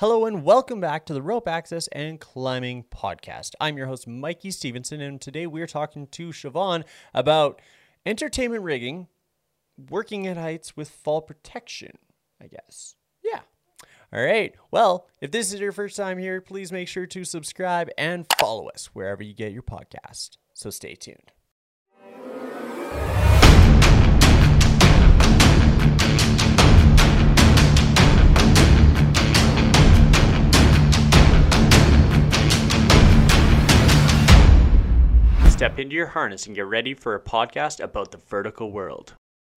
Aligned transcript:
Hello 0.00 0.26
and 0.26 0.44
welcome 0.44 0.80
back 0.80 1.06
to 1.06 1.12
the 1.12 1.20
Rope 1.20 1.48
Access 1.48 1.88
and 1.88 2.20
Climbing 2.20 2.84
Podcast. 2.84 3.54
I'm 3.60 3.76
your 3.76 3.88
host, 3.88 4.06
Mikey 4.06 4.52
Stevenson, 4.52 5.00
and 5.00 5.20
today 5.20 5.44
we're 5.44 5.66
talking 5.66 6.06
to 6.06 6.28
Siobhan 6.28 6.84
about 7.12 7.60
entertainment 8.06 8.62
rigging, 8.62 9.08
working 9.90 10.28
at 10.28 10.36
heights 10.36 10.76
with 10.76 10.88
fall 10.88 11.20
protection, 11.20 11.98
I 12.40 12.46
guess. 12.46 12.94
Yeah. 13.24 13.40
All 14.12 14.22
right. 14.22 14.54
Well, 14.70 15.08
if 15.20 15.32
this 15.32 15.52
is 15.52 15.58
your 15.58 15.72
first 15.72 15.96
time 15.96 16.18
here, 16.18 16.40
please 16.40 16.70
make 16.70 16.86
sure 16.86 17.06
to 17.06 17.24
subscribe 17.24 17.90
and 17.98 18.24
follow 18.38 18.68
us 18.68 18.90
wherever 18.92 19.24
you 19.24 19.34
get 19.34 19.50
your 19.50 19.64
podcast. 19.64 20.36
So 20.54 20.70
stay 20.70 20.94
tuned. 20.94 21.32
Step 35.58 35.80
into 35.80 35.96
your 35.96 36.06
harness 36.06 36.46
and 36.46 36.54
get 36.54 36.66
ready 36.66 36.94
for 36.94 37.16
a 37.16 37.20
podcast 37.20 37.82
about 37.82 38.12
the 38.12 38.18
vertical 38.28 38.70
world. 38.70 39.14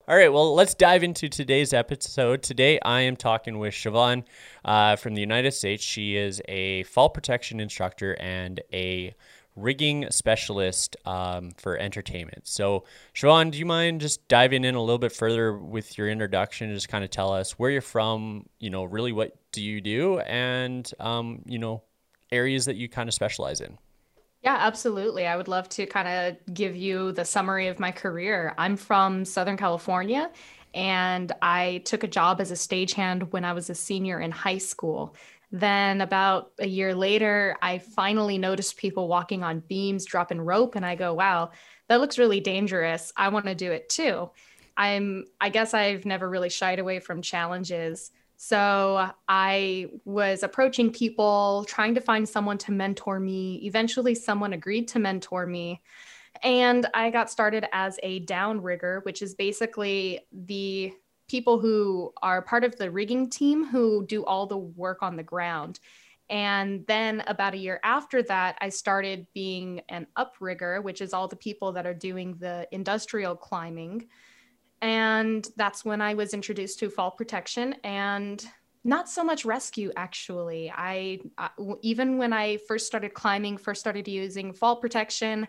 All 0.07 0.15
right, 0.15 0.33
well, 0.33 0.55
let's 0.55 0.73
dive 0.73 1.03
into 1.03 1.29
today's 1.29 1.73
episode. 1.73 2.41
Today, 2.41 2.79
I 2.79 3.01
am 3.01 3.15
talking 3.15 3.59
with 3.59 3.75
Siobhan 3.75 4.23
uh, 4.65 4.95
from 4.95 5.13
the 5.13 5.21
United 5.21 5.51
States. 5.51 5.83
She 5.83 6.15
is 6.15 6.41
a 6.47 6.81
fall 6.85 7.07
protection 7.07 7.59
instructor 7.59 8.17
and 8.19 8.59
a 8.73 9.13
rigging 9.55 10.09
specialist 10.09 10.97
um, 11.05 11.51
for 11.51 11.77
entertainment. 11.77 12.47
So, 12.47 12.85
Siobhan, 13.13 13.51
do 13.51 13.59
you 13.59 13.67
mind 13.67 14.01
just 14.01 14.27
diving 14.27 14.63
in 14.63 14.73
a 14.73 14.81
little 14.81 14.97
bit 14.97 15.11
further 15.11 15.55
with 15.55 15.99
your 15.99 16.09
introduction? 16.09 16.73
Just 16.73 16.89
kind 16.89 17.03
of 17.03 17.11
tell 17.11 17.31
us 17.31 17.59
where 17.59 17.69
you're 17.69 17.79
from, 17.79 18.47
you 18.59 18.71
know, 18.71 18.85
really 18.85 19.11
what 19.11 19.37
do 19.51 19.61
you 19.61 19.81
do, 19.81 20.17
and, 20.21 20.91
um, 20.99 21.43
you 21.45 21.59
know, 21.59 21.83
areas 22.31 22.65
that 22.65 22.75
you 22.75 22.89
kind 22.89 23.07
of 23.07 23.13
specialize 23.13 23.61
in. 23.61 23.77
Yeah, 24.41 24.57
absolutely. 24.59 25.27
I 25.27 25.35
would 25.37 25.47
love 25.47 25.69
to 25.69 25.85
kind 25.85 26.07
of 26.07 26.53
give 26.53 26.75
you 26.75 27.11
the 27.11 27.25
summary 27.25 27.67
of 27.67 27.79
my 27.79 27.91
career. 27.91 28.55
I'm 28.57 28.75
from 28.75 29.23
Southern 29.23 29.55
California 29.57 30.31
and 30.73 31.31
I 31.41 31.83
took 31.85 32.03
a 32.03 32.07
job 32.07 32.41
as 32.41 32.49
a 32.49 32.55
stagehand 32.55 33.31
when 33.31 33.45
I 33.45 33.53
was 33.53 33.69
a 33.69 33.75
senior 33.75 34.19
in 34.19 34.31
high 34.31 34.57
school. 34.57 35.15
Then, 35.53 35.99
about 35.99 36.53
a 36.59 36.67
year 36.67 36.95
later, 36.95 37.57
I 37.61 37.77
finally 37.79 38.37
noticed 38.37 38.77
people 38.77 39.09
walking 39.09 39.43
on 39.43 39.59
beams, 39.67 40.05
dropping 40.05 40.39
rope, 40.39 40.75
and 40.75 40.85
I 40.85 40.95
go, 40.95 41.13
wow, 41.13 41.51
that 41.89 41.99
looks 41.99 42.17
really 42.17 42.39
dangerous. 42.39 43.11
I 43.17 43.27
want 43.27 43.47
to 43.47 43.53
do 43.55 43.69
it 43.73 43.89
too. 43.89 44.29
I'm, 44.77 45.25
I 45.41 45.49
guess 45.49 45.73
I've 45.73 46.05
never 46.05 46.29
really 46.29 46.49
shied 46.49 46.79
away 46.79 47.01
from 47.01 47.21
challenges. 47.21 48.11
So 48.43 49.07
I 49.27 49.91
was 50.03 50.41
approaching 50.41 50.91
people, 50.91 51.63
trying 51.67 51.93
to 51.93 52.01
find 52.01 52.27
someone 52.27 52.57
to 52.57 52.71
mentor 52.71 53.19
me. 53.19 53.61
Eventually, 53.65 54.15
someone 54.15 54.53
agreed 54.53 54.87
to 54.87 54.99
mentor 54.99 55.45
me. 55.45 55.83
And 56.41 56.87
I 56.95 57.11
got 57.11 57.29
started 57.29 57.67
as 57.71 57.99
a 58.01 58.25
downrigger, 58.25 59.05
which 59.05 59.21
is 59.21 59.35
basically 59.35 60.21
the 60.33 60.91
people 61.29 61.59
who 61.59 62.13
are 62.23 62.41
part 62.41 62.63
of 62.63 62.75
the 62.77 62.89
rigging 62.89 63.29
team 63.29 63.63
who 63.63 64.07
do 64.07 64.25
all 64.25 64.47
the 64.47 64.57
work 64.57 65.03
on 65.03 65.17
the 65.17 65.23
ground. 65.23 65.79
And 66.27 66.83
then 66.87 67.23
about 67.27 67.53
a 67.53 67.57
year 67.57 67.79
after 67.83 68.23
that, 68.23 68.57
I 68.59 68.69
started 68.69 69.27
being 69.35 69.81
an 69.87 70.07
uprigger, 70.17 70.83
which 70.83 71.01
is 71.01 71.13
all 71.13 71.27
the 71.27 71.35
people 71.35 71.73
that 71.73 71.85
are 71.85 71.93
doing 71.93 72.37
the 72.39 72.67
industrial 72.71 73.35
climbing 73.35 74.07
and 74.81 75.47
that's 75.57 75.85
when 75.85 76.01
I 76.01 76.13
was 76.13 76.33
introduced 76.33 76.79
to 76.79 76.89
fall 76.89 77.11
protection 77.11 77.75
and 77.83 78.43
not 78.83 79.07
so 79.07 79.23
much 79.23 79.45
rescue 79.45 79.91
actually. 79.95 80.71
I, 80.75 81.19
I 81.37 81.49
even 81.81 82.17
when 82.17 82.33
I 82.33 82.57
first 82.67 82.87
started 82.87 83.13
climbing, 83.13 83.57
first 83.57 83.79
started 83.79 84.07
using 84.07 84.53
fall 84.53 84.75
protection, 84.77 85.47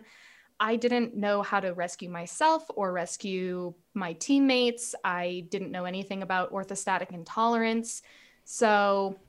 I 0.59 0.75
didn't 0.75 1.15
know 1.15 1.41
how 1.41 1.59
to 1.59 1.73
rescue 1.73 2.09
myself 2.09 2.63
or 2.75 2.93
rescue 2.93 3.73
my 3.95 4.13
teammates. 4.13 4.93
I 5.03 5.45
didn't 5.49 5.71
know 5.71 5.85
anything 5.85 6.21
about 6.21 6.53
orthostatic 6.53 7.11
intolerance. 7.11 8.03
So 8.45 9.19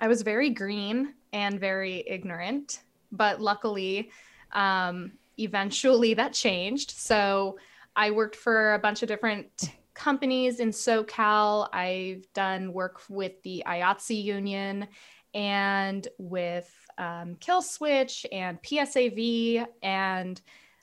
I 0.00 0.08
was 0.08 0.22
very 0.22 0.48
green 0.50 1.14
and 1.32 1.60
very 1.60 2.04
ignorant. 2.08 2.80
But 3.12 3.40
luckily, 3.40 4.10
um, 4.52 5.12
eventually 5.38 6.14
that 6.14 6.32
changed. 6.32 6.92
So 6.92 7.58
I 7.94 8.10
worked 8.10 8.36
for 8.36 8.74
a 8.74 8.78
bunch 8.78 9.02
of 9.02 9.08
different 9.08 9.70
companies 9.94 10.60
in 10.60 10.70
SoCal. 10.70 11.68
I've 11.72 12.26
done 12.32 12.72
work 12.72 13.02
with 13.08 13.42
the 13.42 13.62
IATSE 13.66 14.22
Union 14.22 14.88
and 15.34 16.06
with 16.18 16.70
um, 16.98 17.36
Kill 17.40 17.62
Switch 17.62 18.26
and 18.32 18.60
PSAV. 18.62 19.66
And 19.82 20.40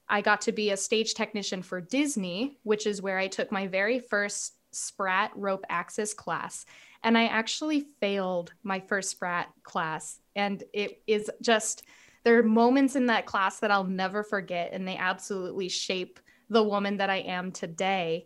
I 0.08 0.22
got 0.22 0.42
to 0.42 0.52
be 0.52 0.72
a 0.72 0.78
stage 0.78 1.14
technician 1.14 1.62
for 1.62 1.82
Disney, 1.82 2.58
which 2.64 2.88
is 2.88 3.02
where 3.02 3.18
I 3.18 3.28
took 3.28 3.52
my 3.52 3.68
very 3.68 4.00
first 4.00 4.54
Sprat 4.72 5.32
rope 5.36 5.66
access 5.70 6.14
class. 6.14 6.66
And 7.04 7.18
I 7.18 7.26
actually 7.26 7.82
failed 8.00 8.54
my 8.64 8.80
first 8.80 9.10
Sprat 9.10 9.48
class. 9.64 10.20
And 10.36 10.64
it 10.74 11.02
is 11.08 11.30
just, 11.42 11.84
there 12.24 12.38
are 12.38 12.44
moments 12.44 12.96
in 12.96 13.08
that 13.08 13.26
class 13.26 13.60
that 13.60 13.72
I'll 13.72 13.84
never 13.84 14.24
forget, 14.24 14.72
and 14.74 14.88
they 14.88 14.98
absolutely 14.98 15.70
shape 15.70 16.20
the 16.50 16.64
woman 16.64 16.98
that 16.98 17.10
I 17.10 17.18
am 17.18 17.52
today. 17.52 18.26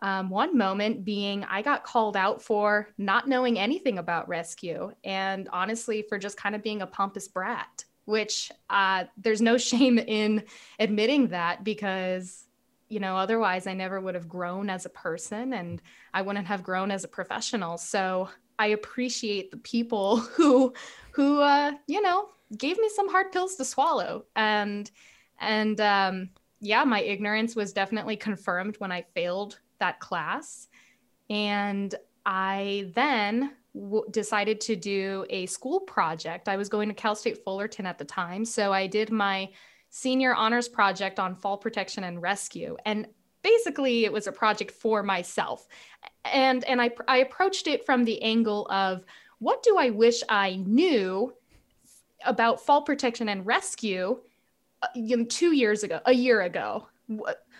Um, 0.00 0.28
one 0.28 0.56
moment 0.56 1.04
being 1.04 1.44
I 1.44 1.62
got 1.62 1.84
called 1.84 2.16
out 2.16 2.42
for 2.42 2.88
not 2.98 3.28
knowing 3.28 3.58
anything 3.58 3.98
about 3.98 4.28
rescue 4.28 4.92
and 5.02 5.48
honestly 5.52 6.04
for 6.08 6.18
just 6.18 6.36
kind 6.36 6.54
of 6.54 6.62
being 6.62 6.82
a 6.82 6.86
pompous 6.86 7.28
brat, 7.28 7.84
which 8.04 8.52
uh, 8.70 9.04
there's 9.16 9.40
no 9.40 9.56
shame 9.70 9.98
in 9.98 10.44
admitting 10.78 11.28
that 11.28 11.64
because, 11.64 12.44
you 12.88 13.00
know, 13.00 13.16
otherwise 13.16 13.66
I 13.66 13.74
never 13.74 14.00
would 14.00 14.14
have 14.14 14.28
grown 14.28 14.68
as 14.68 14.84
a 14.84 14.90
person 14.90 15.54
and 15.54 15.80
I 16.12 16.22
wouldn't 16.22 16.46
have 16.46 16.62
grown 16.62 16.90
as 16.90 17.04
a 17.04 17.08
professional. 17.08 17.78
So 17.78 18.28
I 18.58 18.68
appreciate 18.68 19.50
the 19.50 19.56
people 19.58 20.16
who, 20.36 20.74
who, 21.12 21.40
uh, 21.40 21.72
you 21.86 22.02
know, 22.02 22.28
gave 22.56 22.78
me 22.78 22.88
some 22.94 23.08
hard 23.08 23.32
pills 23.32 23.56
to 23.56 23.64
swallow 23.64 24.26
and, 24.36 24.90
and, 25.40 25.80
um, 25.80 26.30
yeah, 26.64 26.84
my 26.84 27.00
ignorance 27.02 27.54
was 27.54 27.72
definitely 27.72 28.16
confirmed 28.16 28.76
when 28.78 28.90
I 28.90 29.02
failed 29.14 29.60
that 29.80 30.00
class. 30.00 30.68
And 31.28 31.94
I 32.24 32.90
then 32.94 33.52
w- 33.74 34.04
decided 34.10 34.60
to 34.62 34.76
do 34.76 35.26
a 35.28 35.44
school 35.46 35.80
project. 35.80 36.48
I 36.48 36.56
was 36.56 36.70
going 36.70 36.88
to 36.88 36.94
Cal 36.94 37.14
State 37.14 37.44
Fullerton 37.44 37.84
at 37.84 37.98
the 37.98 38.04
time. 38.04 38.44
So 38.46 38.72
I 38.72 38.86
did 38.86 39.10
my 39.10 39.50
senior 39.90 40.34
honors 40.34 40.68
project 40.68 41.20
on 41.20 41.36
fall 41.36 41.58
protection 41.58 42.04
and 42.04 42.22
rescue. 42.22 42.76
And 42.86 43.06
basically, 43.42 44.06
it 44.06 44.12
was 44.12 44.26
a 44.26 44.32
project 44.32 44.70
for 44.70 45.02
myself. 45.02 45.68
And, 46.24 46.64
and 46.64 46.80
I, 46.80 46.90
I 47.06 47.18
approached 47.18 47.66
it 47.66 47.84
from 47.84 48.04
the 48.04 48.20
angle 48.22 48.66
of 48.70 49.04
what 49.38 49.62
do 49.62 49.76
I 49.76 49.90
wish 49.90 50.22
I 50.30 50.56
knew 50.56 51.34
about 52.24 52.64
fall 52.64 52.80
protection 52.82 53.28
and 53.28 53.44
rescue 53.44 54.18
you 54.94 55.16
know, 55.16 55.24
two 55.24 55.52
years 55.52 55.82
ago, 55.82 56.00
a 56.06 56.12
year 56.12 56.42
ago, 56.42 56.88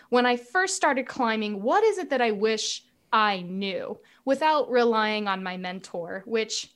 when 0.09 0.25
I 0.25 0.37
first 0.37 0.75
started 0.75 1.07
climbing, 1.07 1.61
what 1.61 1.83
is 1.83 1.97
it 1.97 2.09
that 2.09 2.21
I 2.21 2.31
wish 2.31 2.83
I 3.11 3.41
knew 3.41 3.97
without 4.25 4.69
relying 4.69 5.27
on 5.27 5.43
my 5.43 5.57
mentor, 5.57 6.23
which 6.25 6.71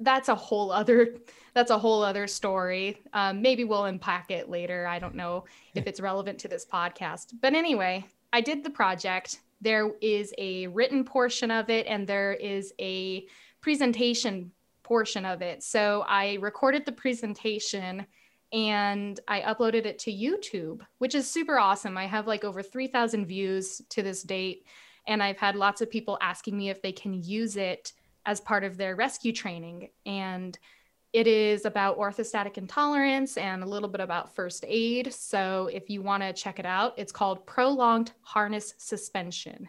that's 0.00 0.28
a 0.28 0.34
whole 0.34 0.70
other 0.70 1.16
that's 1.54 1.70
a 1.70 1.78
whole 1.78 2.04
other 2.04 2.26
story. 2.26 3.02
Um, 3.12 3.42
maybe 3.42 3.64
we'll 3.64 3.86
unpack 3.86 4.30
it 4.30 4.48
later. 4.48 4.86
I 4.86 4.98
don't 4.98 5.14
know 5.14 5.44
if 5.74 5.86
it's 5.86 5.98
relevant 5.98 6.38
to 6.40 6.48
this 6.48 6.64
podcast. 6.64 7.34
But 7.40 7.54
anyway, 7.54 8.06
I 8.32 8.40
did 8.40 8.62
the 8.62 8.70
project. 8.70 9.40
There 9.60 9.90
is 10.00 10.32
a 10.38 10.68
written 10.68 11.04
portion 11.04 11.50
of 11.50 11.68
it, 11.68 11.86
and 11.86 12.06
there 12.06 12.32
is 12.34 12.72
a 12.78 13.26
presentation 13.60 14.52
portion 14.84 15.24
of 15.24 15.42
it. 15.42 15.62
So 15.62 16.04
I 16.06 16.34
recorded 16.34 16.86
the 16.86 16.92
presentation 16.92 18.06
and 18.52 19.20
I 19.28 19.40
uploaded 19.40 19.84
it 19.84 19.98
to 20.00 20.12
YouTube, 20.12 20.80
which 20.98 21.14
is 21.14 21.30
super 21.30 21.58
awesome. 21.58 21.98
I 21.98 22.06
have 22.06 22.26
like 22.26 22.44
over 22.44 22.62
3,000 22.62 23.26
views 23.26 23.82
to 23.90 24.02
this 24.02 24.22
date, 24.22 24.66
and 25.06 25.22
I've 25.22 25.38
had 25.38 25.56
lots 25.56 25.80
of 25.80 25.90
people 25.90 26.18
asking 26.20 26.56
me 26.56 26.70
if 26.70 26.80
they 26.80 26.92
can 26.92 27.22
use 27.22 27.56
it 27.56 27.92
as 28.26 28.40
part 28.40 28.64
of 28.64 28.76
their 28.76 28.96
rescue 28.96 29.32
training. 29.32 29.90
And 30.06 30.58
it 31.12 31.26
is 31.26 31.64
about 31.64 31.98
orthostatic 31.98 32.58
intolerance 32.58 33.38
and 33.38 33.62
a 33.62 33.66
little 33.66 33.88
bit 33.88 34.00
about 34.00 34.34
first 34.34 34.64
aid. 34.68 35.12
So 35.12 35.70
if 35.72 35.88
you 35.88 36.02
want 36.02 36.22
to 36.22 36.34
check 36.34 36.58
it 36.58 36.66
out, 36.66 36.94
it's 36.98 37.12
called 37.12 37.46
Prolonged 37.46 38.12
Harness 38.20 38.74
Suspension. 38.76 39.68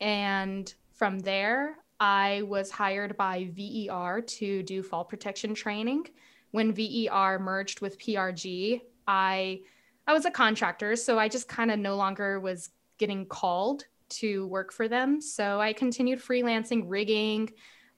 And 0.00 0.72
from 0.92 1.20
there, 1.20 1.76
I 2.00 2.42
was 2.42 2.70
hired 2.70 3.16
by 3.16 3.48
VER 3.52 4.20
to 4.20 4.62
do 4.62 4.82
fall 4.82 5.04
protection 5.04 5.54
training 5.54 6.06
when 6.50 6.72
VER 6.72 7.38
merged 7.38 7.80
with 7.80 7.98
PRG, 7.98 8.80
I 9.06 9.60
I 10.06 10.12
was 10.14 10.24
a 10.24 10.30
contractor, 10.30 10.96
so 10.96 11.18
I 11.18 11.28
just 11.28 11.48
kind 11.48 11.70
of 11.70 11.78
no 11.78 11.96
longer 11.96 12.40
was 12.40 12.70
getting 12.98 13.26
called 13.26 13.84
to 14.08 14.46
work 14.46 14.72
for 14.72 14.88
them. 14.88 15.20
So 15.20 15.60
I 15.60 15.74
continued 15.74 16.20
freelancing, 16.20 16.84
rigging, 16.86 17.50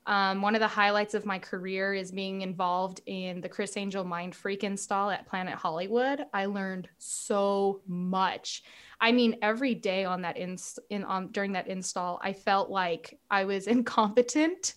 Um, 0.07 0.41
one 0.43 0.55
of 0.55 0.61
the 0.61 0.67
highlights 0.67 1.15
of 1.15 1.27
my 1.27 1.39
career 1.39 1.93
is 1.95 2.11
being 2.11 2.41
involved 2.41 3.01
in 3.07 3.41
the 3.43 3.49
Criss 3.49 3.77
Angel 3.77 4.03
Mind 4.03 4.35
Freak 4.35 4.65
install 4.65 5.11
at 5.11 5.27
Planet 5.27 5.55
Hollywood. 5.55 6.25
I 6.33 6.47
learned 6.47 6.89
so 6.99 7.83
much. 7.87 8.65
I 9.01 9.13
mean, 9.13 9.37
every 9.43 9.75
day 9.75 10.05
on 10.07 10.23
that 10.23 10.37
in, 10.37 10.57
in 10.89 11.05
on 11.05 11.29
during 11.33 11.53
that 11.53 11.69
install, 11.69 12.19
I 12.23 12.33
felt 12.33 12.71
like 12.71 13.19
I 13.31 13.45
was 13.45 13.67
incompetent, 13.77 14.75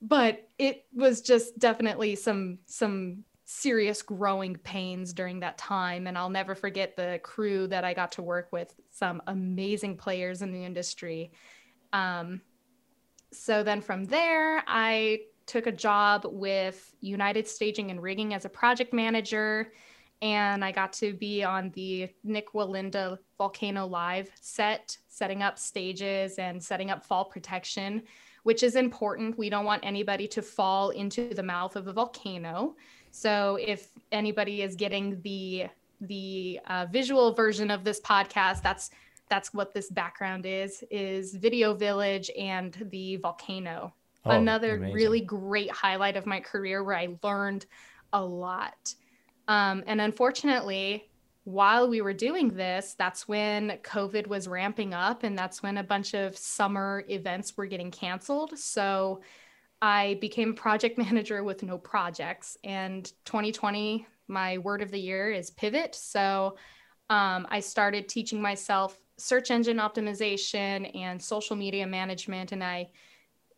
but 0.00 0.48
it 0.58 0.86
was 0.92 1.20
just 1.20 1.58
definitely 1.58 2.14
some 2.14 2.58
some 2.66 3.24
serious 3.50 4.02
growing 4.02 4.54
pains 4.56 5.14
during 5.14 5.40
that 5.40 5.56
time. 5.56 6.06
And 6.06 6.18
I'll 6.18 6.28
never 6.28 6.54
forget 6.54 6.96
the 6.96 7.18
crew 7.22 7.66
that 7.68 7.82
I 7.82 7.94
got 7.94 8.12
to 8.12 8.22
work 8.22 8.48
with, 8.52 8.74
some 8.90 9.22
amazing 9.26 9.96
players 9.96 10.42
in 10.42 10.52
the 10.52 10.62
industry. 10.62 11.32
Um, 11.94 12.42
so 13.32 13.62
then 13.62 13.80
from 13.80 14.04
there, 14.04 14.62
I 14.66 15.20
took 15.46 15.66
a 15.66 15.72
job 15.72 16.26
with 16.26 16.94
United 17.00 17.48
Staging 17.48 17.90
and 17.90 18.02
Rigging 18.02 18.34
as 18.34 18.44
a 18.44 18.50
project 18.50 18.92
manager. 18.92 19.72
And 20.20 20.62
I 20.62 20.70
got 20.70 20.92
to 20.94 21.14
be 21.14 21.42
on 21.42 21.70
the 21.70 22.10
Nik 22.24 22.52
Wallenda 22.52 23.16
Volcano 23.38 23.86
Live 23.86 24.30
set, 24.40 24.98
setting 25.08 25.42
up 25.42 25.58
stages 25.58 26.38
and 26.38 26.62
setting 26.62 26.90
up 26.90 27.02
fall 27.02 27.24
protection, 27.24 28.02
which 28.42 28.62
is 28.62 28.76
important. 28.76 29.38
We 29.38 29.50
don't 29.50 29.64
want 29.64 29.84
anybody 29.84 30.26
to 30.28 30.42
fall 30.42 30.90
into 30.90 31.34
the 31.34 31.42
mouth 31.42 31.76
of 31.76 31.86
a 31.88 31.92
volcano. 31.92 32.76
So 33.10 33.58
if 33.60 33.88
anybody 34.12 34.62
is 34.62 34.74
getting 34.74 35.20
the 35.22 35.66
the 36.00 36.60
uh, 36.66 36.86
visual 36.90 37.32
version 37.32 37.70
of 37.70 37.84
this 37.84 38.00
podcast, 38.00 38.62
that's 38.62 38.90
that's 39.28 39.52
what 39.52 39.74
this 39.74 39.90
background 39.90 40.46
is 40.46 40.84
is 40.90 41.34
Video 41.34 41.74
Village 41.74 42.30
and 42.38 42.76
the 42.90 43.16
volcano. 43.16 43.94
Oh, 44.24 44.30
Another 44.30 44.76
amazing. 44.76 44.94
really 44.94 45.20
great 45.20 45.70
highlight 45.70 46.16
of 46.16 46.26
my 46.26 46.40
career 46.40 46.82
where 46.82 46.96
I 46.96 47.16
learned 47.22 47.66
a 48.12 48.22
lot. 48.22 48.94
Um, 49.46 49.82
and 49.86 50.00
unfortunately, 50.00 51.08
while 51.48 51.88
we 51.88 52.02
were 52.02 52.12
doing 52.12 52.48
this, 52.48 52.94
that's 52.98 53.26
when 53.26 53.78
COVID 53.82 54.26
was 54.26 54.46
ramping 54.46 54.92
up, 54.92 55.22
and 55.22 55.36
that's 55.36 55.62
when 55.62 55.78
a 55.78 55.82
bunch 55.82 56.12
of 56.12 56.36
summer 56.36 57.04
events 57.08 57.56
were 57.56 57.64
getting 57.64 57.90
canceled. 57.90 58.58
So 58.58 59.22
I 59.80 60.18
became 60.20 60.52
project 60.52 60.98
manager 61.10 61.42
with 61.42 61.62
no 61.62 61.78
projects. 61.78 62.58
And 62.64 63.10
2020, 63.24 64.06
my 64.28 64.58
word 64.58 64.82
of 64.82 64.90
the 64.90 65.00
year 65.00 65.30
is 65.30 65.48
pivot. 65.48 65.94
So 65.94 66.58
um, 67.08 67.46
I 67.50 67.60
started 67.60 68.10
teaching 68.10 68.42
myself 68.42 68.98
search 69.16 69.50
engine 69.50 69.78
optimization 69.78 70.94
and 70.94 71.20
social 71.20 71.56
media 71.56 71.86
management. 71.86 72.52
And 72.52 72.62
I 72.62 72.90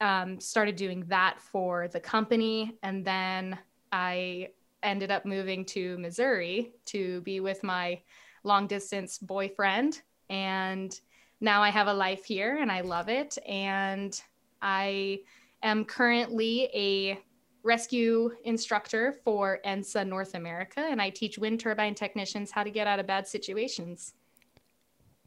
um, 0.01 0.39
started 0.39 0.77
doing 0.77 1.07
that 1.09 1.41
for 1.41 1.89
the 1.89 1.99
company. 1.99 2.79
And 2.85 3.05
then 3.05 3.59
I 3.91 4.51
ended 4.83 5.11
up 5.11 5.25
moving 5.25 5.65
to 5.67 5.99
Missouri 5.99 6.73
to 6.87 7.21
be 7.23 7.41
with 7.41 7.63
my 7.63 8.01
long 8.45 8.67
distance 8.67 9.19
boyfriend. 9.19 10.03
And 10.29 10.99
now 11.41 11.63
I 11.63 11.71
have 11.71 11.87
a 11.87 11.95
life 11.95 12.25
here 12.25 12.57
and 12.57 12.71
I 12.71 12.81
love 12.83 13.09
it. 13.09 13.39
And 13.47 14.21
I 14.63 15.21
am 15.63 15.85
currently 15.85 16.71
a 16.75 17.19
rescue 17.63 18.31
instructor 18.45 19.17
for 19.25 19.61
ENSA 19.65 20.07
North 20.07 20.35
America, 20.35 20.81
and 20.81 21.01
I 21.01 21.11
teach 21.11 21.39
wind 21.39 21.61
turbine 21.61 21.95
technicians 21.95 22.51
how 22.51 22.63
to 22.63 22.71
get 22.71 22.87
out 22.87 22.99
of 22.99 23.07
bad 23.07 23.27
situations. 23.29 24.15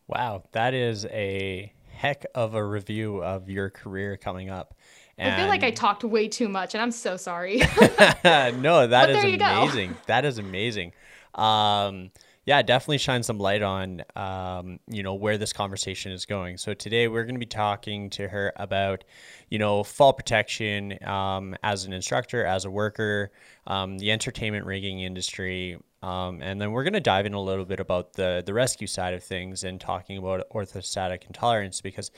Wow, 0.08 0.44
that 0.52 0.74
is 0.74 1.06
a 1.06 1.72
heck 1.92 2.26
of 2.36 2.56
a 2.56 2.66
review 2.66 3.24
of 3.24 3.50
your 3.50 3.70
career 3.70 4.18
coming 4.18 4.50
up. 4.50 4.76
And... 5.18 5.34
I 5.34 5.38
feel 5.38 5.48
like 5.48 5.64
I 5.64 5.72
talked 5.72 6.04
way 6.04 6.28
too 6.28 6.50
much, 6.50 6.74
and 6.74 6.82
I'm 6.82 6.92
so 6.92 7.18
sorry. 7.18 7.58
no, 8.24 8.88
that 8.88 9.10
is 9.10 9.24
amazing. 9.24 9.96
That 10.08 10.26
is 10.26 10.38
amazing. 10.38 10.94
Um, 11.36 12.12
yeah, 12.46 12.62
definitely 12.62 12.98
shine 12.98 13.24
some 13.24 13.38
light 13.38 13.62
on 13.62 14.04
um, 14.16 14.80
you 14.88 15.02
know 15.02 15.14
where 15.14 15.38
this 15.38 15.54
conversation 15.54 16.12
is 16.12 16.26
going. 16.26 16.58
So 16.58 16.74
today 16.74 17.08
we're 17.08 17.24
going 17.24 17.36
to 17.36 17.40
be 17.40 17.46
talking 17.46 18.10
to 18.12 18.28
her 18.28 18.52
about 18.58 19.06
you 19.50 19.60
know 19.60 19.84
fall 19.84 20.12
protection 20.12 20.98
um, 21.06 21.56
as 21.64 21.86
an 21.86 21.94
instructor, 21.94 22.46
as 22.46 22.66
a 22.66 22.72
worker, 22.72 23.32
um, 23.66 23.98
the 23.98 24.12
entertainment 24.12 24.66
rigging 24.66 25.00
industry, 25.00 25.78
um, 26.02 26.42
and 26.42 26.60
then 26.60 26.74
we're 26.74 26.84
going 26.84 26.94
to 26.94 27.00
dive 27.00 27.26
in 27.26 27.34
a 27.34 27.42
little 27.42 27.66
bit 27.66 27.80
about 27.80 28.14
the 28.14 28.44
the 28.46 28.54
rescue 28.54 28.88
side 28.88 29.14
of 29.14 29.24
things 29.24 29.64
and 29.64 29.80
talking 29.80 30.18
about 30.18 30.46
orthostatic 30.54 31.26
intolerance 31.26 31.80
because 31.80 32.12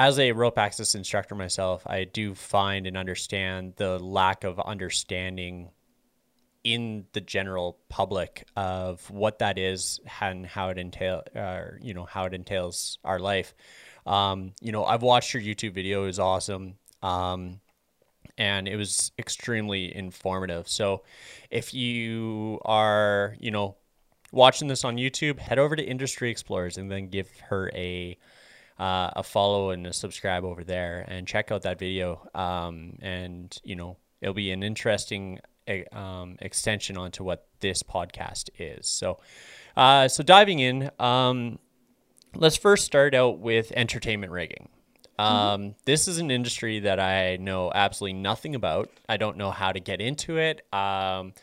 as 0.00 0.18
a 0.18 0.32
rope 0.32 0.56
access 0.56 0.94
instructor 0.94 1.34
myself, 1.34 1.86
I 1.86 2.04
do 2.04 2.34
find 2.34 2.86
and 2.86 2.96
understand 2.96 3.74
the 3.76 3.98
lack 3.98 4.44
of 4.44 4.58
understanding 4.58 5.68
in 6.64 7.04
the 7.12 7.20
general 7.20 7.76
public 7.90 8.46
of 8.56 9.10
what 9.10 9.40
that 9.40 9.58
is 9.58 10.00
and 10.22 10.46
how 10.46 10.70
it 10.70 10.78
entail, 10.78 11.22
uh, 11.36 11.64
you 11.82 11.92
know, 11.92 12.06
how 12.06 12.24
it 12.24 12.32
entails 12.32 12.98
our 13.04 13.18
life. 13.18 13.54
Um, 14.06 14.52
you 14.62 14.72
know, 14.72 14.86
I've 14.86 15.02
watched 15.02 15.34
your 15.34 15.42
YouTube 15.42 15.74
video; 15.74 16.04
it 16.04 16.06
was 16.06 16.18
awesome, 16.18 16.76
um, 17.02 17.60
and 18.38 18.68
it 18.68 18.76
was 18.76 19.12
extremely 19.18 19.94
informative. 19.94 20.66
So, 20.66 21.02
if 21.50 21.74
you 21.74 22.58
are, 22.64 23.36
you 23.38 23.50
know, 23.50 23.76
watching 24.32 24.66
this 24.66 24.82
on 24.82 24.96
YouTube, 24.96 25.38
head 25.38 25.58
over 25.58 25.76
to 25.76 25.82
Industry 25.82 26.30
Explorers 26.30 26.78
and 26.78 26.90
then 26.90 27.08
give 27.08 27.28
her 27.50 27.70
a 27.74 28.16
uh, 28.80 29.10
a 29.14 29.22
follow 29.22 29.70
and 29.70 29.86
a 29.86 29.92
subscribe 29.92 30.44
over 30.44 30.64
there, 30.64 31.04
and 31.06 31.28
check 31.28 31.52
out 31.52 31.62
that 31.62 31.78
video. 31.78 32.26
Um, 32.34 32.98
and 33.00 33.56
you 33.62 33.76
know, 33.76 33.98
it'll 34.20 34.34
be 34.34 34.50
an 34.50 34.62
interesting 34.62 35.38
um, 35.92 36.36
extension 36.40 36.96
onto 36.96 37.22
what 37.22 37.46
this 37.60 37.82
podcast 37.82 38.50
is. 38.58 38.88
So, 38.88 39.18
uh, 39.76 40.08
so 40.08 40.22
diving 40.22 40.58
in, 40.58 40.90
um, 40.98 41.58
let's 42.34 42.56
first 42.56 42.84
start 42.84 43.14
out 43.14 43.38
with 43.38 43.72
entertainment 43.76 44.32
rigging. 44.32 44.68
Mm-hmm. 45.18 45.36
Um, 45.36 45.60
mm-hmm. 45.60 45.70
This 45.84 46.08
is 46.08 46.18
an 46.18 46.30
industry 46.30 46.80
that 46.80 46.98
I 46.98 47.36
know 47.36 47.70
absolutely 47.74 48.20
nothing 48.20 48.54
about. 48.54 48.90
I 49.08 49.16
don't 49.16 49.36
know 49.36 49.50
how 49.50 49.72
to 49.72 49.80
get 49.80 50.00
into 50.00 50.38
it. 50.38 50.62
Um, 50.72 51.34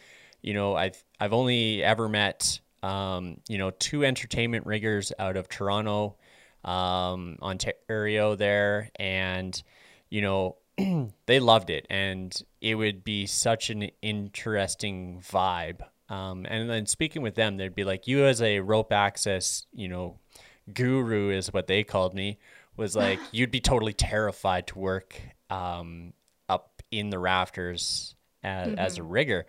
you 0.41 0.53
know, 0.53 0.75
I've 0.75 1.03
I've 1.19 1.33
only 1.33 1.83
ever 1.83 2.09
met 2.09 2.59
um, 2.83 3.37
you 3.47 3.57
know 3.57 3.71
two 3.71 4.05
entertainment 4.05 4.65
riggers 4.65 5.11
out 5.19 5.37
of 5.37 5.49
Toronto, 5.49 6.15
um, 6.63 7.37
Ontario 7.41 8.35
there, 8.35 8.89
and 8.95 9.61
you 10.09 10.21
know 10.21 10.57
they 11.25 11.39
loved 11.39 11.69
it, 11.69 11.85
and 11.89 12.39
it 12.61 12.75
would 12.75 13.03
be 13.03 13.25
such 13.25 13.69
an 13.69 13.89
interesting 14.01 15.21
vibe. 15.21 15.81
Um, 16.09 16.45
and 16.47 16.69
then 16.69 16.85
speaking 16.85 17.21
with 17.21 17.35
them, 17.35 17.57
they'd 17.57 17.75
be 17.75 17.83
like, 17.83 18.07
"You 18.07 18.25
as 18.25 18.41
a 18.41 18.59
rope 18.59 18.91
access, 18.91 19.65
you 19.73 19.87
know, 19.87 20.19
guru 20.73 21.29
is 21.31 21.51
what 21.53 21.67
they 21.67 21.83
called 21.83 22.13
me. 22.13 22.37
Was 22.75 22.95
like 22.95 23.19
you'd 23.31 23.51
be 23.51 23.61
totally 23.61 23.93
terrified 23.93 24.67
to 24.67 24.79
work 24.79 25.19
um, 25.49 26.13
up 26.47 26.81
in 26.91 27.09
the 27.09 27.19
rafters 27.19 28.15
as, 28.43 28.67
mm-hmm. 28.67 28.79
as 28.79 28.97
a 28.97 29.01
mm-hmm. 29.01 29.11
rigger." 29.11 29.45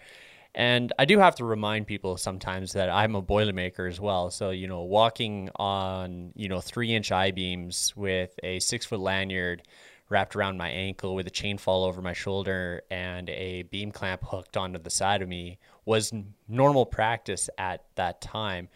And 0.55 0.93
I 0.99 1.05
do 1.05 1.19
have 1.19 1.37
to 1.37 1.45
remind 1.45 1.87
people 1.87 2.17
sometimes 2.17 2.73
that 2.73 2.90
I'm 2.90 3.14
a 3.14 3.23
boilermaker 3.23 3.88
as 3.88 4.00
well. 4.00 4.31
So, 4.31 4.50
you 4.50 4.67
know, 4.67 4.83
walking 4.83 5.50
on, 5.57 6.33
you 6.35 6.49
know, 6.49 6.61
three 6.61 6.95
inch 6.95 7.12
I 7.12 7.31
beams 7.31 7.93
with 7.97 8.38
a 8.43 8.59
six 8.59 8.87
foot 8.87 9.00
lanyard 9.00 9.62
wrapped 10.09 10.35
around 10.35 10.57
my 10.57 10.71
ankle 10.71 11.14
with 11.14 11.26
a 11.26 11.31
chain 11.31 11.59
fall 11.59 11.85
over 11.85 12.00
my 12.00 12.14
shoulder 12.14 12.83
and 12.90 13.28
a 13.31 13.62
beam 13.64 13.93
clamp 13.93 14.25
hooked 14.25 14.57
onto 14.57 14.78
the 14.78 14.90
side 14.90 15.23
of 15.23 15.28
me 15.28 15.59
was 15.85 16.12
normal 16.49 16.87
practice 16.87 17.50
at 17.59 17.85
that 17.97 18.21
time. 18.21 18.69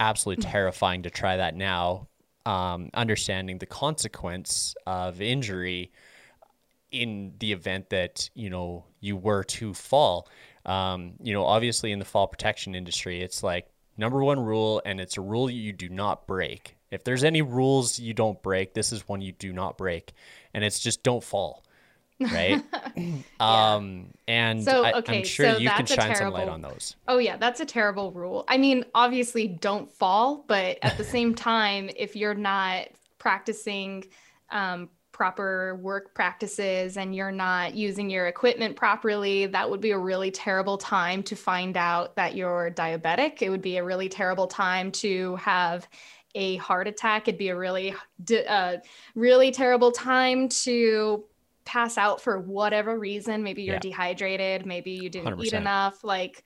Absolutely 0.00 0.44
mm. 0.44 0.50
terrifying 0.50 1.02
to 1.02 1.10
try 1.10 1.36
that 1.36 1.54
now, 1.54 2.08
um, 2.46 2.90
understanding 2.94 3.58
the 3.58 3.66
consequence 3.66 4.74
of 4.86 5.20
injury 5.20 5.92
in 6.90 7.34
the 7.38 7.52
event 7.52 7.90
that 7.90 8.30
you 8.34 8.48
know 8.48 8.84
you 9.00 9.16
were 9.16 9.44
to 9.44 9.74
fall. 9.74 10.28
Um, 10.68 11.14
you 11.22 11.32
know, 11.32 11.44
obviously 11.44 11.92
in 11.92 11.98
the 11.98 12.04
fall 12.04 12.26
protection 12.26 12.74
industry, 12.74 13.22
it's 13.22 13.42
like 13.42 13.66
number 13.96 14.22
one 14.22 14.38
rule, 14.38 14.82
and 14.84 15.00
it's 15.00 15.16
a 15.16 15.20
rule 15.20 15.50
you 15.50 15.72
do 15.72 15.88
not 15.88 16.26
break. 16.26 16.76
If 16.90 17.04
there's 17.04 17.24
any 17.24 17.42
rules 17.42 17.98
you 17.98 18.14
don't 18.14 18.40
break, 18.42 18.74
this 18.74 18.92
is 18.92 19.06
one 19.08 19.20
you 19.20 19.32
do 19.32 19.52
not 19.52 19.76
break 19.76 20.12
and 20.54 20.64
it's 20.64 20.80
just 20.80 21.02
don't 21.02 21.22
fall 21.22 21.62
right 22.32 22.60
yeah. 22.96 23.14
um 23.38 24.08
and 24.26 24.64
so 24.64 24.84
okay 24.96 25.14
I, 25.14 25.18
am 25.18 25.24
sure 25.24 25.52
so 25.52 25.58
you 25.58 25.70
can 25.70 25.86
shine 25.86 25.98
terrible, 25.98 26.16
some 26.16 26.32
light 26.32 26.48
on 26.48 26.62
those 26.62 26.96
oh 27.06 27.18
yeah 27.18 27.36
that's 27.36 27.60
a 27.60 27.64
terrible 27.64 28.10
rule 28.10 28.44
i 28.48 28.58
mean 28.58 28.84
obviously 28.92 29.46
don't 29.46 29.90
fall 29.92 30.44
but 30.48 30.78
at 30.82 30.98
the 30.98 31.04
same 31.16 31.34
time 31.34 31.90
if 31.96 32.16
you're 32.16 32.34
not 32.34 32.88
practicing 33.18 34.04
um, 34.50 34.88
proper 35.18 35.74
work 35.82 36.14
practices 36.14 36.96
and 36.96 37.12
you're 37.12 37.32
not 37.32 37.74
using 37.74 38.08
your 38.08 38.28
equipment 38.28 38.76
properly, 38.76 39.46
that 39.46 39.68
would 39.68 39.80
be 39.80 39.90
a 39.90 39.98
really 39.98 40.30
terrible 40.30 40.78
time 40.78 41.24
to 41.24 41.34
find 41.34 41.76
out 41.76 42.14
that 42.14 42.36
you're 42.36 42.70
diabetic. 42.70 43.42
It 43.42 43.50
would 43.50 43.60
be 43.60 43.78
a 43.78 43.84
really 43.84 44.08
terrible 44.08 44.46
time 44.46 44.92
to 44.92 45.34
have 45.36 45.88
a 46.36 46.54
heart 46.58 46.86
attack. 46.86 47.26
It'd 47.26 47.36
be 47.36 47.48
a 47.48 47.56
really, 47.56 47.96
uh, 48.48 48.76
really 49.16 49.50
terrible 49.50 49.90
time 49.90 50.48
to 50.50 51.24
pass 51.64 51.98
out 51.98 52.20
for 52.20 52.38
whatever 52.38 52.96
reason, 52.96 53.42
maybe 53.42 53.62
you're 53.62 53.74
yeah. 53.74 53.80
dehydrated, 53.80 54.66
maybe 54.66 54.92
you 54.92 55.10
didn't 55.10 55.36
100%. 55.36 55.44
eat 55.44 55.52
enough, 55.52 56.04
like 56.04 56.44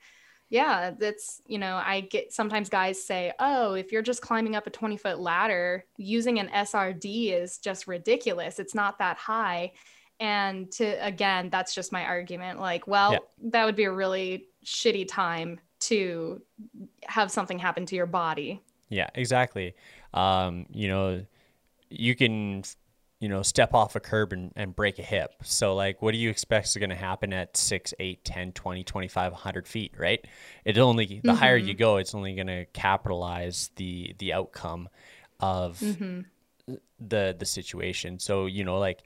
yeah, 0.53 0.91
that's, 0.91 1.41
you 1.47 1.57
know, 1.57 1.81
I 1.83 2.01
get 2.01 2.31
sometimes 2.31 2.69
guys 2.69 3.03
say, 3.03 3.33
oh, 3.39 3.73
if 3.73 3.91
you're 3.91 4.03
just 4.03 4.21
climbing 4.21 4.55
up 4.55 4.67
a 4.67 4.69
20 4.69 4.97
foot 4.97 5.19
ladder, 5.19 5.83
using 5.97 6.37
an 6.37 6.47
SRD 6.49 7.33
is 7.33 7.57
just 7.57 7.87
ridiculous. 7.87 8.59
It's 8.59 8.75
not 8.75 8.99
that 8.99 9.17
high. 9.17 9.71
And 10.19 10.71
to, 10.73 10.85
again, 11.03 11.49
that's 11.49 11.73
just 11.73 11.91
my 11.91 12.05
argument. 12.05 12.59
Like, 12.59 12.85
well, 12.85 13.13
yeah. 13.13 13.19
that 13.49 13.65
would 13.65 13.75
be 13.75 13.85
a 13.85 13.91
really 13.91 14.45
shitty 14.63 15.07
time 15.07 15.59
to 15.79 16.39
have 17.05 17.31
something 17.31 17.57
happen 17.57 17.87
to 17.87 17.95
your 17.95 18.05
body. 18.05 18.61
Yeah, 18.89 19.09
exactly. 19.15 19.73
Um, 20.13 20.67
you 20.71 20.87
know, 20.87 21.25
you 21.89 22.13
can 22.13 22.63
you 23.23 23.29
know, 23.29 23.41
step 23.41 23.73
off 23.73 23.95
a 23.95 24.01
curb 24.01 24.33
and, 24.33 24.51
and 24.57 24.75
break 24.75 24.99
a 24.99 25.01
hip. 25.01 25.31
So 25.43 25.75
like, 25.75 26.01
what 26.01 26.11
do 26.11 26.17
you 26.17 26.29
expect 26.29 26.67
is 26.67 26.75
going 26.75 26.89
to 26.89 26.95
happen 26.97 27.31
at 27.31 27.55
6, 27.55 27.93
8, 27.97 28.25
10, 28.25 28.51
20, 28.51 28.83
25, 28.83 29.31
100 29.31 29.65
feet, 29.65 29.93
right? 29.97 30.27
It 30.65 30.77
only, 30.77 31.05
the 31.05 31.29
mm-hmm. 31.29 31.29
higher 31.29 31.55
you 31.55 31.73
go, 31.73 31.95
it's 31.95 32.13
only 32.13 32.35
going 32.35 32.47
to 32.47 32.65
capitalize 32.73 33.71
the, 33.77 34.13
the 34.19 34.33
outcome 34.33 34.89
of 35.39 35.79
mm-hmm. 35.79 36.73
the, 36.99 37.33
the 37.39 37.45
situation. 37.45 38.19
So, 38.19 38.45
you 38.45 38.65
know, 38.65 38.77
like 38.77 39.03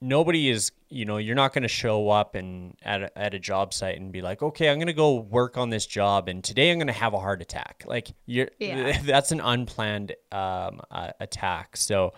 nobody 0.00 0.48
is, 0.48 0.72
you 0.88 1.04
know, 1.04 1.18
you're 1.18 1.36
not 1.36 1.52
going 1.52 1.62
to 1.62 1.68
show 1.68 2.08
up 2.08 2.34
and 2.34 2.76
at 2.82 3.02
a, 3.02 3.16
at 3.16 3.34
a 3.34 3.38
job 3.38 3.72
site 3.72 4.00
and 4.00 4.10
be 4.10 4.20
like, 4.20 4.42
okay, 4.42 4.68
I'm 4.68 4.78
going 4.78 4.88
to 4.88 4.92
go 4.92 5.14
work 5.14 5.56
on 5.56 5.70
this 5.70 5.86
job. 5.86 6.28
And 6.28 6.42
today 6.42 6.72
I'm 6.72 6.78
going 6.78 6.88
to 6.88 6.92
have 6.92 7.14
a 7.14 7.20
heart 7.20 7.40
attack. 7.40 7.84
Like 7.86 8.08
you're, 8.26 8.48
yeah. 8.58 9.00
that's 9.04 9.30
an 9.30 9.40
unplanned 9.40 10.16
um, 10.32 10.80
uh, 10.90 11.12
attack. 11.20 11.76
So, 11.76 12.14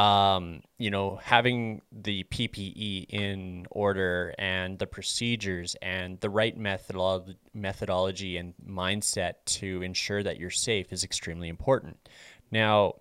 um, 0.00 0.62
you 0.78 0.90
know, 0.90 1.20
having 1.22 1.82
the 1.92 2.24
PPE 2.24 3.04
in 3.10 3.66
order 3.70 4.34
and 4.38 4.78
the 4.78 4.86
procedures 4.86 5.76
and 5.82 6.18
the 6.20 6.30
right 6.30 6.58
methodolo- 6.58 7.36
methodology 7.52 8.38
and 8.38 8.54
mindset 8.66 9.34
to 9.44 9.82
ensure 9.82 10.22
that 10.22 10.38
you're 10.38 10.48
safe 10.48 10.90
is 10.90 11.04
extremely 11.04 11.50
important. 11.50 12.08
Now, 12.50 12.94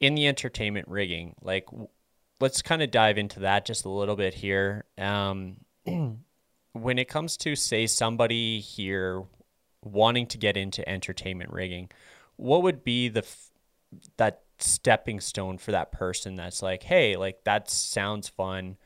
in 0.00 0.16
the 0.16 0.26
entertainment 0.26 0.88
rigging, 0.88 1.36
like, 1.40 1.68
let's 2.40 2.62
kind 2.62 2.82
of 2.82 2.90
dive 2.90 3.16
into 3.16 3.38
that 3.40 3.64
just 3.64 3.84
a 3.84 3.88
little 3.88 4.16
bit 4.16 4.34
here. 4.34 4.86
Um, 4.98 5.58
when 6.72 6.98
it 6.98 7.08
comes 7.08 7.36
to, 7.38 7.54
say, 7.54 7.86
somebody 7.86 8.58
here 8.58 9.22
wanting 9.84 10.26
to 10.26 10.38
get 10.38 10.56
into 10.56 10.86
entertainment 10.88 11.52
rigging, 11.52 11.90
what 12.34 12.64
would 12.64 12.82
be 12.82 13.08
the 13.08 13.20
f- 13.20 13.50
that 14.16 14.43
stepping 14.58 15.20
stone 15.20 15.58
for 15.58 15.72
that 15.72 15.92
person 15.92 16.36
that's 16.36 16.62
like, 16.62 16.82
hey, 16.82 17.16
like 17.16 17.44
that 17.44 17.70
sounds 17.70 18.28
fun. 18.28 18.76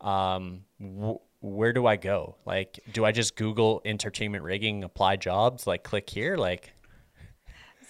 Um, 0.00 0.64
wh- 0.80 1.22
where 1.40 1.72
do 1.72 1.86
I 1.86 1.96
go? 1.96 2.36
Like, 2.44 2.80
do 2.92 3.04
I 3.04 3.12
just 3.12 3.36
Google 3.36 3.80
entertainment 3.84 4.44
rigging, 4.44 4.84
apply 4.84 5.16
jobs, 5.16 5.66
like 5.66 5.82
click 5.82 6.10
here? 6.10 6.36
Like, 6.36 6.72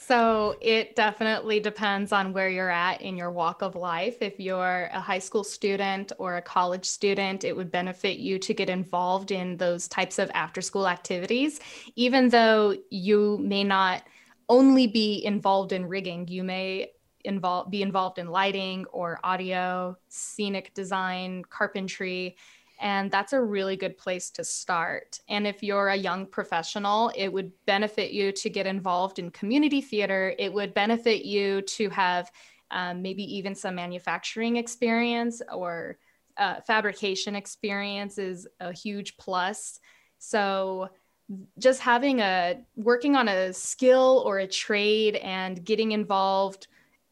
so 0.00 0.56
it 0.62 0.96
definitely 0.96 1.60
depends 1.60 2.12
on 2.12 2.32
where 2.32 2.48
you're 2.48 2.70
at 2.70 3.02
in 3.02 3.16
your 3.16 3.30
walk 3.30 3.60
of 3.60 3.74
life. 3.74 4.22
If 4.22 4.40
you're 4.40 4.88
a 4.92 5.00
high 5.00 5.18
school 5.18 5.44
student 5.44 6.12
or 6.18 6.36
a 6.36 6.42
college 6.42 6.86
student, 6.86 7.44
it 7.44 7.54
would 7.54 7.70
benefit 7.70 8.18
you 8.18 8.38
to 8.38 8.54
get 8.54 8.70
involved 8.70 9.32
in 9.32 9.58
those 9.58 9.86
types 9.86 10.18
of 10.18 10.30
after 10.32 10.62
school 10.62 10.88
activities, 10.88 11.60
even 11.94 12.30
though 12.30 12.74
you 12.90 13.38
may 13.42 13.64
not 13.64 14.02
only 14.48 14.86
be 14.86 15.22
involved 15.24 15.72
in 15.72 15.84
rigging. 15.84 16.26
You 16.28 16.42
may 16.42 16.92
involve 17.24 17.70
be 17.70 17.82
involved 17.82 18.18
in 18.18 18.28
lighting 18.28 18.86
or 18.86 19.18
audio, 19.24 19.96
scenic 20.08 20.72
design, 20.74 21.42
carpentry, 21.48 22.36
and 22.80 23.10
that's 23.10 23.32
a 23.32 23.42
really 23.42 23.76
good 23.76 23.98
place 23.98 24.30
to 24.30 24.44
start. 24.44 25.20
And 25.28 25.46
if 25.46 25.62
you're 25.62 25.88
a 25.88 25.96
young 25.96 26.26
professional, 26.26 27.10
it 27.16 27.28
would 27.28 27.52
benefit 27.66 28.12
you 28.12 28.30
to 28.32 28.50
get 28.50 28.66
involved 28.66 29.18
in 29.18 29.30
community 29.30 29.80
theater. 29.80 30.34
It 30.38 30.52
would 30.52 30.74
benefit 30.74 31.24
you 31.24 31.62
to 31.62 31.90
have 31.90 32.30
um, 32.70 33.02
maybe 33.02 33.24
even 33.36 33.54
some 33.54 33.74
manufacturing 33.74 34.56
experience 34.56 35.42
or 35.52 35.98
uh, 36.36 36.60
fabrication 36.60 37.34
experience 37.34 38.18
is 38.18 38.46
a 38.60 38.72
huge 38.72 39.16
plus. 39.16 39.80
So 40.18 40.90
just 41.58 41.80
having 41.80 42.20
a 42.20 42.60
working 42.76 43.16
on 43.16 43.28
a 43.28 43.52
skill 43.52 44.22
or 44.24 44.38
a 44.38 44.46
trade 44.46 45.16
and 45.16 45.62
getting 45.64 45.92
involved 45.92 46.68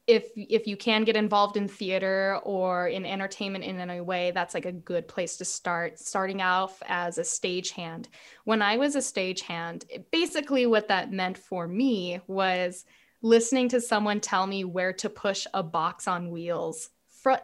if 0.07 0.31
if 0.37 0.67
you 0.67 0.77
can 0.77 1.05
get 1.05 1.17
involved 1.17 1.57
in 1.57 1.67
theater 1.67 2.39
or 2.45 2.89
in 2.89 3.05
entertainment 3.05 3.65
in 3.65 3.81
any 3.81 4.01
way 4.01 4.31
that's 4.31 4.55
like 4.55 4.65
a 4.65 4.73
good 4.73 5.09
place 5.09 5.37
to 5.37 5.45
start 5.45 5.99
starting 5.99 6.41
off 6.43 6.83
as 6.87 7.19
a 7.19 7.23
stagehand. 7.23 8.07
When 8.45 8.63
i 8.63 8.77
was 8.77 8.95
a 8.95 9.01
stagehand 9.01 9.85
basically 10.11 10.67
what 10.67 10.89
that 10.89 11.13
meant 11.13 11.37
for 11.37 11.67
me 11.67 12.21
was 12.27 12.85
listening 13.23 13.69
to 13.71 13.81
someone 13.81 14.21
tell 14.21 14.47
me 14.47 14.65
where 14.65 14.93
to 14.93 15.11
push 15.11 15.47
a 15.55 15.63
box 15.63 16.07
on 16.07 16.31
wheels. 16.31 16.91
Foh 17.09 17.37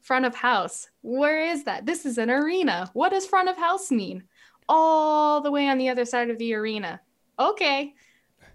front 0.00 0.24
of 0.24 0.34
house. 0.34 0.88
Where 1.02 1.44
is 1.44 1.64
that? 1.64 1.84
This 1.84 2.06
is 2.06 2.16
an 2.16 2.30
arena. 2.30 2.90
What 2.94 3.10
does 3.10 3.26
front 3.26 3.50
of 3.50 3.56
house 3.58 3.90
mean? 3.90 4.24
All 4.66 5.42
the 5.42 5.50
way 5.50 5.68
on 5.68 5.76
the 5.76 5.90
other 5.90 6.06
side 6.06 6.30
of 6.30 6.38
the 6.38 6.54
arena. 6.54 7.00
Okay 7.38 7.94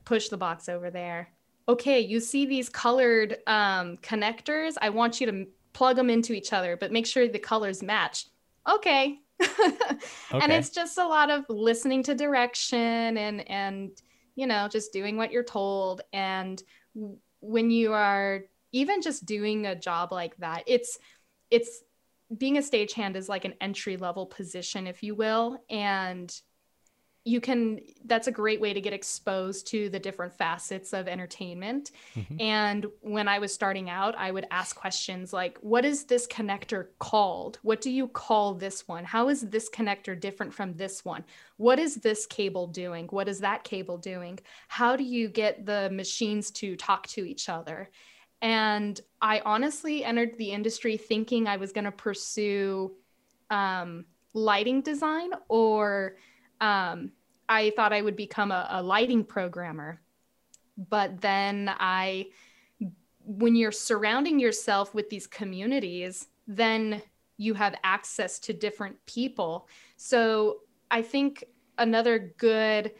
push 0.09 0.29
the 0.29 0.37
box 0.37 0.67
over 0.67 0.89
there 0.89 1.29
okay, 1.69 1.99
you 1.99 2.19
see 2.19 2.47
these 2.47 2.67
colored 2.67 3.37
um, 3.45 3.95
connectors. 3.97 4.73
I 4.81 4.89
want 4.89 5.21
you 5.21 5.27
to 5.27 5.45
plug 5.71 5.95
them 5.95 6.09
into 6.09 6.33
each 6.33 6.51
other, 6.51 6.75
but 6.75 6.91
make 6.91 7.05
sure 7.05 7.27
the 7.27 7.37
colors 7.39 7.83
match. 7.83 8.25
Okay. 8.67 9.19
okay. 9.41 9.99
And 10.33 10.51
it's 10.51 10.71
just 10.71 10.97
a 10.97 11.07
lot 11.07 11.29
of 11.29 11.45
listening 11.47 12.01
to 12.03 12.15
direction 12.15 13.17
and, 13.17 13.47
and, 13.49 13.91
you 14.35 14.47
know, 14.47 14.67
just 14.67 14.91
doing 14.91 15.15
what 15.15 15.31
you're 15.31 15.43
told. 15.43 16.01
And 16.11 16.61
when 17.39 17.69
you 17.69 17.93
are 17.93 18.45
even 18.71 19.01
just 19.03 19.27
doing 19.27 19.67
a 19.67 19.75
job 19.75 20.11
like 20.11 20.35
that, 20.37 20.63
it's, 20.65 20.97
it's, 21.51 21.83
being 22.37 22.57
a 22.57 22.61
stagehand 22.61 23.15
is 23.15 23.27
like 23.27 23.43
an 23.43 23.55
entry 23.59 23.97
level 23.97 24.27
position, 24.27 24.85
if 24.85 25.01
you 25.01 25.15
will. 25.15 25.63
And 25.67 26.31
you 27.25 27.41
can 27.41 27.79
that's 28.05 28.27
a 28.27 28.31
great 28.31 28.61
way 28.61 28.73
to 28.73 28.81
get 28.81 28.93
exposed 28.93 29.67
to 29.67 29.89
the 29.89 29.99
different 29.99 30.33
facets 30.33 30.93
of 30.93 31.07
entertainment. 31.07 31.91
Mm-hmm. 32.15 32.39
and 32.39 32.85
when 33.01 33.27
i 33.27 33.39
was 33.39 33.53
starting 33.53 33.89
out 33.89 34.15
i 34.17 34.31
would 34.31 34.47
ask 34.51 34.75
questions 34.75 35.33
like 35.33 35.57
what 35.61 35.85
is 35.85 36.05
this 36.05 36.27
connector 36.27 36.87
called? 36.99 37.59
What 37.61 37.81
do 37.81 37.89
you 37.89 38.07
call 38.07 38.53
this 38.53 38.87
one? 38.87 39.03
How 39.03 39.29
is 39.29 39.41
this 39.41 39.69
connector 39.69 40.19
different 40.19 40.53
from 40.53 40.73
this 40.73 41.03
one? 41.05 41.23
What 41.57 41.79
is 41.79 41.95
this 41.95 42.25
cable 42.25 42.67
doing? 42.67 43.07
What 43.07 43.27
is 43.27 43.39
that 43.39 43.63
cable 43.63 43.97
doing? 43.97 44.39
How 44.67 44.95
do 44.95 45.03
you 45.03 45.27
get 45.29 45.65
the 45.65 45.89
machines 45.91 46.51
to 46.51 46.75
talk 46.75 47.07
to 47.07 47.25
each 47.25 47.49
other? 47.49 47.89
And 48.41 48.99
i 49.21 49.41
honestly 49.45 50.03
entered 50.03 50.37
the 50.37 50.51
industry 50.51 50.95
thinking 50.95 51.45
i 51.47 51.57
was 51.57 51.73
going 51.73 51.83
to 51.83 51.91
pursue 51.91 52.95
um, 53.49 54.05
lighting 54.33 54.81
design 54.81 55.31
or 55.49 56.15
um, 56.61 57.11
I 57.47 57.71
thought 57.75 57.93
I 57.93 58.01
would 58.01 58.15
become 58.15 58.51
a, 58.51 58.67
a 58.69 58.83
lighting 58.83 59.23
programmer. 59.23 60.01
But 60.89 61.19
then 61.19 61.71
I, 61.79 62.27
when 63.25 63.55
you're 63.55 63.71
surrounding 63.71 64.39
yourself 64.39 64.93
with 64.93 65.09
these 65.09 65.27
communities, 65.27 66.27
then 66.47 67.01
you 67.37 67.53
have 67.53 67.75
access 67.83 68.39
to 68.39 68.53
different 68.53 68.95
people. 69.05 69.67
So 69.97 70.59
I 70.91 71.01
think 71.01 71.43
another 71.77 72.33
good 72.37 72.91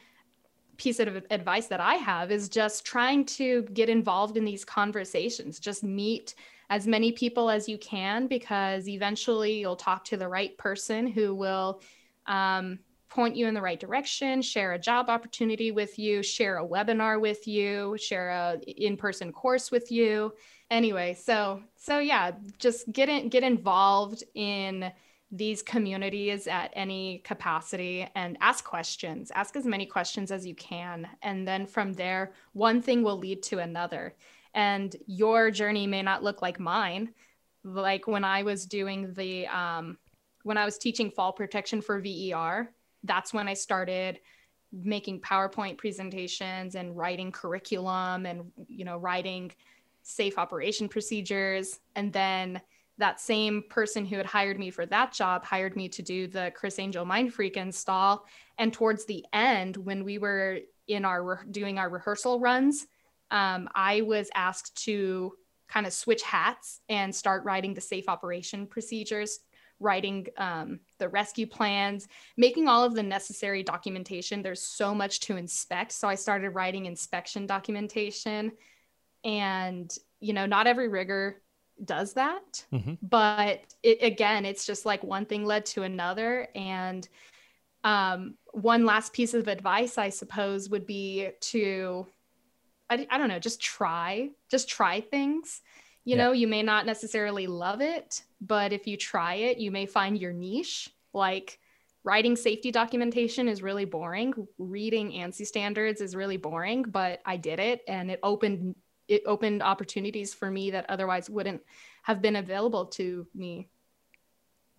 piece 0.78 1.00
of 1.00 1.24
advice 1.30 1.68
that 1.68 1.82
I 1.82 1.96
have 1.96 2.32
is 2.32 2.48
just 2.48 2.86
trying 2.86 3.26
to 3.26 3.64
get 3.74 3.90
involved 3.90 4.38
in 4.38 4.46
these 4.46 4.64
conversations. 4.64 5.60
Just 5.60 5.84
meet 5.84 6.36
as 6.70 6.88
many 6.88 7.12
people 7.12 7.50
as 7.50 7.68
you 7.68 7.78
can 7.78 8.28
because 8.28 8.88
eventually 8.88 9.60
you'll 9.60 9.76
talk 9.76 10.06
to 10.06 10.18
the 10.18 10.28
right 10.28 10.58
person 10.58 11.06
who 11.06 11.36
will 11.36 11.82
um, 12.28 12.80
point 13.10 13.36
you 13.36 13.48
in 13.48 13.54
the 13.54 13.62
right 13.62 13.80
direction, 13.80 14.42
share 14.42 14.74
a 14.74 14.80
job 14.80 15.10
opportunity 15.10 15.72
with 15.72 15.98
you, 15.98 16.22
share 16.22 16.60
a 16.60 16.68
webinar 16.68 17.20
with 17.20 17.48
you, 17.48 17.98
share 18.00 18.30
a 18.30 18.60
in-person 18.68 19.32
course 19.32 19.72
with 19.72 19.92
you. 19.92 20.34
Anyway, 20.70 21.16
so 21.16 21.62
so 21.76 22.00
yeah, 22.00 22.32
just 22.60 22.92
get 22.92 23.10
in, 23.10 23.30
get 23.30 23.44
involved 23.44 24.24
in 24.36 24.92
these 25.32 25.62
communities 25.62 26.48
at 26.48 26.72
any 26.74 27.20
capacity 27.20 28.08
and 28.16 28.38
ask 28.42 28.64
questions. 28.64 29.32
Ask 29.34 29.56
as 29.56 29.66
many 29.66 29.86
questions 29.86 30.32
as 30.32 30.46
you 30.46 30.56
can 30.56 31.08
and 31.22 31.48
then 31.48 31.66
from 31.68 31.94
there 31.94 32.34
one 32.54 32.82
thing 32.82 33.04
will 33.04 33.18
lead 33.18 33.44
to 33.44 33.60
another. 33.60 34.16
And 34.54 34.96
your 35.06 35.52
journey 35.52 35.86
may 35.88 36.02
not 36.02 36.24
look 36.24 36.42
like 36.42 36.60
mine. 36.60 37.14
Like 37.64 38.08
when 38.08 38.24
I 38.24 38.44
was 38.44 38.66
doing 38.66 39.14
the 39.14 39.48
um 39.48 39.98
when 40.44 40.58
I 40.58 40.66
was 40.66 40.78
teaching 40.78 41.12
fall 41.12 41.34
protection 41.34 41.82
for 41.82 42.00
VER, 42.00 42.72
that's 43.04 43.34
when 43.34 43.48
I 43.48 43.54
started 43.54 44.20
making 44.72 45.22
PowerPoint 45.22 45.78
presentations 45.78 46.76
and 46.76 46.96
writing 46.96 47.32
curriculum 47.32 48.26
and 48.26 48.52
you 48.68 48.86
know 48.86 48.98
writing 48.98 49.52
safe 50.04 50.38
operation 50.38 50.88
procedures 50.88 51.80
and 51.96 52.14
then 52.14 52.62
that 53.00 53.20
same 53.20 53.64
person 53.70 54.06
who 54.06 54.18
had 54.18 54.26
hired 54.26 54.60
me 54.60 54.70
for 54.70 54.86
that 54.86 55.14
job 55.14 55.44
hired 55.44 55.76
me 55.76 55.88
to 55.88 56.02
do 56.02 56.28
the 56.28 56.52
Criss 56.54 56.78
Angel 56.80 57.06
Mindfreak 57.06 57.56
install. 57.56 58.26
And 58.58 58.74
towards 58.74 59.06
the 59.06 59.26
end, 59.32 59.78
when 59.78 60.04
we 60.04 60.18
were 60.18 60.60
in 60.88 61.06
our 61.06 61.24
re- 61.24 61.38
doing 61.50 61.80
our 61.80 61.90
rehearsal 61.90 62.42
runs, 62.42 62.88
um, 63.32 63.70
I 63.74 64.02
was 64.02 64.30
asked 64.36 64.84
to 64.84 65.34
kind 65.70 65.88
of 65.88 65.94
switch 65.94 66.24
hats 66.24 66.82
and 66.90 67.16
start 67.16 67.46
writing 67.46 67.74
the 67.74 67.82
safe 67.82 68.10
operation 68.10 68.68
procedures, 68.68 69.40
writing 69.80 70.28
um, 70.38 70.82
the 71.00 71.10
rescue 71.10 71.48
plans, 71.48 72.08
making 72.38 72.68
all 72.68 72.84
of 72.84 72.94
the 72.94 73.04
necessary 73.04 73.64
documentation. 73.64 74.42
There's 74.42 74.62
so 74.62 74.94
much 74.94 75.22
to 75.22 75.38
inspect. 75.38 75.92
So 75.94 76.08
I 76.08 76.16
started 76.16 76.52
writing 76.52 76.86
inspection 76.86 77.48
documentation. 77.48 78.52
And, 79.24 79.94
you 80.20 80.34
know, 80.34 80.46
not 80.46 80.68
every 80.68 80.88
rigger 80.88 81.42
does 81.84 82.14
that. 82.14 82.66
Mm-hmm. 82.72 82.94
But 83.02 83.62
it, 83.84 84.04
again, 84.04 84.46
it's 84.46 84.66
just 84.66 84.86
like 84.86 85.04
one 85.04 85.26
thing 85.26 85.46
led 85.46 85.66
to 85.68 85.84
another. 85.84 86.48
And 86.56 87.08
um, 87.84 88.36
one 88.52 88.86
last 88.86 89.14
piece 89.14 89.34
of 89.34 89.48
advice, 89.48 89.98
I 89.98 90.10
suppose, 90.10 90.70
would 90.70 90.86
be 90.86 91.30
to, 91.40 92.08
I, 92.90 93.08
I 93.10 93.18
don't 93.18 93.30
know, 93.30 93.40
just 93.40 93.62
try, 93.62 94.30
just 94.50 94.70
try 94.70 95.02
things. 95.02 95.62
You 96.10 96.16
yeah. 96.16 96.24
know, 96.24 96.32
you 96.32 96.48
may 96.48 96.64
not 96.64 96.88
necessarily 96.88 97.46
love 97.46 97.82
it, 97.82 98.24
but 98.42 98.74
if 98.74 98.88
you 98.88 98.98
try 98.98 99.36
it, 99.36 99.60
you 99.60 99.70
may 99.70 99.86
find 99.86 100.18
your 100.18 100.34
niche. 100.34 100.90
Like 101.14 101.60
writing 102.04 102.36
safety 102.36 102.72
documentation 102.72 103.48
is 103.48 103.62
really 103.62 103.86
boring. 103.86 104.34
Reading 104.58 105.12
ANSI 105.12 105.46
standards 105.46 106.02
is 106.02 106.16
really 106.16 106.38
boring, 106.38 106.82
but 106.82 107.22
I 107.28 107.38
did 107.38 107.60
it 107.60 107.82
and 107.88 108.10
it 108.10 108.20
opened 108.24 108.74
it 109.08 109.22
opened 109.28 109.62
opportunities 109.62 110.34
for 110.34 110.50
me 110.50 110.72
that 110.72 110.88
otherwise 110.90 111.30
wouldn't 111.30 111.62
have 112.02 112.24
been 112.24 112.38
available 112.38 112.88
to 112.88 113.28
me. 113.36 113.70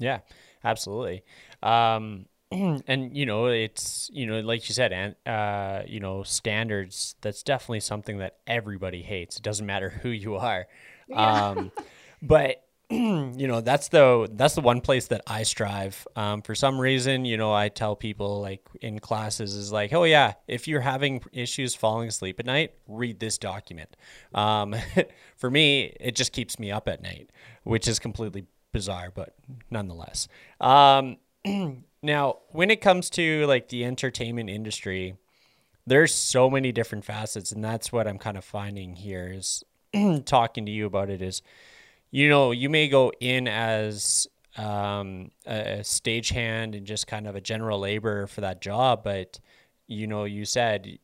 Yeah, 0.01 0.23
absolutely. 0.65 1.23
Um, 1.63 2.27
and 2.51 3.17
you 3.17 3.25
know, 3.25 3.47
it's 3.47 4.11
you 4.13 4.27
know, 4.27 4.41
like 4.41 4.69
you 4.69 4.75
said, 4.75 4.93
and 4.93 5.15
uh, 5.25 5.83
you 5.87 6.01
know, 6.01 6.25
standards. 6.25 7.15
That's 7.21 7.45
definitely 7.45 7.81
something 7.81 8.19
that 8.19 8.39
everybody 8.49 9.03
hates. 9.03 9.37
It 9.37 9.45
doesn't 9.45 9.67
matter 9.67 9.91
who 10.03 10.09
you 10.09 10.35
are. 10.35 10.67
Yeah. 11.17 11.49
Um, 11.49 11.73
but 12.23 12.65
you 12.91 13.47
know 13.47 13.61
that's 13.61 13.87
the 13.89 14.29
that's 14.33 14.57
the 14.57 14.61
one 14.61 14.81
place 14.81 15.07
that 15.09 15.23
I 15.27 15.45
strive. 15.45 16.09
Um, 16.17 16.43
for 16.43 16.57
some 16.57 16.81
reason, 16.81 17.25
you 17.25 17.37
know, 17.37 17.53
I 17.53 17.69
tell 17.69 17.95
people 17.95 18.41
like 18.41 18.67
in 18.81 18.99
classes 18.99 19.55
is 19.55 19.71
like, 19.71 19.93
oh 19.93 20.03
yeah, 20.03 20.35
if 20.49 20.67
you're 20.67 20.81
having 20.81 21.23
issues 21.33 21.77
falling 21.77 22.09
asleep 22.09 22.41
at 22.41 22.47
night, 22.47 22.75
read 22.89 23.21
this 23.21 23.39
document. 23.39 23.97
Um, 24.35 24.75
for 25.37 25.51
me, 25.51 25.97
it 26.01 26.17
just 26.17 26.33
keeps 26.33 26.59
me 26.59 26.73
up 26.73 26.89
at 26.89 27.01
night, 27.01 27.31
which 27.63 27.87
is 27.87 28.01
completely 28.01 28.47
bizarre, 28.73 29.13
but 29.15 29.37
nonetheless. 29.71 30.27
Um, 30.61 31.19
now, 32.03 32.39
when 32.51 32.73
it 32.73 32.81
comes 32.81 33.09
to 33.11 33.47
like 33.47 33.69
the 33.69 33.85
entertainment 33.85 34.51
industry, 34.51 35.17
there's 35.87 36.13
so 36.13 36.51
many 36.51 36.73
different 36.73 37.05
facets, 37.05 37.53
and 37.53 37.63
that's 37.65 37.93
what 37.93 38.09
I'm 38.09 38.19
kind 38.19 38.37
of 38.37 38.45
finding 38.45 38.97
here 38.97 39.33
is 39.33 39.63
talking 40.25 40.67
to 40.67 40.73
you 40.73 40.87
about 40.87 41.11
it 41.11 41.23
is 41.23 41.43
you 42.11 42.29
know, 42.29 42.51
you 42.51 42.69
may 42.69 42.89
go 42.89 43.13
in 43.21 43.47
as 43.47 44.27
um, 44.57 45.31
a 45.47 45.81
stagehand 45.83 46.77
and 46.77 46.87
just 46.87 47.07
kind 47.07 47.27
of 47.27 47.37
a 47.37 47.41
general 47.41 47.79
laborer 47.79 48.27
for 48.27 48.41
that 48.41 48.61
job, 48.61 49.05
but 49.05 49.39
you 49.87 50.07
know, 50.07 50.25
you 50.25 50.45
said 50.45 50.99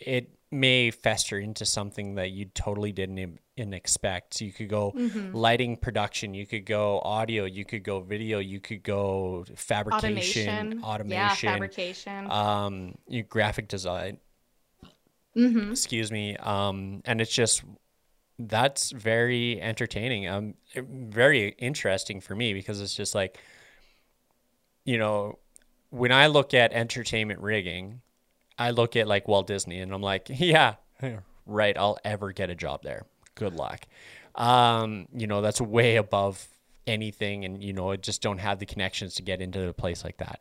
it 0.00 0.30
may 0.50 0.90
fester 0.90 1.38
into 1.38 1.64
something 1.64 2.14
that 2.14 2.30
you 2.30 2.46
totally 2.46 2.92
didn't 2.92 3.38
in 3.56 3.74
expect. 3.74 4.34
So 4.34 4.44
you 4.44 4.52
could 4.52 4.68
go 4.68 4.92
mm-hmm. 4.92 5.34
lighting 5.34 5.76
production, 5.76 6.34
you 6.34 6.46
could 6.46 6.64
go 6.64 7.00
audio, 7.00 7.44
you 7.44 7.64
could 7.64 7.82
go 7.82 8.00
video, 8.00 8.38
you 8.38 8.60
could 8.60 8.82
go 8.82 9.44
fabrication, 9.54 10.02
automation, 10.02 10.82
automation 10.82 11.48
yeah, 11.48 11.52
fabrication, 11.52 12.30
um, 12.30 12.94
you 13.06 13.22
graphic 13.22 13.68
design. 13.68 14.18
Mm-hmm. 15.36 15.72
Excuse 15.72 16.10
me. 16.10 16.36
Um, 16.36 17.02
and 17.04 17.20
it's 17.20 17.34
just 17.34 17.62
that's 18.38 18.90
very 18.92 19.60
entertaining. 19.60 20.28
Um, 20.28 20.54
very 20.74 21.50
interesting 21.58 22.20
for 22.20 22.34
me 22.34 22.54
because 22.54 22.80
it's 22.80 22.94
just 22.94 23.14
like, 23.14 23.38
you 24.84 24.98
know, 24.98 25.38
when 25.90 26.12
I 26.12 26.26
look 26.28 26.54
at 26.54 26.72
entertainment 26.72 27.40
rigging, 27.40 28.00
I 28.58 28.70
look 28.70 28.96
at 28.96 29.06
like 29.06 29.28
Walt 29.28 29.46
Disney 29.46 29.80
and 29.80 29.92
I'm 29.92 30.02
like, 30.02 30.28
yeah, 30.28 30.74
right, 31.46 31.76
I'll 31.76 31.98
ever 32.04 32.32
get 32.32 32.50
a 32.50 32.54
job 32.54 32.82
there. 32.82 33.06
Good 33.34 33.54
luck. 33.54 33.86
Um, 34.34 35.08
you 35.14 35.26
know, 35.26 35.40
that's 35.40 35.60
way 35.60 35.96
above 35.96 36.46
anything, 36.86 37.44
and 37.44 37.62
you 37.62 37.72
know, 37.72 37.90
I 37.90 37.96
just 37.96 38.22
don't 38.22 38.38
have 38.38 38.58
the 38.58 38.66
connections 38.66 39.14
to 39.14 39.22
get 39.22 39.40
into 39.40 39.68
a 39.68 39.72
place 39.72 40.04
like 40.04 40.18
that. 40.18 40.40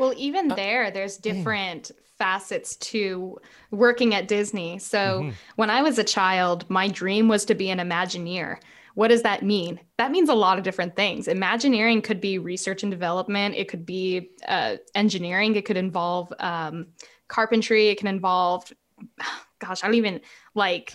Well, 0.00 0.14
even 0.16 0.50
uh, 0.50 0.54
there, 0.54 0.90
there's 0.90 1.16
different 1.16 1.92
facets 2.18 2.76
to 2.76 3.38
working 3.70 4.14
at 4.14 4.28
Disney. 4.28 4.78
So 4.78 4.98
mm-hmm. 4.98 5.30
when 5.56 5.70
I 5.70 5.82
was 5.82 5.98
a 5.98 6.04
child, 6.04 6.68
my 6.68 6.88
dream 6.88 7.28
was 7.28 7.44
to 7.46 7.54
be 7.54 7.70
an 7.70 7.78
Imagineer. 7.78 8.58
What 8.94 9.08
does 9.08 9.22
that 9.22 9.42
mean? 9.42 9.80
That 9.98 10.10
means 10.10 10.28
a 10.28 10.34
lot 10.34 10.58
of 10.58 10.64
different 10.64 10.96
things. 10.96 11.28
Imagineering 11.28 12.02
could 12.02 12.20
be 12.20 12.38
research 12.38 12.82
and 12.82 12.90
development, 12.90 13.54
it 13.54 13.68
could 13.68 13.86
be 13.86 14.30
uh, 14.46 14.76
engineering, 14.94 15.56
it 15.56 15.64
could 15.64 15.76
involve 15.76 16.32
um, 16.40 16.88
carpentry, 17.28 17.88
it 17.88 17.98
can 17.98 18.08
involve, 18.08 18.70
gosh, 19.58 19.82
I 19.82 19.86
don't 19.86 19.94
even 19.94 20.20
like 20.54 20.94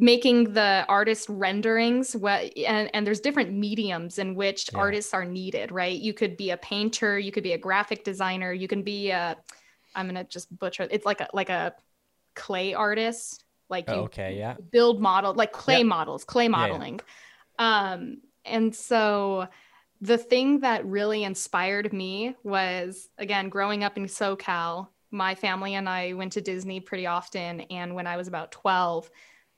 making 0.00 0.52
the 0.54 0.84
artist 0.88 1.28
renderings 1.28 2.16
what 2.16 2.56
and, 2.56 2.90
and 2.94 3.06
there's 3.06 3.20
different 3.20 3.52
mediums 3.52 4.18
in 4.18 4.34
which 4.34 4.70
yeah. 4.72 4.78
artists 4.78 5.12
are 5.12 5.24
needed 5.24 5.70
right 5.70 6.00
you 6.00 6.14
could 6.14 6.36
be 6.36 6.50
a 6.50 6.56
painter 6.56 7.18
you 7.18 7.30
could 7.30 7.42
be 7.42 7.52
a 7.52 7.58
graphic 7.58 8.02
designer 8.02 8.52
you 8.52 8.66
can 8.66 8.82
be 8.82 9.10
a 9.10 9.36
I'm 9.94 10.06
gonna 10.06 10.24
just 10.24 10.56
butcher. 10.56 10.86
It's 10.90 11.06
like 11.06 11.20
a 11.20 11.28
like 11.32 11.48
a 11.48 11.74
clay 12.34 12.74
artist. 12.74 13.44
Like 13.68 13.84
oh, 13.88 14.02
okay, 14.02 14.36
yeah. 14.36 14.56
Build 14.70 15.00
model 15.00 15.34
like 15.34 15.52
clay 15.52 15.78
yep. 15.78 15.86
models, 15.86 16.24
clay 16.24 16.48
modeling. 16.48 17.00
Yeah, 17.58 17.84
yeah. 17.84 17.92
Um, 17.92 18.20
and 18.44 18.74
so 18.74 19.48
the 20.00 20.18
thing 20.18 20.60
that 20.60 20.84
really 20.86 21.24
inspired 21.24 21.92
me 21.92 22.34
was 22.42 23.08
again 23.18 23.48
growing 23.48 23.84
up 23.84 23.96
in 23.96 24.06
SoCal. 24.06 24.88
My 25.12 25.34
family 25.34 25.74
and 25.74 25.88
I 25.88 26.12
went 26.12 26.32
to 26.34 26.40
Disney 26.40 26.80
pretty 26.80 27.06
often, 27.06 27.62
and 27.62 27.94
when 27.94 28.06
I 28.06 28.16
was 28.16 28.28
about 28.28 28.52
12, 28.52 29.10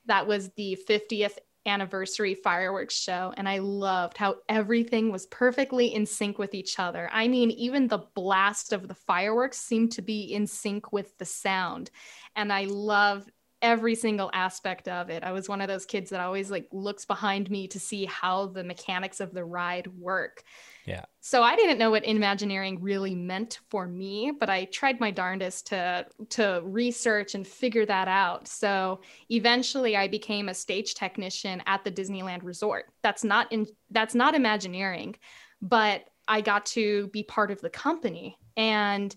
that 0.06 0.26
was 0.26 0.50
the 0.50 0.78
50th 0.88 1.38
anniversary 1.64 2.34
fireworks 2.34 2.96
show 2.96 3.32
and 3.36 3.48
I 3.48 3.58
loved 3.58 4.16
how 4.16 4.36
everything 4.48 5.12
was 5.12 5.26
perfectly 5.26 5.94
in 5.94 6.06
sync 6.06 6.38
with 6.38 6.54
each 6.54 6.80
other. 6.80 7.08
I 7.12 7.28
mean, 7.28 7.52
even 7.52 7.86
the 7.86 8.04
blast 8.14 8.72
of 8.72 8.88
the 8.88 8.94
fireworks 8.94 9.58
seemed 9.58 9.92
to 9.92 10.02
be 10.02 10.34
in 10.34 10.46
sync 10.46 10.92
with 10.92 11.16
the 11.18 11.24
sound. 11.24 11.90
And 12.34 12.52
I 12.52 12.64
loved 12.64 13.30
every 13.62 13.94
single 13.94 14.28
aspect 14.34 14.88
of 14.88 15.08
it. 15.08 15.22
I 15.22 15.30
was 15.30 15.48
one 15.48 15.60
of 15.60 15.68
those 15.68 15.86
kids 15.86 16.10
that 16.10 16.20
always 16.20 16.50
like 16.50 16.66
looks 16.72 17.04
behind 17.04 17.48
me 17.48 17.68
to 17.68 17.78
see 17.78 18.06
how 18.06 18.46
the 18.46 18.64
mechanics 18.64 19.20
of 19.20 19.32
the 19.32 19.44
ride 19.44 19.86
work. 19.86 20.42
Yeah. 20.84 21.04
So 21.20 21.42
I 21.42 21.54
didn't 21.54 21.78
know 21.78 21.90
what 21.90 22.04
Imagineering 22.04 22.80
really 22.80 23.14
meant 23.14 23.60
for 23.70 23.86
me, 23.86 24.32
but 24.38 24.50
I 24.50 24.64
tried 24.66 24.98
my 25.00 25.10
darndest 25.10 25.68
to 25.68 26.06
to 26.30 26.60
research 26.64 27.34
and 27.34 27.46
figure 27.46 27.86
that 27.86 28.08
out. 28.08 28.48
So 28.48 29.00
eventually 29.30 29.96
I 29.96 30.08
became 30.08 30.48
a 30.48 30.54
stage 30.54 30.94
technician 30.94 31.62
at 31.66 31.84
the 31.84 31.92
Disneyland 31.92 32.42
Resort. 32.42 32.86
That's 33.02 33.22
not 33.22 33.52
in 33.52 33.66
that's 33.90 34.14
not 34.14 34.34
Imagineering, 34.34 35.16
but 35.60 36.04
I 36.26 36.40
got 36.40 36.66
to 36.66 37.08
be 37.08 37.22
part 37.22 37.50
of 37.50 37.60
the 37.60 37.70
company 37.70 38.38
and 38.56 39.14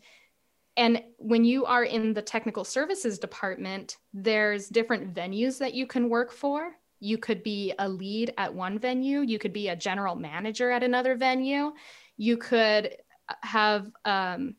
and 0.77 1.01
when 1.17 1.45
you 1.45 1.65
are 1.65 1.85
in 1.85 2.13
the 2.13 2.21
technical 2.21 2.65
services 2.65 3.17
department, 3.17 3.97
there's 4.13 4.67
different 4.67 5.13
venues 5.13 5.57
that 5.59 5.73
you 5.73 5.87
can 5.87 6.09
work 6.09 6.31
for. 6.31 6.75
You 7.05 7.19
could 7.19 7.43
be 7.43 7.71
a 7.77 7.87
lead 7.87 8.33
at 8.35 8.55
one 8.55 8.79
venue, 8.79 9.21
you 9.21 9.37
could 9.37 9.53
be 9.53 9.69
a 9.69 9.75
general 9.75 10.15
manager 10.15 10.71
at 10.71 10.81
another 10.81 11.15
venue, 11.15 11.73
you 12.17 12.37
could 12.37 12.95
have 13.41 13.91
um, 14.05 14.55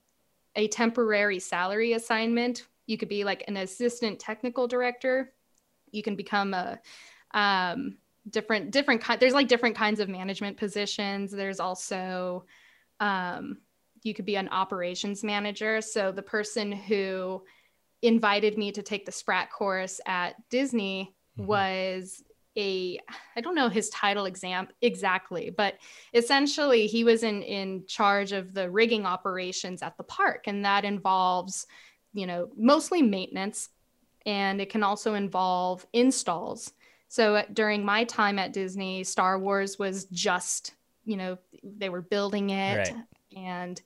a 0.55 0.69
temporary 0.69 1.41
salary 1.41 1.93
assignment. 1.95 2.67
You 2.87 2.99
could 2.99 3.09
be 3.09 3.25
like 3.25 3.45
an 3.49 3.57
assistant 3.57 4.21
technical 4.21 4.69
director. 4.69 5.33
You 5.91 6.05
can 6.05 6.15
become 6.15 6.55
a 6.55 6.79
um, 7.35 7.99
different 8.31 8.71
different 8.71 9.01
kind. 9.01 9.21
There's 9.21 9.35
like 9.35 9.49
different 9.49 9.77
kinds 9.77 9.99
of 9.99 10.09
management 10.09 10.57
positions. 10.57 11.33
There's 11.33 11.59
also 11.61 12.45
um, 13.01 13.59
you 14.05 14.15
could 14.15 14.25
be 14.25 14.37
an 14.37 14.49
operations 14.51 15.25
manager. 15.25 15.81
So 15.81 16.13
the 16.13 16.23
person 16.23 16.71
who 16.71 17.43
invited 18.03 18.57
me 18.57 18.71
to 18.73 18.83
take 18.83 19.05
the 19.05 19.13
Sprat 19.13 19.51
course 19.51 20.01
at 20.07 20.37
Disney 20.49 21.15
mm-hmm. 21.37 21.47
was 21.49 22.23
a 22.57 22.99
I 23.37 23.40
don't 23.40 23.55
know 23.55 23.69
his 23.69 23.90
title 23.90 24.27
exam 24.27 24.69
exactly, 24.81 25.51
but 25.51 25.75
essentially 26.14 26.87
he 26.87 27.05
was 27.05 27.23
in 27.23 27.42
in 27.42 27.85
charge 27.87 28.33
of 28.33 28.55
the 28.55 28.71
rigging 28.71 29.07
operations 29.07 29.83
at 29.83 29.97
the 29.97 30.05
park 30.05 30.45
and 30.47 30.64
that 30.64 30.85
involves, 30.85 31.66
you 32.14 32.27
know, 32.27 32.49
mostly 32.57 33.03
maintenance 33.03 33.69
and 34.25 34.61
it 34.61 34.71
can 34.71 34.83
also 34.83 35.14
involve 35.14 35.87
installs. 35.92 36.73
So 37.09 37.37
uh, 37.37 37.42
during 37.53 37.85
my 37.85 38.05
time 38.05 38.38
at 38.38 38.53
Disney, 38.53 39.05
Star 39.05 39.38
Wars 39.38 39.79
was 39.79 40.07
just, 40.07 40.75
you 41.05 41.16
know, 41.16 41.38
they 41.62 41.88
were 41.88 42.03
building 42.03 42.51
it. 42.51 42.77
Right. 42.79 42.95
And 43.37 43.81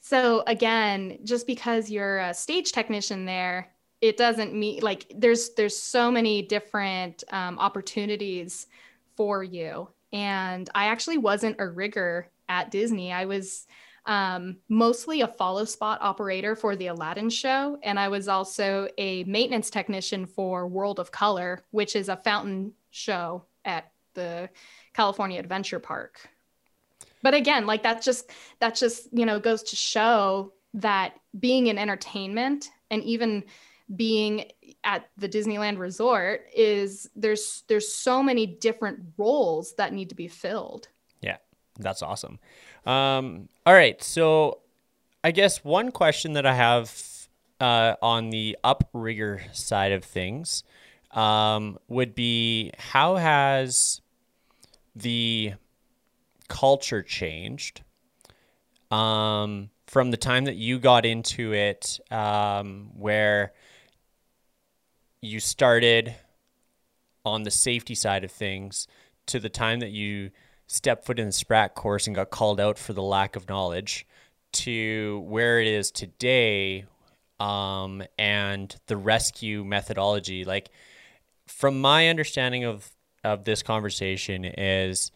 so 0.00 0.44
again, 0.46 1.18
just 1.24 1.46
because 1.46 1.90
you're 1.90 2.18
a 2.18 2.34
stage 2.34 2.72
technician 2.72 3.24
there, 3.24 3.73
it 4.04 4.18
doesn't 4.18 4.52
mean 4.52 4.80
like 4.82 5.10
there's 5.16 5.54
there's 5.54 5.76
so 5.76 6.10
many 6.10 6.42
different 6.42 7.24
um, 7.30 7.58
opportunities 7.58 8.66
for 9.16 9.42
you. 9.42 9.88
And 10.12 10.68
I 10.74 10.86
actually 10.86 11.16
wasn't 11.16 11.56
a 11.58 11.66
rigger 11.66 12.28
at 12.50 12.70
Disney. 12.70 13.14
I 13.14 13.24
was 13.24 13.66
um, 14.04 14.58
mostly 14.68 15.22
a 15.22 15.26
follow 15.26 15.64
spot 15.64 16.00
operator 16.02 16.54
for 16.54 16.76
the 16.76 16.88
Aladdin 16.88 17.30
show. 17.30 17.78
And 17.82 17.98
I 17.98 18.08
was 18.08 18.28
also 18.28 18.88
a 18.98 19.24
maintenance 19.24 19.70
technician 19.70 20.26
for 20.26 20.68
World 20.68 21.00
of 21.00 21.10
Color, 21.10 21.62
which 21.70 21.96
is 21.96 22.10
a 22.10 22.16
fountain 22.16 22.74
show 22.90 23.46
at 23.64 23.90
the 24.12 24.50
California 24.92 25.40
Adventure 25.40 25.78
Park. 25.80 26.28
But 27.22 27.32
again, 27.32 27.64
like 27.64 27.82
that's 27.82 28.04
just 28.04 28.30
that 28.60 28.74
just, 28.74 29.08
you 29.12 29.24
know, 29.24 29.40
goes 29.40 29.62
to 29.62 29.76
show 29.76 30.52
that 30.74 31.14
being 31.40 31.68
in 31.68 31.78
entertainment 31.78 32.68
and 32.90 33.02
even 33.04 33.44
being 33.94 34.50
at 34.82 35.08
the 35.16 35.28
Disneyland 35.28 35.78
resort 35.78 36.46
is 36.54 37.08
there's 37.14 37.64
there's 37.68 37.92
so 37.92 38.22
many 38.22 38.46
different 38.46 39.00
roles 39.16 39.74
that 39.74 39.92
need 39.92 40.08
to 40.08 40.14
be 40.14 40.28
filled. 40.28 40.88
Yeah. 41.20 41.36
That's 41.78 42.02
awesome. 42.02 42.38
Um, 42.86 43.48
all 43.66 43.74
right. 43.74 44.02
So 44.02 44.60
I 45.22 45.30
guess 45.30 45.64
one 45.64 45.90
question 45.90 46.34
that 46.34 46.46
I 46.46 46.54
have 46.54 46.92
uh, 47.60 47.94
on 48.02 48.30
the 48.30 48.56
uprigger 48.64 49.54
side 49.54 49.92
of 49.92 50.04
things 50.04 50.64
um, 51.10 51.78
would 51.88 52.14
be 52.14 52.72
how 52.78 53.16
has 53.16 54.00
the 54.94 55.54
culture 56.48 57.02
changed 57.02 57.82
um, 58.90 59.70
from 59.86 60.10
the 60.10 60.16
time 60.16 60.44
that 60.44 60.56
you 60.56 60.78
got 60.78 61.06
into 61.06 61.52
it, 61.52 61.98
um, 62.10 62.90
where 62.94 63.52
you 65.24 65.40
started 65.40 66.14
on 67.24 67.42
the 67.42 67.50
safety 67.50 67.94
side 67.94 68.24
of 68.24 68.30
things, 68.30 68.86
to 69.26 69.40
the 69.40 69.48
time 69.48 69.80
that 69.80 69.90
you 69.90 70.30
stepped 70.66 71.06
foot 71.06 71.18
in 71.18 71.26
the 71.26 71.32
Sprat 71.32 71.74
course 71.74 72.06
and 72.06 72.14
got 72.14 72.30
called 72.30 72.60
out 72.60 72.78
for 72.78 72.92
the 72.92 73.02
lack 73.02 73.36
of 73.36 73.48
knowledge 73.48 74.06
to 74.52 75.24
where 75.26 75.60
it 75.60 75.66
is 75.66 75.90
today 75.90 76.84
um, 77.40 78.02
and 78.18 78.76
the 78.86 78.96
rescue 78.96 79.64
methodology. 79.64 80.44
Like, 80.44 80.70
from 81.46 81.80
my 81.80 82.08
understanding 82.08 82.64
of, 82.64 82.90
of 83.22 83.44
this 83.44 83.62
conversation, 83.62 84.44
is 84.44 85.10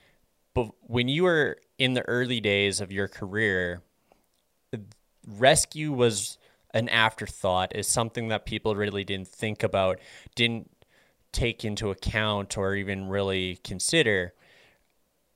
when 0.83 1.09
you 1.09 1.25
were 1.25 1.59
in 1.79 1.95
the 1.95 2.03
early 2.09 2.41
days 2.41 2.81
of 2.81 2.91
your 2.91 3.09
career, 3.09 3.83
rescue 5.27 5.93
was 5.93 6.38
an 6.75 6.89
afterthought, 6.89 7.75
is 7.75 7.87
something 7.87 8.29
that 8.29 8.47
people 8.47 8.75
really 8.77 9.05
didn't 9.05 9.29
think 9.29 9.63
about, 9.63 9.99
didn't 10.35 10.71
take 11.33 11.65
into 11.65 11.91
account, 11.91 12.57
or 12.57 12.75
even 12.75 13.09
really 13.09 13.59
consider 13.65 14.33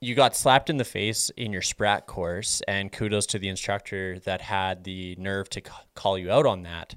you 0.02 0.16
got 0.16 0.34
slapped 0.34 0.68
in 0.68 0.78
the 0.78 0.84
face 0.84 1.30
in 1.36 1.52
your 1.52 1.62
Sprat 1.62 2.08
course, 2.08 2.60
and 2.66 2.90
kudos 2.90 3.24
to 3.26 3.38
the 3.38 3.48
instructor 3.48 4.18
that 4.24 4.40
had 4.40 4.82
the 4.82 5.14
nerve 5.16 5.48
to 5.50 5.60
c- 5.64 5.72
call 5.94 6.18
you 6.18 6.28
out 6.28 6.44
on 6.44 6.64
that. 6.64 6.96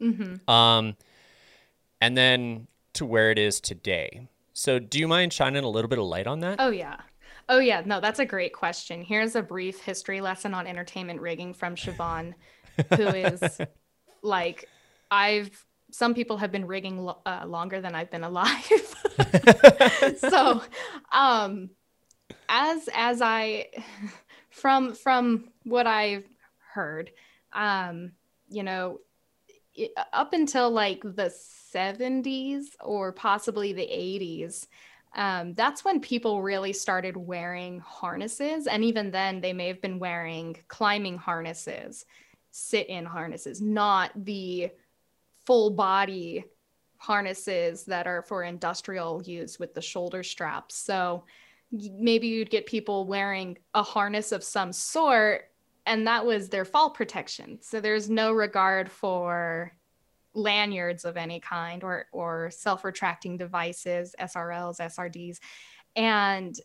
Mm-hmm. 0.00 0.50
Um, 0.50 0.96
and 2.00 2.16
then 2.16 2.66
to 2.94 3.04
where 3.04 3.30
it 3.30 3.38
is 3.38 3.60
today. 3.60 4.28
So, 4.54 4.78
do 4.78 4.98
you 4.98 5.06
mind 5.06 5.34
shining 5.34 5.62
a 5.62 5.68
little 5.68 5.90
bit 5.90 5.98
of 5.98 6.06
light 6.06 6.26
on 6.26 6.40
that? 6.40 6.56
Oh, 6.58 6.70
yeah. 6.70 6.96
Oh, 7.50 7.58
yeah. 7.58 7.82
No, 7.84 8.00
that's 8.00 8.18
a 8.18 8.24
great 8.24 8.54
question. 8.54 9.02
Here's 9.02 9.36
a 9.36 9.42
brief 9.42 9.82
history 9.82 10.22
lesson 10.22 10.54
on 10.54 10.66
entertainment 10.66 11.20
rigging 11.20 11.52
from 11.52 11.76
Siobhan, 11.76 12.32
who 12.96 13.06
is 13.08 13.60
like, 14.22 14.68
I've 15.10 15.64
some 15.90 16.14
people 16.14 16.36
have 16.36 16.52
been 16.52 16.66
rigging 16.66 16.98
lo- 16.98 17.18
uh, 17.24 17.44
longer 17.46 17.80
than 17.80 17.94
I've 17.94 18.10
been 18.10 18.24
alive. 18.24 18.96
so, 20.18 20.62
um, 21.12 21.70
as 22.48 22.88
as 22.94 23.22
I 23.22 23.68
from 24.50 24.94
from 24.94 25.50
what 25.64 25.86
I've 25.86 26.26
heard, 26.72 27.10
um, 27.52 28.12
you 28.48 28.62
know, 28.62 29.00
it, 29.74 29.92
up 30.12 30.32
until 30.32 30.70
like 30.70 31.02
the 31.02 31.32
70s 31.74 32.64
or 32.82 33.12
possibly 33.12 33.72
the 33.72 33.82
80s, 33.82 34.66
um, 35.14 35.54
that's 35.54 35.84
when 35.84 36.00
people 36.00 36.42
really 36.42 36.72
started 36.72 37.16
wearing 37.16 37.80
harnesses. 37.80 38.66
And 38.66 38.84
even 38.84 39.10
then, 39.10 39.40
they 39.40 39.52
may 39.52 39.68
have 39.68 39.80
been 39.80 39.98
wearing 39.98 40.56
climbing 40.68 41.18
harnesses, 41.18 42.04
sit 42.50 42.88
in 42.88 43.04
harnesses, 43.04 43.60
not 43.60 44.12
the 44.24 44.70
full 45.46 45.70
body 45.70 46.44
harnesses 46.96 47.84
that 47.84 48.06
are 48.06 48.22
for 48.22 48.42
industrial 48.42 49.22
use 49.22 49.58
with 49.58 49.74
the 49.74 49.82
shoulder 49.82 50.22
straps. 50.22 50.74
So, 50.74 51.24
maybe 51.70 52.28
you'd 52.28 52.50
get 52.50 52.66
people 52.66 53.06
wearing 53.06 53.58
a 53.74 53.82
harness 53.82 54.32
of 54.32 54.42
some 54.42 54.72
sort 54.72 55.50
and 55.86 56.06
that 56.06 56.24
was 56.24 56.48
their 56.48 56.64
fall 56.64 56.90
protection 56.90 57.58
so 57.60 57.80
there's 57.80 58.08
no 58.08 58.32
regard 58.32 58.90
for 58.90 59.72
lanyards 60.34 61.04
of 61.04 61.16
any 61.16 61.40
kind 61.40 61.82
or 61.84 62.06
or 62.12 62.50
self-retracting 62.50 63.36
devices 63.36 64.14
srls 64.20 64.78
srds 64.78 65.38
and 65.96 66.60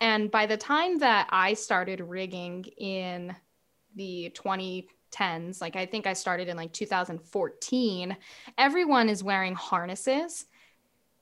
and 0.00 0.30
by 0.30 0.46
the 0.46 0.56
time 0.56 0.98
that 0.98 1.26
i 1.30 1.54
started 1.54 2.00
rigging 2.00 2.64
in 2.76 3.34
the 3.96 4.32
2010s 4.36 5.60
like 5.60 5.76
i 5.76 5.84
think 5.84 6.06
i 6.06 6.12
started 6.12 6.48
in 6.48 6.56
like 6.56 6.72
2014 6.72 8.16
everyone 8.58 9.08
is 9.08 9.24
wearing 9.24 9.54
harnesses 9.54 10.46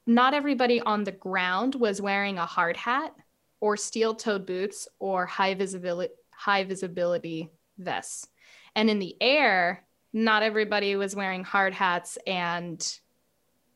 not 0.07 0.35
everybody 0.35 0.81
on 0.81 1.05
the 1.05 1.13
ground 1.13 1.75
was 1.75 2.03
wearing 2.03 2.39
a 2.39 2.47
hard 2.47 2.77
hat 2.77 3.15
or 3.61 3.77
steel-toed 3.77 4.45
boots 4.45 4.87
or 4.99 5.25
high 5.25 5.55
visibility 5.55 6.13
high 6.35 6.65
visibility 6.65 7.51
vests. 7.79 8.29
And 8.77 8.91
in 8.91 8.99
the 8.99 9.17
air, 9.21 9.85
not 10.13 10.43
everybody 10.43 10.97
was 10.97 11.17
wearing 11.17 11.45
hard 11.45 11.75
hats 11.75 12.19
and 12.27 13.01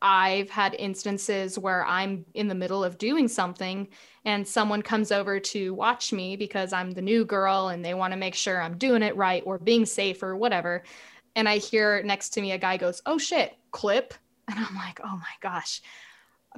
I've 0.01 0.51
had 0.51 0.75
instances 0.79 1.59
where 1.59 1.85
I'm 1.85 2.25
in 2.35 2.49
the 2.49 2.55
middle 2.55 2.85
of 2.85 2.99
doing 2.99 3.29
something 3.29 3.89
and 4.25 4.47
someone 4.47 4.83
comes 4.83 5.11
over 5.11 5.41
to 5.41 5.75
watch 5.75 6.13
me 6.13 6.37
because 6.37 6.73
I'm 6.73 6.93
the 6.93 7.03
new 7.03 7.25
girl 7.25 7.69
and 7.69 7.85
they 7.85 7.95
want 7.95 8.13
to 8.13 8.19
make 8.19 8.35
sure 8.35 8.63
I'm 8.63 8.79
doing 8.79 9.03
it 9.03 9.17
right 9.17 9.43
or 9.45 9.59
being 9.59 9.87
safe 9.87 10.23
or 10.23 10.37
whatever. 10.37 10.85
And 11.35 11.49
I 11.49 11.59
hear 11.59 12.03
next 12.03 12.31
to 12.31 12.41
me 12.41 12.53
a 12.53 12.59
guy 12.59 12.77
goes, 12.77 13.03
Oh 13.07 13.19
shit, 13.19 13.57
clip. 13.71 14.15
And 14.51 14.59
I'm 14.59 14.77
like, 14.77 14.99
Oh 15.05 15.15
my 15.15 15.35
gosh 15.43 15.83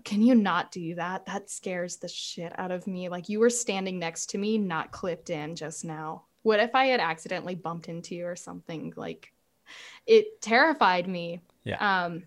can 0.04 0.22
you 0.22 0.34
not 0.34 0.70
do 0.70 0.94
that? 0.94 1.26
That 1.26 1.50
scares 1.50 1.96
the 1.96 2.08
shit 2.08 2.52
out 2.58 2.70
of 2.70 2.86
me. 2.86 3.08
Like 3.08 3.28
you 3.28 3.40
were 3.40 3.50
standing 3.50 3.98
next 3.98 4.26
to 4.30 4.38
me, 4.38 4.58
not 4.58 4.92
clipped 4.92 5.30
in 5.30 5.56
just 5.56 5.84
now. 5.84 6.24
What 6.42 6.60
if 6.60 6.74
I 6.74 6.86
had 6.86 7.00
accidentally 7.00 7.54
bumped 7.54 7.88
into 7.88 8.14
you 8.14 8.26
or 8.26 8.36
something? 8.36 8.92
Like 8.96 9.32
it 10.06 10.40
terrified 10.40 11.08
me. 11.08 11.40
Yeah. 11.64 12.04
Um 12.04 12.24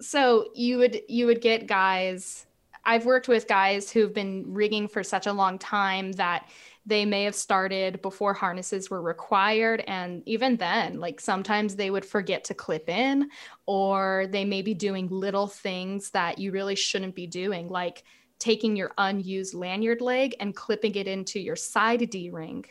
so 0.00 0.50
you 0.54 0.78
would 0.78 1.02
you 1.08 1.26
would 1.26 1.40
get 1.40 1.66
guys 1.66 2.46
I've 2.86 3.06
worked 3.06 3.28
with 3.28 3.48
guys 3.48 3.90
who've 3.90 4.12
been 4.12 4.44
rigging 4.46 4.88
for 4.88 5.02
such 5.02 5.26
a 5.26 5.32
long 5.32 5.58
time 5.58 6.12
that 6.12 6.48
they 6.86 7.06
may 7.06 7.24
have 7.24 7.34
started 7.34 8.02
before 8.02 8.34
harnesses 8.34 8.90
were 8.90 9.00
required. 9.00 9.82
And 9.86 10.22
even 10.26 10.56
then 10.56 11.00
like 11.00 11.20
sometimes 11.20 11.76
they 11.76 11.90
would 11.90 12.04
forget 12.04 12.44
to 12.44 12.54
clip 12.54 12.88
in 12.88 13.30
or 13.66 14.26
they 14.30 14.44
may 14.44 14.60
be 14.60 14.74
doing 14.74 15.08
little 15.08 15.46
things 15.46 16.10
that 16.10 16.38
you 16.38 16.52
really 16.52 16.76
shouldn't 16.76 17.14
be 17.14 17.26
doing 17.26 17.68
like 17.68 18.04
taking 18.38 18.76
your 18.76 18.92
unused 18.98 19.54
lanyard 19.54 20.02
leg 20.02 20.34
and 20.40 20.54
clipping 20.54 20.94
it 20.94 21.08
into 21.08 21.40
your 21.40 21.56
side 21.56 22.10
d-ring. 22.10 22.66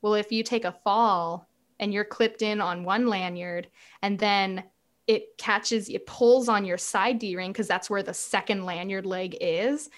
Well 0.00 0.14
if 0.14 0.32
you 0.32 0.42
take 0.42 0.64
a 0.64 0.76
fall 0.84 1.46
and 1.78 1.92
you're 1.92 2.04
clipped 2.04 2.40
in 2.40 2.62
on 2.62 2.84
one 2.84 3.08
lanyard 3.08 3.68
and 4.00 4.18
then 4.18 4.64
it 5.06 5.36
catches 5.36 5.88
it 5.88 6.06
pulls 6.06 6.48
on 6.48 6.64
your 6.64 6.78
side 6.78 7.18
d-ring 7.18 7.52
because 7.52 7.68
that's 7.68 7.90
where 7.90 8.02
the 8.02 8.14
second 8.14 8.64
lanyard 8.64 9.04
leg 9.04 9.36
is 9.40 9.90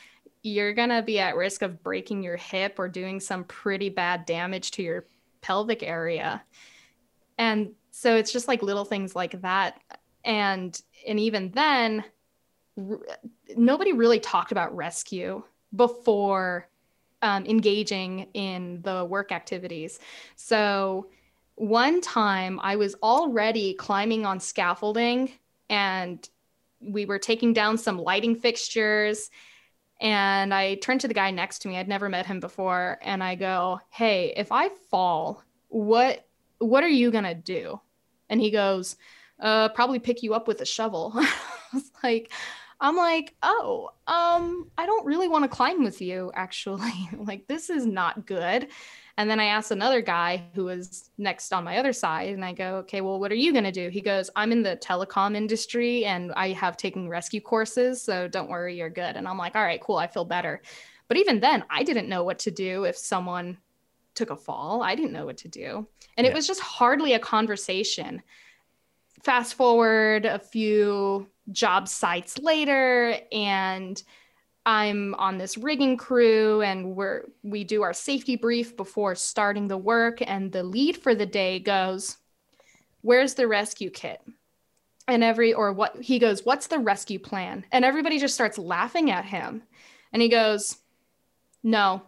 you're 0.47 0.73
going 0.73 0.91
to 0.91 1.03
be 1.03 1.19
at 1.19 1.37
risk 1.37 1.63
of 1.63 1.83
breaking 1.83 2.23
your 2.23 2.37
hip 2.37 2.79
or 2.79 2.89
doing 2.89 3.19
some 3.19 3.43
pretty 3.45 3.89
bad 3.89 4.25
damage 4.27 4.71
to 4.71 4.83
your 4.83 5.05
pelvic 5.41 5.83
area. 5.83 6.43
And 7.37 7.73
so 7.91 8.15
it's 8.15 8.33
just 8.33 8.47
like 8.47 8.63
little 8.63 8.85
things 8.85 9.17
like 9.17 9.41
that. 9.43 9.81
And 10.25 10.81
and 11.07 11.19
even 11.19 11.51
then 11.51 12.05
nobody 13.57 13.93
really 13.93 14.21
talked 14.21 14.53
about 14.53 14.75
rescue 14.77 15.43
before 15.75 16.69
um, 17.23 17.45
engaging 17.47 18.29
in 18.35 18.83
the 18.83 19.05
work 19.05 19.33
activities. 19.33 19.99
So 20.37 21.09
one 21.57 22.03
time 22.03 22.61
I 22.63 22.77
was 22.77 22.95
already 23.03 23.75
climbing 23.75 24.25
on 24.25 24.41
scaffolding 24.41 25.33
and 25.69 26.27
we 26.81 27.07
were 27.07 27.19
taking 27.19 27.53
down 27.53 27.79
some 27.79 27.99
lighting 27.99 28.37
fixtures 28.37 29.31
and 30.01 30.53
I 30.53 30.75
turned 30.77 31.01
to 31.01 31.09
the 31.09 31.15
guy 31.15 31.31
next 31.31 31.61
to 31.61 31.69
me. 31.69 31.79
I'd 31.79 31.89
never 31.89 32.11
met 32.11 32.27
him 32.27 32.41
before 32.41 32.99
and 33.01 33.25
I 33.25 33.35
go, 33.35 33.81
"Hey, 33.89 34.35
if 34.37 34.53
I 34.53 34.69
fall, 34.91 35.43
what 35.69 36.27
what 36.59 36.85
are 36.85 36.89
you 36.89 37.11
to 37.11 37.35
do?" 37.35 37.81
And 38.29 38.41
he 38.41 38.51
goes, 38.51 38.97
"Uh 39.41 39.71
probably 39.71 39.99
pick 39.99 40.23
you 40.23 40.35
up 40.35 40.47
with 40.47 40.61
a 40.61 40.67
shovel." 40.67 41.13
I 41.17 41.29
was 41.73 41.91
like 42.03 42.31
I'm 42.79 42.97
like, 42.97 43.35
"Oh, 43.43 43.91
um 44.07 44.71
I 44.77 44.85
don't 44.85 45.07
really 45.07 45.29
want 45.29 45.45
to 45.45 45.49
climb 45.49 45.83
with 45.83 46.03
you 46.03 46.31
actually. 46.35 47.09
like 47.17 47.47
this 47.47 47.71
is 47.71 47.87
not 47.87 48.27
good." 48.27 48.69
And 49.19 49.31
then 49.31 49.41
I 49.41 49.47
asked 49.47 49.71
another 49.71 50.03
guy 50.03 50.45
who 50.55 50.65
was 50.65 51.11
next 51.17 51.53
on 51.53 51.65
my 51.65 51.79
other 51.79 51.95
side, 51.95 52.35
and 52.35 52.45
I 52.45 52.53
go, 52.53 52.77
okay, 52.77 53.01
well, 53.01 53.19
what 53.19 53.33
are 53.33 53.37
you 53.37 53.51
going 53.53 53.65
to 53.65 53.73
do? 53.73 53.89
He 53.89 54.03
goes, 54.03 54.29
I'm 54.37 54.53
in 54.53 54.63
the 54.63 54.77
telecom 54.77 55.35
industry 55.35 56.05
and 56.05 56.33
I 56.35 56.49
have 56.53 56.77
taken 56.77 57.09
rescue 57.09 57.41
courses. 57.41 58.03
So 58.03 58.29
don't 58.29 58.51
worry, 58.51 58.77
you're 58.77 58.91
good. 58.91 59.17
And 59.17 59.27
I'm 59.27 59.39
like, 59.39 59.57
all 59.57 59.63
right, 59.63 59.81
cool. 59.81 59.97
I 59.97 60.07
feel 60.07 60.27
better. 60.27 60.61
But 61.09 61.17
even 61.17 61.41
then, 61.41 61.65
I 61.71 61.83
didn't 61.83 62.11
know 62.11 62.25
what 62.25 62.41
to 62.41 62.51
do 62.51 62.85
if 62.85 62.97
someone 62.97 63.57
took 64.15 64.31
a 64.31 64.37
fall. 64.37 64.83
I 64.83 64.95
didn't 64.95 65.13
know 65.13 65.25
what 65.25 65.39
to 65.39 65.49
do. 65.49 65.87
And 66.17 66.25
yeah. 66.25 66.31
it 66.31 66.35
was 66.35 66.47
just 66.47 66.61
hardly 66.61 67.15
a 67.15 67.19
conversation. 67.19 68.23
Fast 69.23 69.55
forward 69.55 70.27
a 70.27 70.39
few 70.39 71.27
job 71.53 71.89
sites 71.89 72.39
later, 72.39 73.17
and 73.33 74.03
I'm 74.67 75.15
on 75.15 75.39
this 75.39 75.57
rigging 75.57 75.97
crew 75.97 76.61
and 76.61 76.97
we're 76.97 77.23
we 77.45 77.63
do 77.63 77.83
our 77.83 77.93
safety 77.95 78.35
brief 78.35 78.77
before 78.77 79.15
starting 79.15 79.69
the 79.69 79.79
work 79.79 80.19
and 80.21 80.51
the 80.51 80.65
lead 80.65 80.97
for 80.97 81.15
the 81.15 81.25
day 81.25 81.61
goes, 81.61 82.19
"Where's 83.01 83.35
the 83.35 83.47
rescue 83.47 83.91
kit?" 83.91 84.21
And 85.07 85.23
every 85.23 85.55
or 85.55 85.73
what 85.73 86.03
he 86.03 86.19
goes, 86.19 86.45
"What's 86.45 86.67
the 86.67 86.81
rescue 86.81 87.21
plan?" 87.21 87.65
And 87.71 87.85
everybody 87.85 88.19
just 88.19 88.35
starts 88.35 88.59
laughing 88.59 89.09
at 89.09 89.25
him. 89.25 89.63
And 90.13 90.21
he 90.21 90.29
goes, 90.29 90.79
"No. 91.63 92.03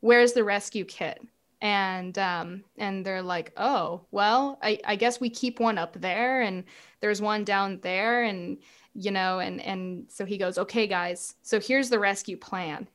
Where's 0.00 0.32
the 0.32 0.42
rescue 0.44 0.84
kit?" 0.84 1.20
And 1.60 2.18
um 2.18 2.64
and 2.76 3.06
they're 3.06 3.22
like, 3.22 3.52
"Oh, 3.56 4.06
well, 4.10 4.58
I 4.62 4.80
I 4.84 4.96
guess 4.96 5.20
we 5.20 5.30
keep 5.30 5.60
one 5.60 5.78
up 5.78 5.92
there 6.00 6.42
and 6.42 6.64
there's 7.00 7.22
one 7.22 7.44
down 7.44 7.78
there 7.82 8.24
and 8.24 8.58
you 8.94 9.10
know 9.10 9.38
and 9.38 9.60
and 9.60 10.06
so 10.08 10.24
he 10.24 10.36
goes 10.36 10.58
okay 10.58 10.86
guys 10.86 11.34
so 11.42 11.60
here's 11.60 11.90
the 11.90 11.98
rescue 11.98 12.36
plan 12.36 12.88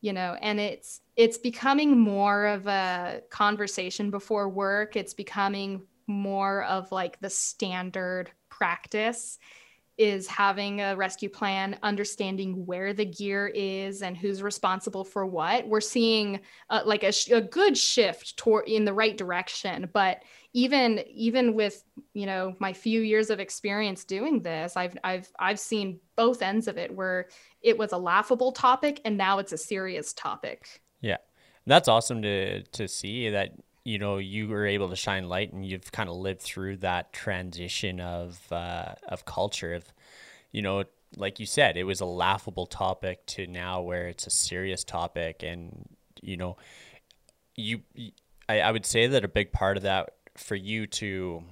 you 0.00 0.12
know 0.12 0.36
and 0.40 0.58
it's 0.58 1.02
it's 1.16 1.38
becoming 1.38 1.98
more 1.98 2.46
of 2.46 2.66
a 2.66 3.22
conversation 3.30 4.10
before 4.10 4.48
work. 4.48 4.96
It's 4.96 5.14
becoming 5.14 5.82
more 6.06 6.64
of 6.64 6.90
like 6.90 7.20
the 7.20 7.30
standard 7.30 8.30
practice 8.48 9.38
is 9.98 10.26
having 10.26 10.80
a 10.80 10.96
rescue 10.96 11.28
plan, 11.28 11.78
understanding 11.82 12.64
where 12.66 12.92
the 12.92 13.04
gear 13.04 13.48
is 13.54 14.02
and 14.02 14.16
who's 14.16 14.42
responsible 14.42 15.04
for 15.04 15.26
what. 15.26 15.66
We're 15.68 15.80
seeing 15.80 16.40
uh, 16.70 16.82
like 16.84 17.02
a, 17.02 17.12
sh- 17.12 17.30
a 17.30 17.40
good 17.40 17.76
shift 17.76 18.36
toward 18.36 18.68
in 18.68 18.84
the 18.84 18.94
right 18.94 19.16
direction, 19.16 19.88
but 19.92 20.22
even 20.54 21.02
even 21.08 21.54
with 21.54 21.82
you 22.12 22.26
know 22.26 22.54
my 22.58 22.72
few 22.72 23.00
years 23.00 23.30
of 23.30 23.40
experience 23.40 24.04
doing 24.04 24.42
this, 24.42 24.76
I've 24.76 24.96
I've 25.04 25.28
I've 25.38 25.60
seen 25.60 26.00
both 26.16 26.42
ends 26.42 26.68
of 26.68 26.78
it 26.78 26.94
where 26.94 27.28
it 27.62 27.78
was 27.78 27.92
a 27.92 27.98
laughable 27.98 28.52
topic 28.52 29.00
and 29.04 29.16
now 29.16 29.38
it's 29.38 29.52
a 29.52 29.58
serious 29.58 30.12
topic. 30.12 30.82
Yeah, 31.00 31.18
that's 31.66 31.88
awesome 31.88 32.22
to 32.22 32.62
to 32.62 32.88
see 32.88 33.30
that 33.30 33.52
you 33.84 33.98
know 33.98 34.18
you 34.18 34.48
were 34.48 34.66
able 34.66 34.88
to 34.88 34.96
shine 34.96 35.28
light 35.28 35.52
and 35.52 35.64
you've 35.66 35.90
kind 35.92 36.08
of 36.08 36.16
lived 36.16 36.40
through 36.40 36.76
that 36.76 37.12
transition 37.12 38.00
of 38.00 38.40
uh, 38.52 38.94
of 39.08 39.24
culture 39.24 39.74
of 39.74 39.84
you 40.50 40.62
know 40.62 40.84
like 41.16 41.38
you 41.40 41.46
said 41.46 41.76
it 41.76 41.84
was 41.84 42.00
a 42.00 42.06
laughable 42.06 42.66
topic 42.66 43.24
to 43.26 43.46
now 43.46 43.80
where 43.82 44.08
it's 44.08 44.26
a 44.26 44.30
serious 44.30 44.84
topic 44.84 45.42
and 45.42 45.88
you 46.22 46.36
know 46.36 46.56
you 47.56 47.80
I, 48.48 48.60
I 48.60 48.70
would 48.70 48.86
say 48.86 49.06
that 49.08 49.24
a 49.24 49.28
big 49.28 49.52
part 49.52 49.76
of 49.76 49.82
that 49.82 50.14
for 50.36 50.54
you 50.54 50.86
to 50.86 51.42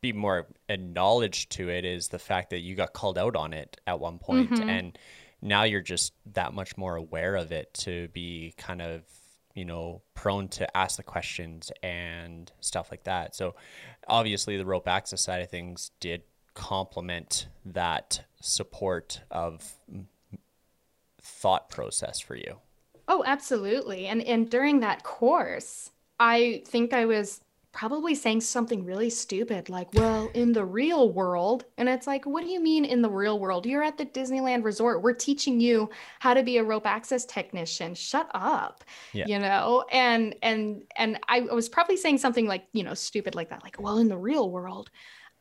be 0.00 0.12
more 0.12 0.46
acknowledged 0.68 1.50
to 1.52 1.68
it 1.68 1.84
is 1.84 2.08
the 2.08 2.18
fact 2.18 2.50
that 2.50 2.60
you 2.60 2.74
got 2.74 2.92
called 2.94 3.18
out 3.18 3.36
on 3.36 3.52
it 3.52 3.80
at 3.86 4.00
one 4.00 4.18
point 4.18 4.50
mm-hmm. 4.50 4.68
and 4.68 4.98
now 5.42 5.62
you're 5.62 5.80
just 5.80 6.12
that 6.32 6.52
much 6.52 6.76
more 6.76 6.96
aware 6.96 7.36
of 7.36 7.52
it 7.52 7.72
to 7.74 8.08
be 8.08 8.54
kind 8.56 8.82
of 8.82 9.02
you 9.54 9.64
know, 9.64 10.02
prone 10.14 10.48
to 10.48 10.76
ask 10.76 10.96
the 10.96 11.02
questions 11.02 11.72
and 11.82 12.52
stuff 12.60 12.90
like 12.90 13.04
that. 13.04 13.34
So 13.34 13.54
obviously 14.06 14.56
the 14.56 14.66
rope 14.66 14.88
access 14.88 15.22
side 15.22 15.42
of 15.42 15.50
things 15.50 15.90
did 16.00 16.22
complement 16.54 17.48
that 17.64 18.24
support 18.40 19.22
of 19.30 19.74
thought 21.20 21.68
process 21.68 22.20
for 22.20 22.36
you. 22.36 22.56
Oh, 23.08 23.24
absolutely. 23.26 24.06
And 24.06 24.22
and 24.22 24.48
during 24.48 24.80
that 24.80 25.02
course, 25.02 25.90
I 26.18 26.62
think 26.66 26.92
I 26.92 27.06
was 27.06 27.40
probably 27.72 28.14
saying 28.14 28.40
something 28.40 28.84
really 28.84 29.10
stupid 29.10 29.68
like, 29.68 29.92
well, 29.94 30.28
in 30.34 30.52
the 30.52 30.64
real 30.64 31.12
world. 31.12 31.64
And 31.78 31.88
it's 31.88 32.06
like, 32.06 32.26
what 32.26 32.42
do 32.42 32.50
you 32.50 32.60
mean 32.60 32.84
in 32.84 33.00
the 33.00 33.10
real 33.10 33.38
world? 33.38 33.64
You're 33.64 33.82
at 33.82 33.96
the 33.96 34.06
Disneyland 34.06 34.64
resort. 34.64 35.02
We're 35.02 35.14
teaching 35.14 35.60
you 35.60 35.88
how 36.18 36.34
to 36.34 36.42
be 36.42 36.58
a 36.58 36.64
rope 36.64 36.86
access 36.86 37.24
technician. 37.24 37.94
Shut 37.94 38.28
up. 38.34 38.84
Yeah. 39.12 39.26
You 39.26 39.38
know? 39.38 39.84
And 39.92 40.34
and 40.42 40.82
and 40.96 41.20
I 41.28 41.40
was 41.40 41.68
probably 41.68 41.96
saying 41.96 42.18
something 42.18 42.46
like, 42.46 42.64
you 42.72 42.82
know, 42.82 42.94
stupid 42.94 43.34
like 43.34 43.50
that, 43.50 43.62
like, 43.62 43.80
well, 43.80 43.98
in 43.98 44.08
the 44.08 44.18
real 44.18 44.50
world. 44.50 44.90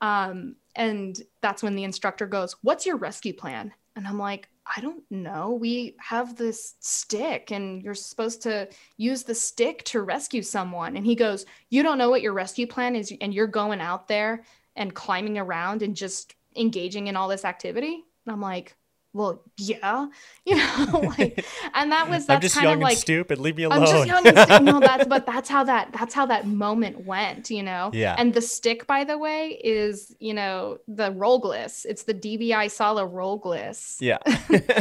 Um, 0.01 0.55
and 0.75 1.19
that's 1.41 1.63
when 1.63 1.75
the 1.75 1.83
instructor 1.83 2.27
goes, 2.27 2.55
What's 2.61 2.85
your 2.85 2.97
rescue 2.97 3.33
plan? 3.33 3.73
And 3.95 4.07
I'm 4.07 4.19
like, 4.19 4.49
I 4.75 4.81
don't 4.81 5.03
know. 5.09 5.51
We 5.51 5.95
have 5.99 6.35
this 6.35 6.75
stick 6.79 7.51
and 7.51 7.81
you're 7.81 7.95
supposed 7.95 8.43
to 8.43 8.69
use 8.97 9.23
the 9.23 9.33
stick 9.33 9.83
to 9.85 10.01
rescue 10.01 10.43
someone. 10.43 10.95
And 10.95 11.05
he 11.05 11.15
goes, 11.15 11.45
You 11.69 11.81
don't 11.81 11.97
know 11.97 12.09
what 12.09 12.21
your 12.21 12.33
rescue 12.33 12.67
plan 12.67 12.95
is, 12.95 13.11
and 13.19 13.33
you're 13.33 13.47
going 13.47 13.81
out 13.81 14.07
there 14.07 14.43
and 14.75 14.93
climbing 14.93 15.37
around 15.37 15.81
and 15.81 15.95
just 15.95 16.35
engaging 16.55 17.07
in 17.07 17.15
all 17.15 17.27
this 17.27 17.45
activity. 17.45 18.03
And 18.25 18.33
I'm 18.33 18.41
like, 18.41 18.75
well, 19.11 19.43
yeah, 19.57 20.07
you 20.45 20.55
know, 20.55 21.13
like, 21.17 21.45
and 21.73 21.91
that 21.91 22.09
was 22.09 22.27
that's 22.27 22.35
I'm 22.37 22.41
just 22.41 22.55
kind 22.55 22.65
young 22.65 22.75
of 22.75 22.81
like 22.81 22.97
stupid. 22.97 23.39
Leave 23.39 23.57
me 23.57 23.63
alone. 23.63 23.79
I'm 23.79 23.87
just 23.87 24.07
young 24.07 24.27
and 24.27 24.37
stupid. 24.37 24.63
No, 24.63 24.79
that's 24.79 25.07
but 25.07 25.25
that's 25.25 25.49
how 25.49 25.63
that 25.63 25.91
that's 25.93 26.13
how 26.13 26.25
that 26.27 26.45
moment 26.45 27.05
went, 27.05 27.49
you 27.49 27.63
know. 27.63 27.89
Yeah. 27.93 28.15
And 28.17 28.33
the 28.33 28.41
stick, 28.41 28.85
by 28.85 29.03
the 29.03 29.17
way, 29.17 29.59
is 29.63 30.15
you 30.19 30.33
know 30.33 30.77
the 30.87 31.11
Rollgliss. 31.11 31.85
It's 31.85 32.03
the 32.03 32.13
DBI 32.13 32.69
Sala 32.69 33.07
Rollgliss. 33.07 33.97
Yeah. 33.99 34.19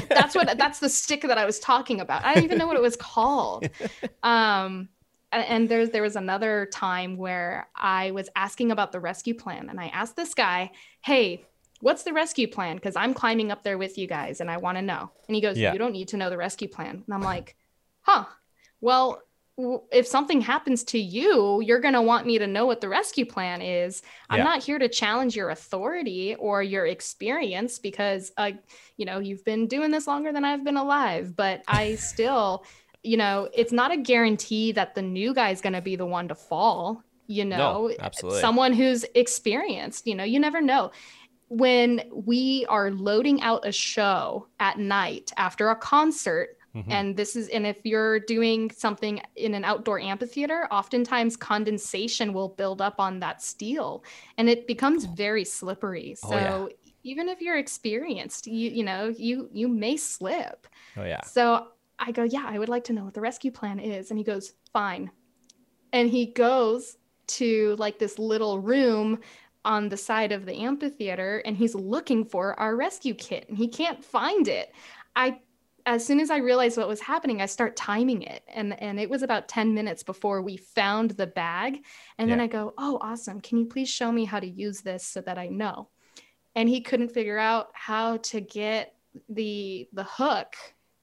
that's 0.09 0.35
what 0.35 0.59
that's 0.59 0.81
the 0.81 0.88
stick 0.91 1.23
that 1.23 1.38
I 1.38 1.45
was 1.45 1.59
talking 1.59 2.01
about. 2.01 2.25
I 2.25 2.35
don't 2.35 2.45
even 2.45 2.59
know 2.59 2.67
what 2.67 2.77
it 2.77 2.83
was 2.83 2.97
called. 2.97 3.69
Um, 4.23 4.88
and 5.33 5.69
there's 5.69 5.91
there 5.91 6.03
was 6.03 6.17
another 6.17 6.69
time 6.73 7.17
where 7.17 7.69
I 7.75 8.11
was 8.11 8.29
asking 8.37 8.73
about 8.73 8.93
the 8.93 9.01
rescue 9.01 9.35
plan, 9.35 9.69
and 9.69 9.81
I 9.81 9.88
asked 9.88 10.17
this 10.17 10.35
guy, 10.35 10.71
"Hey, 11.03 11.45
what's 11.81 12.03
the 12.03 12.12
rescue 12.12 12.49
plan? 12.49 12.77
Because 12.77 12.97
I'm 12.97 13.14
climbing 13.14 13.51
up 13.51 13.62
there 13.62 13.79
with 13.79 13.99
you 13.99 14.07
guys 14.07 14.41
and 14.41 14.51
I 14.51 14.57
want 14.57 14.79
to 14.79 14.83
know. 14.83 15.11
And 15.29 15.35
he 15.35 15.41
goes, 15.41 15.59
yeah. 15.59 15.73
You 15.73 15.79
don't 15.79 15.93
need 15.93 16.09
to 16.09 16.17
know 16.17 16.31
the 16.31 16.37
rescue 16.37 16.69
plan. 16.69 17.03
And 17.07 17.14
I'm 17.14 17.23
like, 17.23 17.57
Huh. 18.09 18.25
Well, 18.81 19.21
if 19.93 20.07
something 20.07 20.41
happens 20.41 20.83
to 20.85 20.99
you, 20.99 21.61
you're 21.61 21.81
going 21.81 21.93
to 21.93 22.01
want 22.01 22.27
me 22.27 22.38
to 22.38 22.47
know 22.47 22.64
what 22.64 22.81
the 22.81 22.88
rescue 22.88 23.27
plan 23.27 23.61
is. 23.61 24.03
I'm 24.31 24.38
yeah. 24.38 24.45
not 24.45 24.62
here 24.62 24.79
to 24.79 24.88
challenge 24.88 25.37
your 25.37 25.51
authority 25.51 26.37
or 26.37 26.62
your 26.62 26.87
experience 26.87 27.79
because, 27.79 28.33
uh, 28.38 28.53
you 28.97 29.05
know, 29.05 29.19
you've 29.19 29.45
been 29.45 29.67
doing 29.67 29.91
this 29.91 30.07
longer 30.07 30.33
than 30.33 30.45
I've 30.45 30.64
been 30.64 30.79
alive. 30.79 31.37
But 31.37 31.64
I 31.69 31.95
still, 31.97 32.64
you 33.03 33.19
know, 33.19 33.49
it's 33.53 33.73
not 33.73 33.91
a 33.91 33.99
guarantee 33.99 34.73
that 34.73 34.95
the 34.95 35.03
new 35.03 35.35
guy 35.35 35.51
is 35.51 35.61
going 35.61 35.75
to 35.75 35.83
be 35.83 35.97
the 35.97 36.07
one 36.07 36.29
to 36.29 36.35
fall. 36.35 37.03
You 37.27 37.45
know, 37.45 37.88
no, 37.88 37.95
absolutely. 38.01 38.41
someone 38.41 38.73
who's 38.73 39.05
experienced, 39.14 40.07
you 40.07 40.14
know, 40.14 40.25
you 40.25 40.41
never 40.41 40.62
know 40.62 40.93
when 41.49 42.03
we 42.13 42.67
are 42.69 42.91
loading 42.91 43.41
out 43.43 43.67
a 43.67 43.73
show 43.73 44.47
at 44.61 44.79
night 44.79 45.33
after 45.37 45.71
a 45.71 45.77
concert 45.77 46.59
mm-hmm. 46.75 46.91
and 46.91 47.17
this 47.17 47.37
is 47.37 47.49
and 47.49 47.67
if 47.67 47.79
you're 47.85 48.21
doing 48.21 48.71
something 48.71 49.21
in 49.37 49.55
an 49.55 49.65
outdoor 49.65 49.99
amphitheater 49.99 50.69
oftentimes 50.71 51.37
condensation 51.37 52.33
will 52.33 52.51
build 52.51 52.83
up 52.83 52.97
on 52.99 53.19
that 53.21 53.43
steel 53.43 54.05
and 54.37 54.49
it 54.49 54.67
becomes 54.67 55.07
very 55.07 55.45
slippery. 55.45 56.15
So 56.15 56.29
oh, 56.33 56.69
yeah. 56.71 56.91
even 57.03 57.29
if 57.29 57.41
you're 57.41 57.59
experienced 57.59 58.47
you 58.47 58.71
you 58.71 58.85
know 58.85 59.09
you 59.17 59.49
you 59.53 59.69
may 59.69 59.97
slip. 59.97 60.67
Oh 60.97 61.05
yeah. 61.05 61.23
So 61.23 61.69
i 61.99 62.13
go 62.13 62.23
yeah 62.23 62.45
i 62.47 62.57
would 62.59 62.69
like 62.69 62.85
to 62.85 62.93
know 62.93 63.05
what 63.05 63.15
the 63.15 63.21
rescue 63.21 63.51
plan 63.51 63.79
is. 63.79 64.11
And 64.11 64.19
he 64.19 64.25
goes 64.25 64.53
fine. 64.73 65.11
And 65.93 66.11
he 66.11 66.27
goes 66.27 66.99
to 67.29 67.77
like 67.79 67.99
this 67.99 68.19
little 68.19 68.59
room 68.59 69.21
on 69.68 69.88
the 69.88 69.96
side 69.96 70.33
of 70.33 70.46
the 70.46 70.54
amphitheater 70.54 71.38
and 71.44 71.57
he's 71.57 71.74
looking 71.74 72.24
for 72.24 72.59
our 72.59 72.74
rescue 72.74 73.14
kit 73.14 73.48
and 73.48 73.57
he 73.57 73.68
can't 73.68 74.04
find 74.04 74.48
it. 74.48 74.74
I 75.14 75.40
as 75.87 76.04
soon 76.04 76.20
as 76.20 76.31
I 76.31 76.38
realized 76.38 76.76
what 76.76 76.88
was 76.88 77.00
happening, 77.00 77.40
I 77.40 77.46
start 77.46 77.76
timing 77.76 78.22
it. 78.22 78.42
And 78.52 78.81
and 78.83 78.98
it 78.98 79.09
was 79.09 79.22
about 79.22 79.48
10 79.48 79.74
minutes 79.74 80.02
before 80.02 80.42
we 80.42 80.57
found 80.57 81.12
the 81.12 81.26
bag. 81.26 81.85
And 82.18 82.28
yeah. 82.28 82.35
then 82.35 82.40
I 82.40 82.46
go, 82.48 82.74
"Oh, 82.76 82.98
awesome. 83.00 83.40
Can 83.40 83.59
you 83.59 83.66
please 83.66 83.88
show 83.88 84.11
me 84.11 84.24
how 84.24 84.40
to 84.40 84.48
use 84.48 84.81
this 84.81 85.04
so 85.04 85.20
that 85.20 85.38
I 85.38 85.46
know?" 85.46 85.88
and 86.59 86.68
he 86.68 86.81
couldn't 86.81 87.11
figure 87.11 87.38
out 87.38 87.70
how 87.72 88.16
to 88.16 88.40
get 88.40 88.94
the 89.28 89.88
the 89.92 90.02
hook 90.04 90.54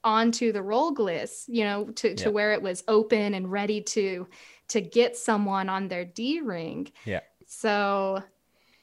onto 0.04 0.52
the 0.52 0.62
roll 0.62 0.94
gliss, 0.94 1.46
you 1.48 1.64
know, 1.64 1.86
to, 1.86 2.14
to 2.14 2.30
where 2.30 2.54
it 2.54 2.62
was 2.62 2.84
open 2.88 3.34
and 3.34 3.52
ready 3.52 3.82
to 3.82 4.28
to 4.68 4.82
get 4.82 5.16
someone 5.16 5.70
on 5.70 5.88
their 5.88 6.04
D 6.04 6.42
ring. 6.42 6.92
Yeah. 7.06 7.22
So, 7.48 8.22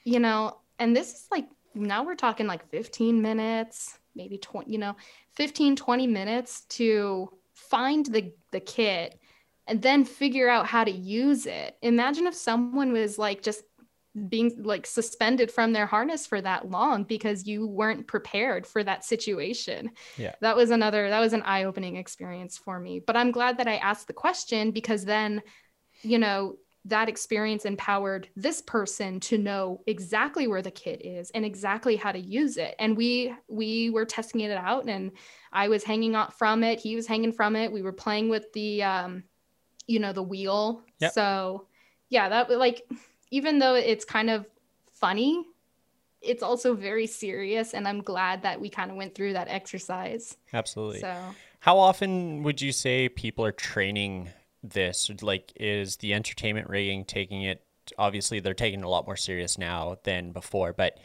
you 0.03 0.19
know, 0.19 0.59
and 0.79 0.95
this 0.95 1.13
is 1.13 1.27
like 1.31 1.47
now 1.75 2.03
we're 2.03 2.15
talking 2.15 2.47
like 2.47 2.69
15 2.69 3.21
minutes, 3.21 3.97
maybe 4.15 4.37
20, 4.37 4.71
you 4.71 4.77
know, 4.77 4.95
15 5.35 5.75
20 5.75 6.07
minutes 6.07 6.61
to 6.69 7.29
find 7.53 8.05
the 8.07 8.33
the 8.51 8.59
kit 8.59 9.19
and 9.67 9.81
then 9.81 10.03
figure 10.03 10.49
out 10.49 10.67
how 10.67 10.83
to 10.83 10.91
use 10.91 11.45
it. 11.45 11.77
Imagine 11.81 12.27
if 12.27 12.35
someone 12.35 12.91
was 12.91 13.17
like 13.17 13.41
just 13.41 13.63
being 14.29 14.61
like 14.63 14.85
suspended 14.85 15.49
from 15.49 15.73
their 15.73 15.87
harness 15.87 16.27
for 16.27 16.39
that 16.39 16.69
long 16.69 17.03
because 17.03 17.47
you 17.47 17.65
weren't 17.65 18.05
prepared 18.05 18.67
for 18.67 18.83
that 18.83 19.03
situation. 19.03 19.89
Yeah. 20.17 20.35
That 20.41 20.55
was 20.55 20.69
another 20.69 21.09
that 21.09 21.19
was 21.19 21.33
an 21.33 21.41
eye-opening 21.43 21.95
experience 21.95 22.57
for 22.57 22.79
me. 22.79 22.99
But 22.99 23.17
I'm 23.17 23.31
glad 23.31 23.57
that 23.57 23.67
I 23.67 23.77
asked 23.77 24.07
the 24.07 24.13
question 24.13 24.71
because 24.71 25.05
then 25.05 25.41
you 26.01 26.19
know 26.19 26.57
that 26.85 27.07
experience 27.07 27.63
empowered 27.63 28.27
this 28.35 28.61
person 28.61 29.19
to 29.19 29.37
know 29.37 29.81
exactly 29.87 30.47
where 30.47 30.61
the 30.61 30.71
kit 30.71 31.05
is 31.05 31.31
and 31.31 31.45
exactly 31.45 31.95
how 31.95 32.11
to 32.11 32.19
use 32.19 32.57
it 32.57 32.75
and 32.77 32.97
we 32.97 33.33
we 33.47 33.89
were 33.89 34.03
testing 34.03 34.41
it 34.41 34.51
out 34.51 34.89
and 34.89 35.11
i 35.53 35.69
was 35.69 35.83
hanging 35.83 36.13
out 36.13 36.37
from 36.37 36.61
it 36.61 36.79
he 36.79 36.95
was 36.95 37.07
hanging 37.07 37.31
from 37.31 37.55
it 37.55 37.71
we 37.71 37.81
were 37.81 37.93
playing 37.93 38.27
with 38.27 38.51
the 38.51 38.83
um 38.83 39.23
you 39.87 39.97
know 39.97 40.11
the 40.11 40.21
wheel 40.23 40.83
yep. 40.99 41.13
so 41.13 41.67
yeah 42.09 42.27
that 42.27 42.49
like 42.51 42.85
even 43.33 43.57
though 43.57 43.73
it's 43.73 44.05
kind 44.05 44.29
of 44.29 44.45
funny, 44.93 45.43
it's 46.21 46.43
also 46.43 46.75
very 46.75 47.07
serious. 47.07 47.73
And 47.73 47.87
I'm 47.87 48.01
glad 48.01 48.43
that 48.43 48.61
we 48.61 48.69
kind 48.69 48.91
of 48.91 48.95
went 48.95 49.15
through 49.15 49.33
that 49.33 49.47
exercise. 49.49 50.37
Absolutely. 50.53 50.99
So, 50.99 51.17
how 51.59 51.79
often 51.79 52.43
would 52.43 52.61
you 52.61 52.71
say 52.71 53.09
people 53.09 53.43
are 53.43 53.51
training 53.51 54.29
this? 54.63 55.11
Like, 55.21 55.51
is 55.55 55.97
the 55.97 56.13
entertainment 56.13 56.69
rigging 56.69 57.05
taking 57.05 57.43
it? 57.43 57.63
Obviously, 57.97 58.39
they're 58.39 58.53
taking 58.53 58.79
it 58.79 58.85
a 58.85 58.89
lot 58.89 59.05
more 59.05 59.17
serious 59.17 59.57
now 59.57 59.97
than 60.03 60.31
before, 60.31 60.73
but 60.73 60.97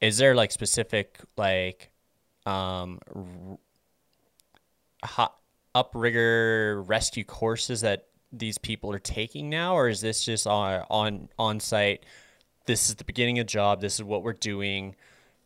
is 0.00 0.18
there 0.18 0.34
like 0.34 0.52
specific, 0.52 1.18
like, 1.36 1.90
um, 2.46 3.00
hot 5.02 5.36
uprigger 5.74 6.82
rescue 6.88 7.24
courses 7.24 7.80
that 7.80 8.06
these 8.32 8.58
people 8.58 8.92
are 8.92 8.98
taking 8.98 9.48
now, 9.48 9.74
or 9.74 9.88
is 9.88 10.00
this 10.00 10.24
just 10.24 10.46
on 10.46 10.84
on 10.90 11.28
on 11.38 11.60
site? 11.60 12.04
This 12.66 12.88
is 12.88 12.96
the 12.96 13.04
beginning 13.04 13.38
of 13.38 13.46
job. 13.46 13.80
This 13.80 13.94
is 13.94 14.04
what 14.04 14.22
we're 14.22 14.34
doing. 14.34 14.96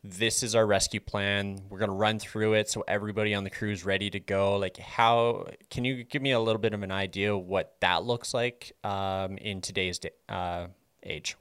This 0.04 0.42
is 0.42 0.56
our 0.56 0.66
rescue 0.66 0.98
plan. 0.98 1.60
We're 1.68 1.78
gonna 1.78 1.92
run 1.92 2.18
through 2.18 2.54
it 2.54 2.68
so 2.68 2.82
everybody 2.88 3.34
on 3.34 3.44
the 3.44 3.50
crew 3.50 3.70
is 3.70 3.84
ready 3.84 4.10
to 4.10 4.18
go. 4.18 4.56
Like, 4.56 4.76
how 4.76 5.46
can 5.70 5.84
you 5.84 6.02
give 6.02 6.20
me 6.20 6.32
a 6.32 6.40
little 6.40 6.60
bit 6.60 6.74
of 6.74 6.82
an 6.82 6.90
idea 6.90 7.36
what 7.36 7.76
that 7.80 8.02
looks 8.02 8.34
like 8.34 8.72
um, 8.82 9.38
in 9.38 9.60
today's 9.60 10.00
uh, 10.28 10.66
age? 11.04 11.36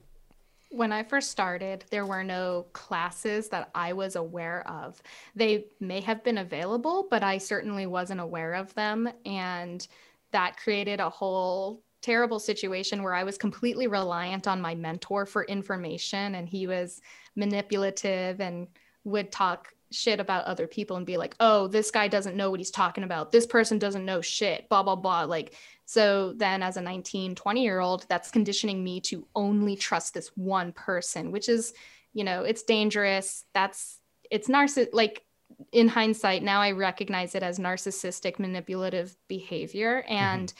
When 0.70 0.92
I 0.92 1.02
first 1.02 1.32
started, 1.32 1.86
there 1.90 2.06
were 2.06 2.24
no 2.24 2.68
classes 2.72 3.50
that 3.50 3.72
I 3.74 3.94
was 3.94 4.16
aware 4.16 4.66
of. 4.70 5.02
They 5.36 5.66
may 5.80 6.00
have 6.02 6.24
been 6.24 6.38
available, 6.38 7.08
but 7.10 7.24
I 7.24 7.40
certainly 7.40 7.88
wasn't 7.88 8.22
aware 8.22 8.54
of 8.54 8.74
them. 8.76 9.10
And 9.26 9.86
that 10.32 10.58
created 10.58 11.00
a 11.00 11.10
whole 11.10 11.82
terrible 12.02 12.40
situation 12.40 13.04
where 13.04 13.14
I 13.14 13.24
was 13.24 13.38
completely 13.38 13.88
reliant 13.88 14.48
on 14.48 14.62
my 14.62 14.76
mentor 14.76 15.26
for 15.26 15.46
information 15.46 16.36
and 16.36 16.48
he 16.48 16.68
was 16.68 17.02
manipulative 17.36 18.42
and 18.42 18.68
would 19.04 19.32
talk 19.32 19.70
shit 19.92 20.20
about 20.20 20.46
other 20.46 20.68
people 20.68 20.98
and 20.98 21.06
be 21.06 21.18
like, 21.18 21.36
"Oh, 21.40 21.68
this 21.68 21.92
guy 21.92 22.08
doesn't 22.08 22.38
know 22.38 22.50
what 22.50 22.60
he's 22.60 22.72
talking 22.72 23.04
about. 23.04 23.32
This 23.32 23.46
person 23.46 23.80
doesn't 23.80 24.06
know 24.06 24.22
shit." 24.22 24.70
blah 24.70 24.84
blah 24.84 24.96
blah 24.96 25.24
like 25.24 25.56
so 25.92 26.32
then 26.38 26.64
as 26.64 26.78
a 26.78 26.82
19, 26.82 27.36
20-year-old, 27.36 28.06
that's 28.08 28.32
conditioning 28.32 28.82
me 28.82 29.02
to 29.02 29.28
only 29.36 29.76
trust 29.76 30.14
this 30.14 30.30
one 30.38 30.72
person, 30.72 31.34
which 31.34 31.50
is, 31.50 31.74
you 32.14 32.24
know, 32.24 32.44
it's 32.46 32.64
dangerous. 32.64 33.44
That's 33.54 34.00
it's 34.30 34.48
narciss 34.48 34.88
like 34.94 35.26
in 35.74 35.90
hindsight, 35.90 36.44
now 36.44 36.62
I 36.62 36.72
recognize 36.72 37.36
it 37.36 37.44
as 37.44 37.60
narcissistic 37.60 38.40
manipulative 38.40 39.16
behavior. 39.28 40.06
And 40.08 40.48
mm-hmm. 40.48 40.58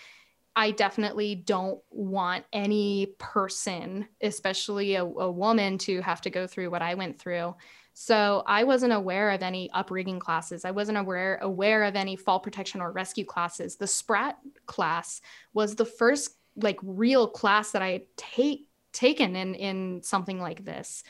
I 0.56 0.72
definitely 0.72 1.36
don't 1.36 1.80
want 1.90 2.46
any 2.52 3.16
person, 3.18 4.08
especially 4.22 4.96
a, 4.96 5.04
a, 5.04 5.32
woman, 5.32 5.78
to 5.80 6.02
have 6.02 6.22
to 6.22 6.30
go 6.30 6.46
through 6.46 6.70
what 6.70 6.82
I 6.82 6.96
went 6.96 7.20
through. 7.20 7.56
So 7.94 8.44
I 8.46 8.64
wasn't 8.64 8.94
aware 8.94 9.32
of 9.32 9.44
any 9.44 9.70
uprigging 9.74 10.20
classes. 10.20 10.66
I 10.66 10.72
wasn't 10.72 10.98
aware 10.98 11.40
aware 11.42 11.84
of 11.84 11.96
any 11.96 12.16
fall 12.16 12.40
protection 12.40 12.82
or 12.82 12.92
rescue 12.92 13.26
classes. 13.26 13.76
The 13.76 13.88
Sprat 13.88 14.38
class 14.66 15.22
was 15.54 15.76
the 15.76 15.86
first 15.86 16.36
like 16.56 16.80
real 16.84 17.28
class 17.28 17.72
that 17.72 17.82
I 17.82 17.92
had 17.92 18.04
take 18.18 18.68
taken 18.92 19.36
in 19.36 19.56
in 19.56 20.04
something 20.04 20.40
like 20.40 20.66
this. 20.66 21.04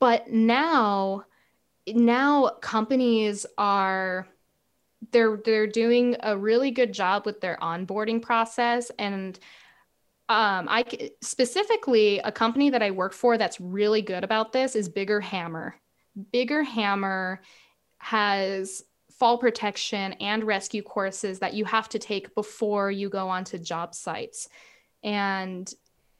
But 0.00 0.30
now 0.30 1.24
now 1.86 2.48
companies 2.60 3.46
are 3.58 4.26
they're 5.12 5.38
they're 5.44 5.66
doing 5.66 6.16
a 6.20 6.36
really 6.36 6.70
good 6.70 6.92
job 6.92 7.26
with 7.26 7.40
their 7.40 7.58
onboarding 7.60 8.22
process 8.22 8.90
and 8.98 9.38
um, 10.30 10.68
I 10.70 11.10
specifically 11.20 12.18
a 12.20 12.32
company 12.32 12.70
that 12.70 12.82
I 12.82 12.92
work 12.92 13.12
for 13.12 13.36
that's 13.36 13.60
really 13.60 14.00
good 14.00 14.24
about 14.24 14.52
this 14.52 14.74
is 14.74 14.88
Bigger 14.88 15.20
Hammer. 15.20 15.76
Bigger 16.32 16.62
Hammer 16.62 17.42
has 17.98 18.82
fall 19.18 19.36
protection 19.36 20.14
and 20.14 20.44
rescue 20.44 20.82
courses 20.82 21.40
that 21.40 21.52
you 21.52 21.66
have 21.66 21.90
to 21.90 21.98
take 21.98 22.34
before 22.34 22.90
you 22.90 23.10
go 23.10 23.28
onto 23.28 23.58
job 23.58 23.94
sites. 23.94 24.48
And 25.02 25.70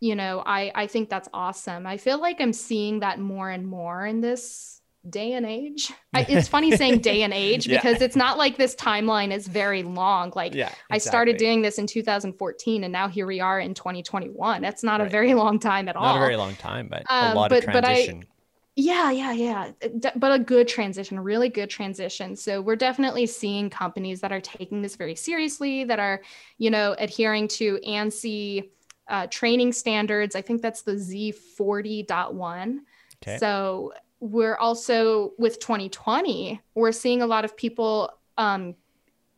you 0.00 0.14
know, 0.14 0.42
I 0.44 0.70
I 0.74 0.86
think 0.86 1.08
that's 1.08 1.30
awesome. 1.32 1.86
I 1.86 1.96
feel 1.96 2.20
like 2.20 2.42
I'm 2.42 2.52
seeing 2.52 3.00
that 3.00 3.18
more 3.18 3.48
and 3.48 3.66
more 3.66 4.04
in 4.04 4.20
this 4.20 4.82
day 5.08 5.32
and 5.32 5.46
age. 5.46 5.92
I, 6.14 6.26
it's 6.28 6.48
funny 6.48 6.76
saying 6.76 7.00
day 7.00 7.22
and 7.22 7.32
age 7.32 7.66
yeah. 7.68 7.76
because 7.76 8.00
it's 8.00 8.16
not 8.16 8.38
like 8.38 8.56
this 8.56 8.74
timeline 8.74 9.32
is 9.32 9.46
very 9.46 9.82
long. 9.82 10.32
Like 10.34 10.54
yeah, 10.54 10.66
exactly. 10.66 10.84
I 10.90 10.98
started 10.98 11.36
doing 11.36 11.62
this 11.62 11.78
in 11.78 11.86
2014 11.86 12.84
and 12.84 12.92
now 12.92 13.08
here 13.08 13.26
we 13.26 13.40
are 13.40 13.60
in 13.60 13.74
2021. 13.74 14.62
That's 14.62 14.82
not 14.82 15.00
right. 15.00 15.06
a 15.06 15.10
very 15.10 15.34
long 15.34 15.58
time 15.58 15.88
at 15.88 15.94
not 15.94 16.02
all. 16.02 16.14
Not 16.14 16.16
a 16.16 16.20
very 16.20 16.36
long 16.36 16.54
time, 16.56 16.88
but 16.88 17.04
um, 17.08 17.32
a 17.32 17.34
lot 17.34 17.50
but, 17.50 17.58
of 17.58 17.64
transition. 17.64 18.20
But 18.20 18.26
I, 18.26 18.30
yeah, 18.76 19.12
yeah, 19.12 19.32
yeah. 19.32 19.70
But 20.16 20.32
a 20.32 20.38
good 20.38 20.66
transition, 20.66 21.18
a 21.18 21.22
really 21.22 21.48
good 21.48 21.70
transition. 21.70 22.34
So 22.34 22.60
we're 22.60 22.74
definitely 22.74 23.26
seeing 23.26 23.70
companies 23.70 24.20
that 24.20 24.32
are 24.32 24.40
taking 24.40 24.82
this 24.82 24.96
very 24.96 25.14
seriously, 25.14 25.84
that 25.84 26.00
are, 26.00 26.22
you 26.58 26.70
know, 26.70 26.96
adhering 26.98 27.46
to 27.48 27.78
ANSI 27.86 28.70
uh, 29.08 29.28
training 29.28 29.72
standards. 29.72 30.34
I 30.34 30.42
think 30.42 30.60
that's 30.60 30.82
the 30.82 30.94
Z40.1. 30.94 32.78
Okay. 33.22 33.38
So 33.38 33.92
we're 34.24 34.56
also 34.56 35.32
with 35.36 35.60
2020 35.60 36.58
we're 36.74 36.92
seeing 36.92 37.20
a 37.20 37.26
lot 37.26 37.44
of 37.44 37.54
people 37.58 38.10
um, 38.38 38.74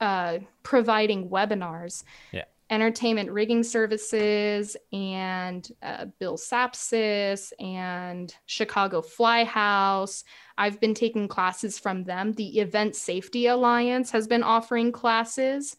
uh, 0.01 0.39
providing 0.63 1.29
webinars. 1.29 2.05
Yeah. 2.31 2.45
Entertainment 2.71 3.31
rigging 3.31 3.65
services 3.65 4.77
and 4.93 5.69
uh, 5.83 6.07
bill 6.21 6.37
sapsis 6.37 7.53
and 7.61 8.35
chicago 8.47 9.03
fly 9.03 9.45
house. 9.45 10.23
I've 10.57 10.81
been 10.81 10.95
taking 10.95 11.27
classes 11.27 11.79
from 11.79 12.05
them. 12.05 12.33
The 12.33 12.61
event 12.61 12.95
safety 12.95 13.47
alliance 13.47 14.11
has 14.13 14.29
been 14.29 14.43
offering 14.43 14.93
classes. 14.93 15.77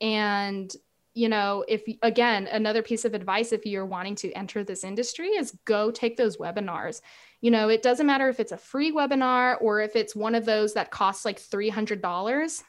And 0.00 0.70
you 1.14 1.28
know 1.28 1.64
if 1.68 1.82
again 2.00 2.46
another 2.46 2.82
piece 2.82 3.04
of 3.04 3.12
advice 3.12 3.52
if 3.52 3.66
you're 3.66 3.84
wanting 3.84 4.14
to 4.14 4.32
enter 4.32 4.64
this 4.64 4.82
industry 4.82 5.28
is 5.28 5.56
go 5.66 5.90
take 5.90 6.16
those 6.16 6.38
webinars 6.38 7.02
you 7.42 7.50
know, 7.50 7.68
it 7.68 7.82
doesn't 7.82 8.06
matter 8.06 8.28
if 8.28 8.40
it's 8.40 8.52
a 8.52 8.56
free 8.56 8.92
webinar 8.92 9.56
or 9.60 9.80
if 9.80 9.96
it's 9.96 10.16
one 10.16 10.36
of 10.36 10.46
those 10.46 10.74
that 10.74 10.92
costs 10.92 11.24
like 11.24 11.40
$300 11.40 12.62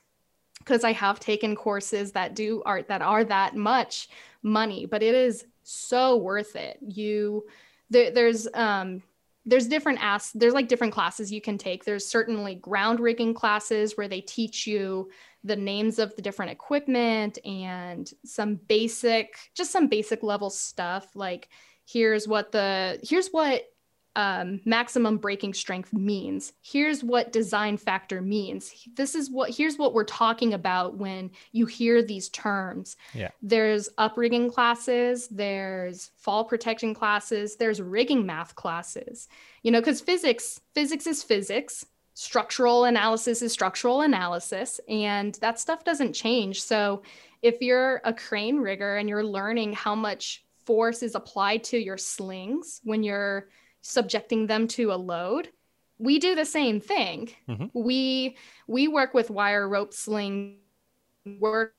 because 0.57 0.83
I 0.83 0.91
have 0.93 1.19
taken 1.19 1.55
courses 1.55 2.11
that 2.13 2.35
do 2.35 2.63
art 2.65 2.87
that 2.87 3.03
are 3.03 3.23
that 3.23 3.55
much 3.55 4.09
money, 4.41 4.87
but 4.87 5.03
it 5.03 5.13
is 5.13 5.45
so 5.61 6.17
worth 6.17 6.55
it. 6.55 6.79
You 6.81 7.45
there, 7.89 8.11
there's 8.11 8.47
um 8.53 9.03
there's 9.45 9.67
different 9.67 9.99
as 10.01 10.31
there's 10.33 10.53
like 10.53 10.69
different 10.69 10.93
classes 10.93 11.31
you 11.31 11.41
can 11.41 11.57
take. 11.57 11.85
There's 11.85 12.07
certainly 12.07 12.55
ground 12.55 12.99
rigging 12.99 13.35
classes 13.35 13.95
where 13.95 14.07
they 14.07 14.21
teach 14.21 14.65
you 14.65 15.11
the 15.43 15.55
names 15.55 15.99
of 15.99 16.15
the 16.15 16.21
different 16.21 16.51
equipment 16.51 17.37
and 17.45 18.09
some 18.25 18.55
basic 18.55 19.37
just 19.53 19.71
some 19.71 19.87
basic 19.87 20.23
level 20.23 20.49
stuff 20.49 21.15
like 21.15 21.49
here's 21.85 22.27
what 22.27 22.53
the 22.53 22.97
here's 23.03 23.27
what 23.27 23.65
um, 24.15 24.61
maximum 24.65 25.17
breaking 25.17 25.53
strength 25.53 25.91
means. 25.91 26.53
Here's 26.61 27.03
what 27.03 27.31
design 27.31 27.77
factor 27.77 28.21
means. 28.21 28.73
This 28.95 29.15
is 29.15 29.29
what 29.29 29.49
here's 29.49 29.77
what 29.77 29.93
we're 29.93 30.03
talking 30.03 30.53
about 30.53 30.97
when 30.97 31.31
you 31.51 31.65
hear 31.65 32.03
these 32.03 32.29
terms. 32.29 32.95
Yeah. 33.13 33.29
There's 33.41 33.89
uprigging 33.97 34.51
classes, 34.51 35.27
there's 35.29 36.11
fall 36.17 36.43
protection 36.45 36.93
classes, 36.93 37.55
there's 37.55 37.81
rigging 37.81 38.25
math 38.25 38.55
classes. 38.55 39.27
You 39.63 39.71
know, 39.71 39.79
because 39.79 40.01
physics, 40.01 40.61
physics 40.73 41.07
is 41.07 41.23
physics, 41.23 41.85
structural 42.13 42.85
analysis 42.85 43.41
is 43.41 43.51
structural 43.51 44.01
analysis, 44.01 44.79
and 44.87 45.33
that 45.35 45.59
stuff 45.59 45.83
doesn't 45.83 46.13
change. 46.13 46.61
So 46.61 47.01
if 47.41 47.61
you're 47.61 47.99
a 48.03 48.13
crane 48.13 48.57
rigger 48.57 48.97
and 48.97 49.09
you're 49.09 49.23
learning 49.23 49.73
how 49.73 49.95
much 49.95 50.43
force 50.65 51.03
is 51.03 51.15
applied 51.15 51.63
to 51.63 51.77
your 51.77 51.97
slings 51.97 52.79
when 52.83 53.03
you're 53.03 53.49
subjecting 53.83 54.47
them 54.47 54.67
to 54.67 54.91
a 54.91 54.95
load 54.95 55.49
we 56.03 56.19
do 56.19 56.35
the 56.35 56.45
same 56.45 56.79
thing. 56.79 57.29
Mm-hmm. 57.47 57.67
we 57.73 58.37
we 58.67 58.87
work 58.87 59.13
with 59.13 59.29
wire 59.29 59.67
rope 59.67 59.93
sling 59.93 60.57
work 61.39 61.75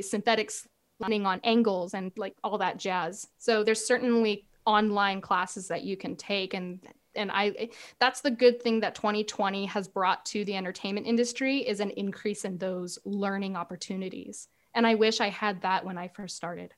synthetic 0.00 0.50
sliding 0.98 1.26
on 1.26 1.40
angles 1.44 1.94
and 1.94 2.12
like 2.16 2.34
all 2.44 2.58
that 2.58 2.78
jazz. 2.78 3.26
So 3.38 3.64
there's 3.64 3.84
certainly 3.84 4.46
online 4.66 5.20
classes 5.20 5.68
that 5.68 5.82
you 5.82 5.96
can 5.96 6.14
take 6.14 6.52
and 6.52 6.80
and 7.16 7.30
i 7.32 7.70
that's 7.98 8.20
the 8.20 8.30
good 8.30 8.62
thing 8.62 8.80
that 8.80 8.94
2020 8.94 9.64
has 9.64 9.88
brought 9.88 10.26
to 10.26 10.44
the 10.44 10.54
entertainment 10.54 11.06
industry 11.06 11.66
is 11.66 11.80
an 11.80 11.90
increase 11.92 12.44
in 12.44 12.58
those 12.58 12.98
learning 13.04 13.56
opportunities. 13.56 14.48
And 14.74 14.86
i 14.86 14.94
wish 14.94 15.20
i 15.20 15.28
had 15.28 15.62
that 15.62 15.86
when 15.86 15.96
i 15.96 16.08
first 16.08 16.36
started 16.36 16.74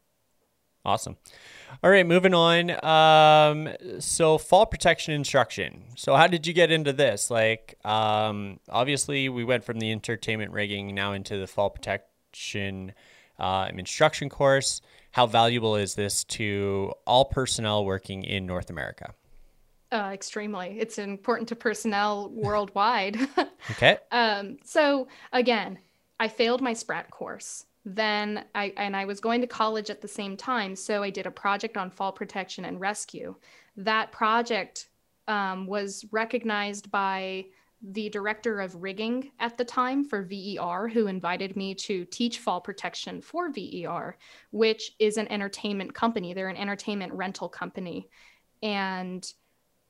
Awesome. 0.85 1.17
All 1.85 1.91
right, 1.91 2.07
moving 2.07 2.35
on. 2.35 2.85
Um, 2.85 3.69
so 3.99 4.39
fall 4.39 4.67
protection 4.67 5.13
instruction. 5.13 5.85
So 5.97 6.17
how 6.17 6.27
did 6.27 6.47
you 6.47 6.53
get 6.53 6.71
into 6.71 6.93
this? 6.93 7.31
Like, 7.31 7.79
um, 7.85 8.61
obviously 8.69 9.29
we 9.29 9.45
went 9.45 9.65
from 9.65 9.79
the 9.79 9.93
entertainment 9.93 10.53
rigging 10.53 10.95
now 10.95 11.13
into 11.13 11.37
the 11.37 11.47
fall 11.47 11.71
protection 11.71 12.93
uh, 13.39 13.69
instruction 13.75 14.29
course. 14.29 14.81
How 15.13 15.27
valuable 15.27 15.77
is 15.77 15.95
this 15.95 16.25
to 16.25 16.93
all 17.07 17.25
personnel 17.25 17.85
working 17.85 18.25
in 18.25 18.47
North 18.47 18.71
America? 18.71 19.15
Uh, 19.93 20.11
extremely. 20.13 20.77
It's 20.79 20.99
important 20.99 21.49
to 21.49 21.57
personnel 21.57 22.31
worldwide. 22.35 23.19
okay. 23.73 23.99
Um, 24.13 24.59
so 24.65 25.09
again, 25.33 25.79
I 26.19 26.29
failed 26.29 26.63
my 26.63 26.73
SPRAT 26.73 27.11
course 27.11 27.67
then 27.85 28.45
I 28.55 28.73
and 28.77 28.95
I 28.95 29.05
was 29.07 29.21
going 29.21 29.41
to 29.41 29.47
college 29.47 29.91
at 29.91 30.01
the 30.01 30.09
same 30.09 30.37
time, 30.37 30.77
so 30.77 31.03
I 31.03 31.11
did 31.11 31.27
a 31.27 31.31
project 31.31 31.77
on 31.77 31.91
fall 31.91 32.13
protection 32.13 32.65
and 32.67 32.81
rescue. 32.81 33.35
That 33.77 34.13
project 34.13 34.89
um, 35.29 35.67
was 35.67 36.05
recognized 36.11 36.91
by 36.91 37.47
the 37.83 38.11
director 38.11 38.61
of 38.61 38.83
rigging 38.83 39.31
at 39.39 39.57
the 39.57 39.65
time 39.65 40.05
for 40.05 40.23
VER, 40.23 40.89
who 40.89 41.07
invited 41.07 41.57
me 41.57 41.75
to 41.75 42.05
teach 42.07 42.39
fall 42.39 42.61
protection 42.61 43.23
for 43.23 43.51
VER, 43.51 44.19
which 44.51 44.93
is 44.99 45.17
an 45.17 45.31
entertainment 45.33 45.95
company. 45.95 46.35
They're 46.35 46.49
an 46.49 46.57
entertainment 46.57 47.13
rental 47.15 47.49
company. 47.49 48.11
And 48.63 49.27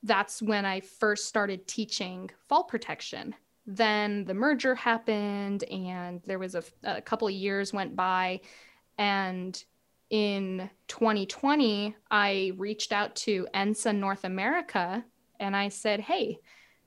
that's 0.04 0.40
when 0.40 0.64
I 0.64 0.80
first 0.80 1.26
started 1.26 1.66
teaching 1.66 2.30
fall 2.48 2.62
protection 2.62 3.34
then 3.66 4.24
the 4.24 4.34
merger 4.34 4.74
happened 4.74 5.64
and 5.64 6.20
there 6.26 6.38
was 6.38 6.54
a, 6.54 6.62
a 6.82 7.00
couple 7.00 7.28
of 7.28 7.34
years 7.34 7.72
went 7.72 7.94
by. 7.94 8.40
And 8.98 9.62
in 10.10 10.68
2020 10.88 11.94
i 12.10 12.52
reached 12.56 12.90
out 12.90 13.14
to 13.14 13.46
ensa 13.54 13.94
north 13.94 14.24
america 14.24 15.04
and 15.38 15.54
i 15.54 15.68
said 15.68 16.00
hey 16.00 16.36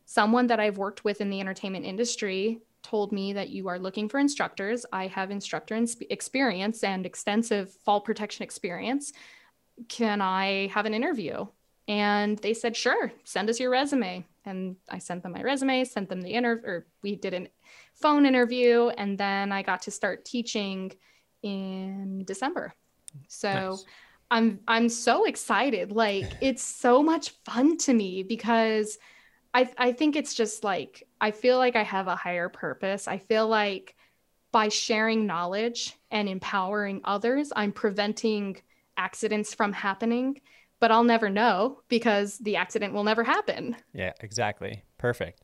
someone 0.03 0.45
that 0.47 0.59
i've 0.59 0.77
worked 0.77 1.05
with 1.05 1.21
in 1.21 1.29
the 1.29 1.39
entertainment 1.39 1.85
industry 1.85 2.59
told 2.83 3.13
me 3.13 3.33
that 3.33 3.49
you 3.49 3.67
are 3.69 3.79
looking 3.79 4.07
for 4.09 4.19
instructors. 4.19 4.85
I 4.91 5.07
have 5.07 5.31
instructor 5.31 5.81
experience 6.09 6.83
and 6.83 7.05
extensive 7.05 7.71
fall 7.85 8.01
protection 8.01 8.43
experience. 8.43 9.13
Can 9.87 10.21
i 10.21 10.67
have 10.67 10.85
an 10.85 10.93
interview 10.93 11.47
and 11.87 12.37
they 12.39 12.53
said 12.53 12.75
sure 12.75 13.11
send 13.23 13.49
us 13.49 13.59
your 13.59 13.69
resume 13.69 14.25
and 14.45 14.75
I 14.89 14.99
sent 14.99 15.23
them 15.23 15.33
my 15.33 15.41
resume, 15.41 15.83
sent 15.85 16.09
them 16.09 16.21
the 16.21 16.31
interview, 16.31 16.67
or 16.67 16.85
we 17.01 17.15
did 17.15 17.33
a 17.33 17.47
phone 17.93 18.25
interview, 18.25 18.89
and 18.89 19.17
then 19.17 19.51
I 19.51 19.61
got 19.61 19.83
to 19.83 19.91
start 19.91 20.25
teaching 20.25 20.91
in 21.41 22.23
December. 22.25 22.73
So 23.27 23.47
nice. 23.47 23.85
I'm 24.31 24.59
I'm 24.67 24.89
so 24.89 25.25
excited. 25.25 25.91
Like 25.91 26.25
it's 26.41 26.63
so 26.63 27.01
much 27.01 27.29
fun 27.45 27.77
to 27.79 27.93
me 27.93 28.23
because 28.23 28.97
I 29.53 29.69
I 29.77 29.91
think 29.93 30.15
it's 30.15 30.33
just 30.33 30.63
like 30.63 31.03
I 31.21 31.31
feel 31.31 31.57
like 31.57 31.75
I 31.75 31.83
have 31.83 32.07
a 32.07 32.15
higher 32.15 32.49
purpose. 32.49 33.07
I 33.07 33.17
feel 33.17 33.47
like 33.47 33.95
by 34.51 34.69
sharing 34.69 35.25
knowledge 35.25 35.97
and 36.11 36.29
empowering 36.29 37.01
others, 37.05 37.51
I'm 37.55 37.71
preventing 37.71 38.57
accidents 38.97 39.53
from 39.53 39.73
happening 39.73 40.41
but 40.83 40.91
I'll 40.91 41.05
never 41.05 41.29
know 41.29 41.79
because 41.87 42.39
the 42.39 42.57
accident 42.57 42.93
will 42.93 43.05
never 43.05 43.23
happen. 43.23 43.77
Yeah, 43.93 44.11
exactly. 44.19 44.83
Perfect. 44.97 45.41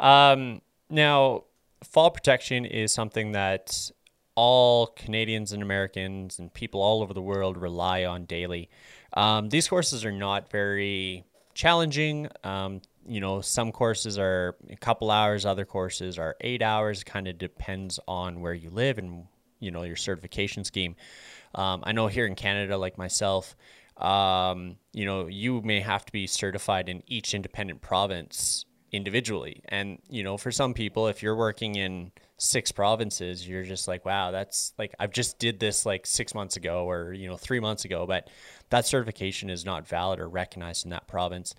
Um, 0.00 0.62
now, 0.88 1.44
fall 1.84 2.10
protection 2.10 2.64
is 2.64 2.90
something 2.90 3.30
that 3.30 3.92
all 4.34 4.88
Canadians 4.88 5.52
and 5.52 5.62
Americans 5.62 6.40
and 6.40 6.52
people 6.52 6.82
all 6.82 7.02
over 7.02 7.14
the 7.14 7.22
world 7.22 7.56
rely 7.56 8.04
on 8.04 8.24
daily. 8.24 8.68
Um, 9.12 9.48
these 9.48 9.68
courses 9.68 10.04
are 10.04 10.10
not 10.10 10.50
very 10.50 11.22
challenging. 11.54 12.26
Um, 12.42 12.80
you 13.06 13.20
know, 13.20 13.42
some 13.42 13.70
courses 13.70 14.18
are 14.18 14.56
a 14.68 14.76
couple 14.76 15.12
hours, 15.12 15.46
other 15.46 15.64
courses 15.64 16.18
are 16.18 16.34
eight 16.40 16.62
hours. 16.62 17.04
Kind 17.04 17.28
of 17.28 17.38
depends 17.38 18.00
on 18.08 18.40
where 18.40 18.54
you 18.54 18.70
live 18.70 18.98
and 18.98 19.28
you 19.60 19.70
know 19.70 19.84
your 19.84 19.94
certification 19.94 20.64
scheme. 20.64 20.96
Um, 21.54 21.84
I 21.84 21.92
know 21.92 22.08
here 22.08 22.26
in 22.26 22.34
Canada, 22.34 22.76
like 22.76 22.98
myself, 22.98 23.54
um, 24.00 24.76
you 24.92 25.04
know, 25.04 25.26
you 25.26 25.60
may 25.62 25.80
have 25.80 26.04
to 26.06 26.12
be 26.12 26.26
certified 26.26 26.88
in 26.88 27.02
each 27.06 27.34
independent 27.34 27.80
province 27.80 28.64
individually. 28.92 29.62
And, 29.68 29.98
you 30.08 30.22
know, 30.22 30.36
for 30.36 30.50
some 30.50 30.74
people, 30.74 31.06
if 31.06 31.22
you're 31.22 31.36
working 31.36 31.76
in 31.76 32.12
six 32.38 32.72
provinces, 32.72 33.46
you're 33.46 33.62
just 33.62 33.86
like, 33.86 34.04
wow, 34.04 34.30
that's 34.30 34.72
like, 34.78 34.94
I've 34.98 35.12
just 35.12 35.38
did 35.38 35.60
this 35.60 35.86
like 35.86 36.06
six 36.06 36.34
months 36.34 36.56
ago 36.56 36.90
or, 36.90 37.12
you 37.12 37.28
know, 37.28 37.36
three 37.36 37.60
months 37.60 37.84
ago, 37.84 38.06
but 38.06 38.28
that 38.70 38.86
certification 38.86 39.50
is 39.50 39.64
not 39.64 39.86
valid 39.86 40.18
or 40.18 40.28
recognized 40.28 40.84
in 40.86 40.90
that 40.90 41.06
province. 41.06 41.54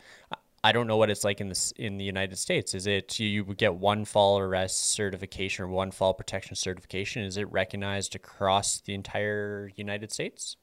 I 0.63 0.71
don't 0.71 0.87
know 0.87 0.97
what 0.97 1.09
it's 1.09 1.23
like 1.23 1.41
in 1.41 1.49
this 1.49 1.71
in 1.71 1.97
the 1.97 2.03
United 2.05 2.37
States. 2.37 2.75
Is 2.75 2.85
it 2.85 3.19
you 3.19 3.43
would 3.45 3.57
get 3.57 3.75
one 3.75 4.05
fall 4.05 4.37
arrest 4.37 4.91
certification 4.91 5.65
or 5.65 5.67
one 5.69 5.89
fall 5.89 6.13
protection 6.13 6.55
certification? 6.55 7.23
Is 7.23 7.37
it 7.37 7.51
recognized 7.51 8.15
across 8.15 8.79
the 8.81 8.93
entire 8.93 9.71
United 9.75 10.11
States? 10.11 10.57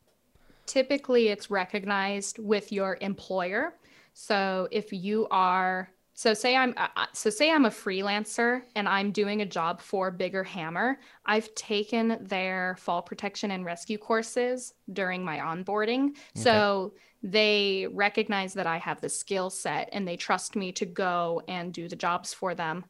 Typically 0.68 1.28
it's 1.28 1.50
recognized 1.50 2.38
with 2.38 2.70
your 2.70 2.98
employer. 3.00 3.74
So 4.12 4.68
if 4.70 4.92
you 4.92 5.26
are 5.30 5.90
so 6.14 6.34
say 6.34 6.56
I'm 6.56 6.74
uh, 6.76 6.88
uh, 6.96 7.06
so 7.12 7.30
say 7.30 7.50
I'm 7.52 7.64
a 7.64 7.70
freelancer 7.70 8.62
and 8.74 8.88
I'm 8.88 9.12
doing 9.12 9.40
a 9.40 9.46
job 9.46 9.80
for 9.80 10.10
Bigger 10.10 10.42
Hammer. 10.42 10.98
I've 11.24 11.54
taken 11.54 12.18
their 12.20 12.76
fall 12.80 13.02
protection 13.02 13.52
and 13.52 13.64
rescue 13.64 13.98
courses 13.98 14.74
during 14.92 15.24
my 15.24 15.38
onboarding. 15.38 16.08
Okay. 16.08 16.18
So 16.34 16.94
they 17.22 17.86
recognize 17.92 18.52
that 18.54 18.66
I 18.66 18.78
have 18.78 19.00
the 19.00 19.08
skill 19.08 19.48
set 19.48 19.90
and 19.92 20.06
they 20.06 20.16
trust 20.16 20.56
me 20.56 20.72
to 20.72 20.86
go 20.86 21.40
and 21.46 21.72
do 21.72 21.88
the 21.88 21.94
jobs 21.96 22.34
for 22.34 22.52
them. 22.52 22.84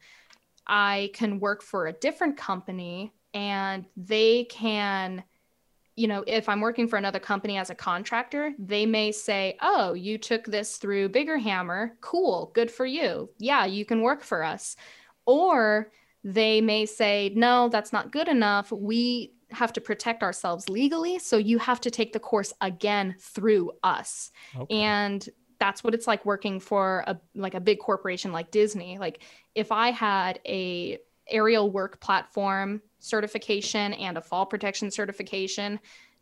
I 0.67 1.11
can 1.13 1.39
work 1.39 1.63
for 1.63 1.87
a 1.87 1.93
different 1.93 2.39
company 2.39 3.13
and 3.35 3.85
they 3.97 4.45
can 4.45 5.23
you 5.99 6.07
know, 6.07 6.23
if 6.29 6.49
I'm 6.49 6.61
working 6.61 6.87
for 6.87 6.97
another 6.97 7.19
company 7.19 7.59
as 7.59 7.71
a 7.71 7.75
contractor, 7.75 8.53
they 8.57 8.87
may 8.87 9.11
say, 9.11 9.57
Oh, 9.61 9.95
you 9.95 10.17
took 10.17 10.45
this 10.45 10.77
through 10.77 11.09
Bigger 11.09 11.37
Hammer. 11.37 11.97
Cool. 12.01 12.53
Good 12.55 12.71
for 12.71 12.87
you. 12.87 13.31
Yeah, 13.39 13.65
you 13.65 13.85
can 13.85 14.03
work 14.03 14.23
for 14.23 14.45
us. 14.45 14.77
Or 15.27 15.91
they 16.23 16.61
may 16.61 16.87
say, 16.87 17.33
No, 17.35 17.69
that's 17.69 17.93
not 17.93 18.13
good 18.13 18.29
enough. 18.29 18.71
We 18.71 19.33
have 19.51 19.73
to 19.73 19.81
protect 19.81 20.23
ourselves 20.23 20.69
legally. 20.69 21.19
So 21.19 21.37
you 21.37 21.59
have 21.59 21.81
to 21.81 21.91
take 21.91 22.13
the 22.13 22.21
course 22.21 22.53
again 22.61 23.17
through 23.19 23.73
us. 23.83 24.31
Okay. 24.57 24.77
And 24.77 25.29
that's 25.59 25.83
what 25.83 25.95
it's 25.95 26.07
like 26.07 26.25
working 26.25 26.61
for 26.61 27.03
a 27.09 27.19
like 27.35 27.55
a 27.55 27.61
big 27.61 27.81
corporation 27.81 28.31
like 28.31 28.53
Disney. 28.53 28.99
Like 28.99 29.23
if 29.57 29.73
I 29.73 29.91
had 29.91 30.39
a 30.47 30.99
aerial 31.31 31.71
work 31.71 32.01
platform 32.01 32.83
certification 32.99 33.93
and 33.95 34.19
a 34.19 34.21
fall 34.21 34.47
protection 34.47 34.91
certification, 34.91 35.81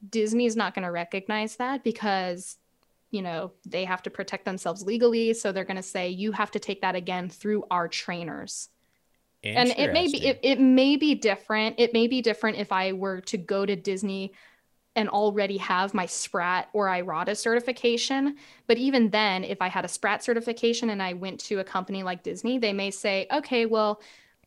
Disney's 0.08 0.56
not 0.56 0.74
going 0.74 0.84
to 0.84 0.90
recognize 0.90 1.56
that 1.56 1.84
because 1.84 2.58
you 3.10 3.22
know 3.22 3.52
they 3.64 3.84
have 3.84 4.02
to 4.02 4.10
protect 4.10 4.44
themselves 4.44 4.82
legally. 4.82 5.32
So 5.32 5.52
they're 5.52 5.64
going 5.64 5.76
to 5.76 5.82
say 5.82 6.10
you 6.10 6.32
have 6.32 6.50
to 6.52 6.58
take 6.58 6.82
that 6.82 6.96
again 6.96 7.28
through 7.28 7.64
our 7.70 7.88
trainers. 7.88 8.68
And 9.44 9.68
it 9.76 9.92
may 9.92 10.08
be 10.08 10.26
it, 10.26 10.40
it 10.42 10.60
may 10.60 10.96
be 10.96 11.14
different. 11.14 11.76
It 11.78 11.92
may 11.92 12.08
be 12.08 12.20
different 12.20 12.58
if 12.58 12.72
i 12.72 12.92
were 12.92 13.20
to 13.20 13.38
go 13.38 13.64
to 13.64 13.76
disney 13.76 14.32
and 14.96 15.10
already 15.10 15.58
have 15.58 15.92
my 15.92 16.06
SPRAT 16.06 16.64
or 16.72 16.88
IRATA 16.88 17.36
certification. 17.36 18.36
But 18.66 18.78
even 18.78 19.10
then, 19.10 19.44
if 19.44 19.60
I 19.60 19.68
had 19.68 19.84
a 19.84 19.88
SPRAT 19.88 20.22
certification 20.22 20.88
and 20.88 21.02
I 21.02 21.12
went 21.12 21.38
to 21.40 21.58
a 21.58 21.64
company 21.64 22.02
like 22.02 22.22
Disney, 22.22 22.56
they 22.58 22.72
may 22.72 22.90
say, 22.90 23.26
okay, 23.30 23.66
well, 23.66 24.00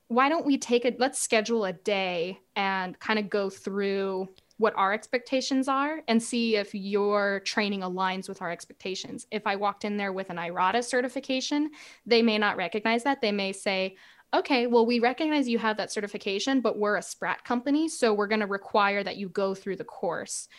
why 0.10 0.28
don't 0.28 0.46
we 0.46 0.58
take 0.58 0.86
it? 0.86 1.00
Let's 1.00 1.20
schedule 1.20 1.66
a 1.66 1.74
day 1.74 2.40
and 2.56 3.00
kind 3.00 3.20
of 3.20 3.30
go 3.30 3.50
through 3.50 4.28
what 4.58 4.74
our 4.76 4.92
expectations 4.92 5.68
are 5.68 6.02
and 6.08 6.22
see 6.22 6.56
if 6.56 6.74
your 6.74 7.42
training 7.42 7.82
aligns 7.82 8.28
with 8.28 8.42
our 8.42 8.52
expectations. 8.52 9.28
If 9.32 9.46
I 9.46 9.56
walked 9.56 9.86
in 9.86 9.98
there 9.98 10.12
with 10.12 10.32
an 10.32 10.38
IRATA 10.38 10.84
certification, 10.84 11.70
they 12.08 12.24
may 12.24 12.40
not 12.40 12.58
recognize 12.58 13.04
that. 13.04 13.22
They 13.22 13.32
may 13.32 13.54
say, 13.54 13.96
okay, 14.34 14.66
well, 14.66 14.86
we 14.86 15.00
recognize 15.00 15.48
you 15.48 15.60
have 15.60 15.78
that 15.78 15.92
certification, 15.92 16.60
but 16.60 16.78
we're 16.78 16.98
a 16.98 17.02
SPRAT 17.02 17.44
company. 17.44 17.88
So 17.88 18.12
we're 18.12 18.28
going 18.28 18.42
to 18.42 18.48
require 18.48 19.04
that 19.04 19.18
you 19.18 19.30
go 19.30 19.54
through 19.54 19.76
the 19.76 19.86
course. 19.86 20.50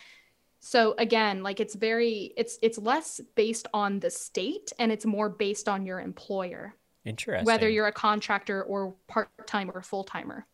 So 0.61 0.95
again, 0.97 1.43
like 1.43 1.59
it's 1.59 1.75
very, 1.75 2.33
it's, 2.37 2.57
it's 2.61 2.77
less 2.77 3.19
based 3.35 3.67
on 3.73 3.99
the 3.99 4.09
state 4.09 4.71
and 4.79 4.93
it's 4.93 5.05
more 5.05 5.27
based 5.27 5.67
on 5.67 5.85
your 5.85 5.99
employer. 5.99 6.73
Interesting. 7.05 7.45
Whether 7.45 7.69
you're 7.69 7.87
a 7.87 7.91
contractor 7.91 8.63
or 8.63 8.93
part 9.07 9.29
time 9.47 9.71
or 9.73 9.81
full 9.81 10.03
timer. 10.03 10.45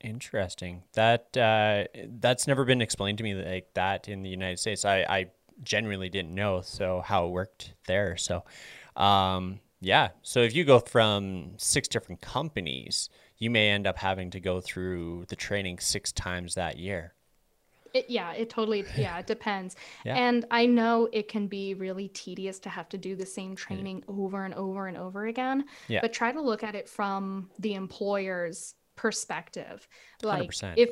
Interesting. 0.00 0.82
That 0.94 1.36
uh, 1.36 1.84
that's 2.20 2.46
never 2.46 2.64
been 2.64 2.82
explained 2.82 3.18
to 3.18 3.24
me 3.24 3.34
like 3.34 3.72
that 3.74 4.08
in 4.08 4.22
the 4.22 4.28
United 4.28 4.58
States. 4.58 4.84
I, 4.84 4.98
I 5.08 5.26
genuinely 5.62 6.08
didn't 6.08 6.34
know 6.34 6.60
so 6.62 7.00
how 7.04 7.26
it 7.26 7.30
worked 7.30 7.74
there. 7.86 8.16
So, 8.16 8.44
um, 8.96 9.60
yeah. 9.80 10.10
So 10.22 10.40
if 10.40 10.54
you 10.54 10.64
go 10.64 10.78
from 10.80 11.54
six 11.56 11.88
different 11.88 12.20
companies, 12.20 13.08
you 13.38 13.50
may 13.50 13.70
end 13.70 13.86
up 13.86 13.98
having 13.98 14.30
to 14.30 14.40
go 14.40 14.60
through 14.60 15.26
the 15.28 15.36
training 15.36 15.78
six 15.78 16.12
times 16.12 16.54
that 16.54 16.78
year. 16.78 17.13
It, 17.94 18.10
yeah, 18.10 18.32
it 18.32 18.50
totally, 18.50 18.84
yeah, 18.96 19.18
it 19.18 19.26
depends. 19.26 19.76
yeah. 20.04 20.16
And 20.16 20.44
I 20.50 20.66
know 20.66 21.08
it 21.12 21.28
can 21.28 21.46
be 21.46 21.74
really 21.74 22.08
tedious 22.08 22.58
to 22.60 22.68
have 22.68 22.88
to 22.90 22.98
do 22.98 23.16
the 23.16 23.24
same 23.24 23.56
training 23.56 24.04
over 24.08 24.44
and 24.44 24.52
over 24.54 24.88
and 24.88 24.96
over 24.96 25.26
again. 25.26 25.64
Yeah. 25.88 26.00
But 26.02 26.12
try 26.12 26.32
to 26.32 26.40
look 26.40 26.62
at 26.62 26.74
it 26.74 26.88
from 26.88 27.50
the 27.60 27.74
employer's 27.74 28.74
perspective. 28.96 29.88
Like 30.22 30.50
100%. 30.50 30.74
if 30.76 30.90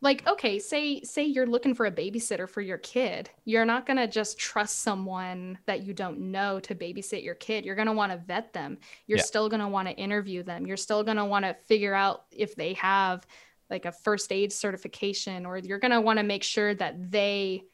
like 0.00 0.26
okay 0.28 0.58
say 0.58 1.00
say 1.02 1.24
you're 1.24 1.46
looking 1.46 1.74
for 1.74 1.86
a 1.86 1.90
babysitter 1.90 2.48
for 2.48 2.60
your 2.60 2.78
kid 2.78 3.30
you're 3.44 3.64
not 3.64 3.86
going 3.86 3.96
to 3.96 4.06
just 4.06 4.38
trust 4.38 4.80
someone 4.80 5.56
that 5.66 5.82
you 5.82 5.94
don't 5.94 6.18
know 6.18 6.60
to 6.60 6.74
babysit 6.74 7.24
your 7.24 7.36
kid 7.36 7.64
you're 7.64 7.74
going 7.74 7.86
to 7.86 7.92
want 7.92 8.12
to 8.12 8.18
vet 8.18 8.52
them 8.52 8.76
you're 9.06 9.18
yeah. 9.18 9.24
still 9.24 9.48
going 9.48 9.60
to 9.62 9.68
want 9.68 9.88
to 9.88 9.94
interview 9.94 10.42
them 10.42 10.66
you're 10.66 10.76
still 10.76 11.02
going 11.02 11.16
to 11.16 11.24
want 11.24 11.44
to 11.44 11.54
figure 11.66 11.94
out 11.94 12.24
if 12.30 12.54
they 12.54 12.74
have 12.74 13.26
like 13.74 13.84
a 13.84 13.92
first 13.92 14.32
aid 14.32 14.52
certification 14.52 15.44
or 15.44 15.58
you're 15.58 15.78
going 15.78 15.90
to 15.90 16.00
want 16.00 16.18
to 16.18 16.22
make 16.22 16.42
sure 16.42 16.74
that 16.74 17.10
they 17.10 17.64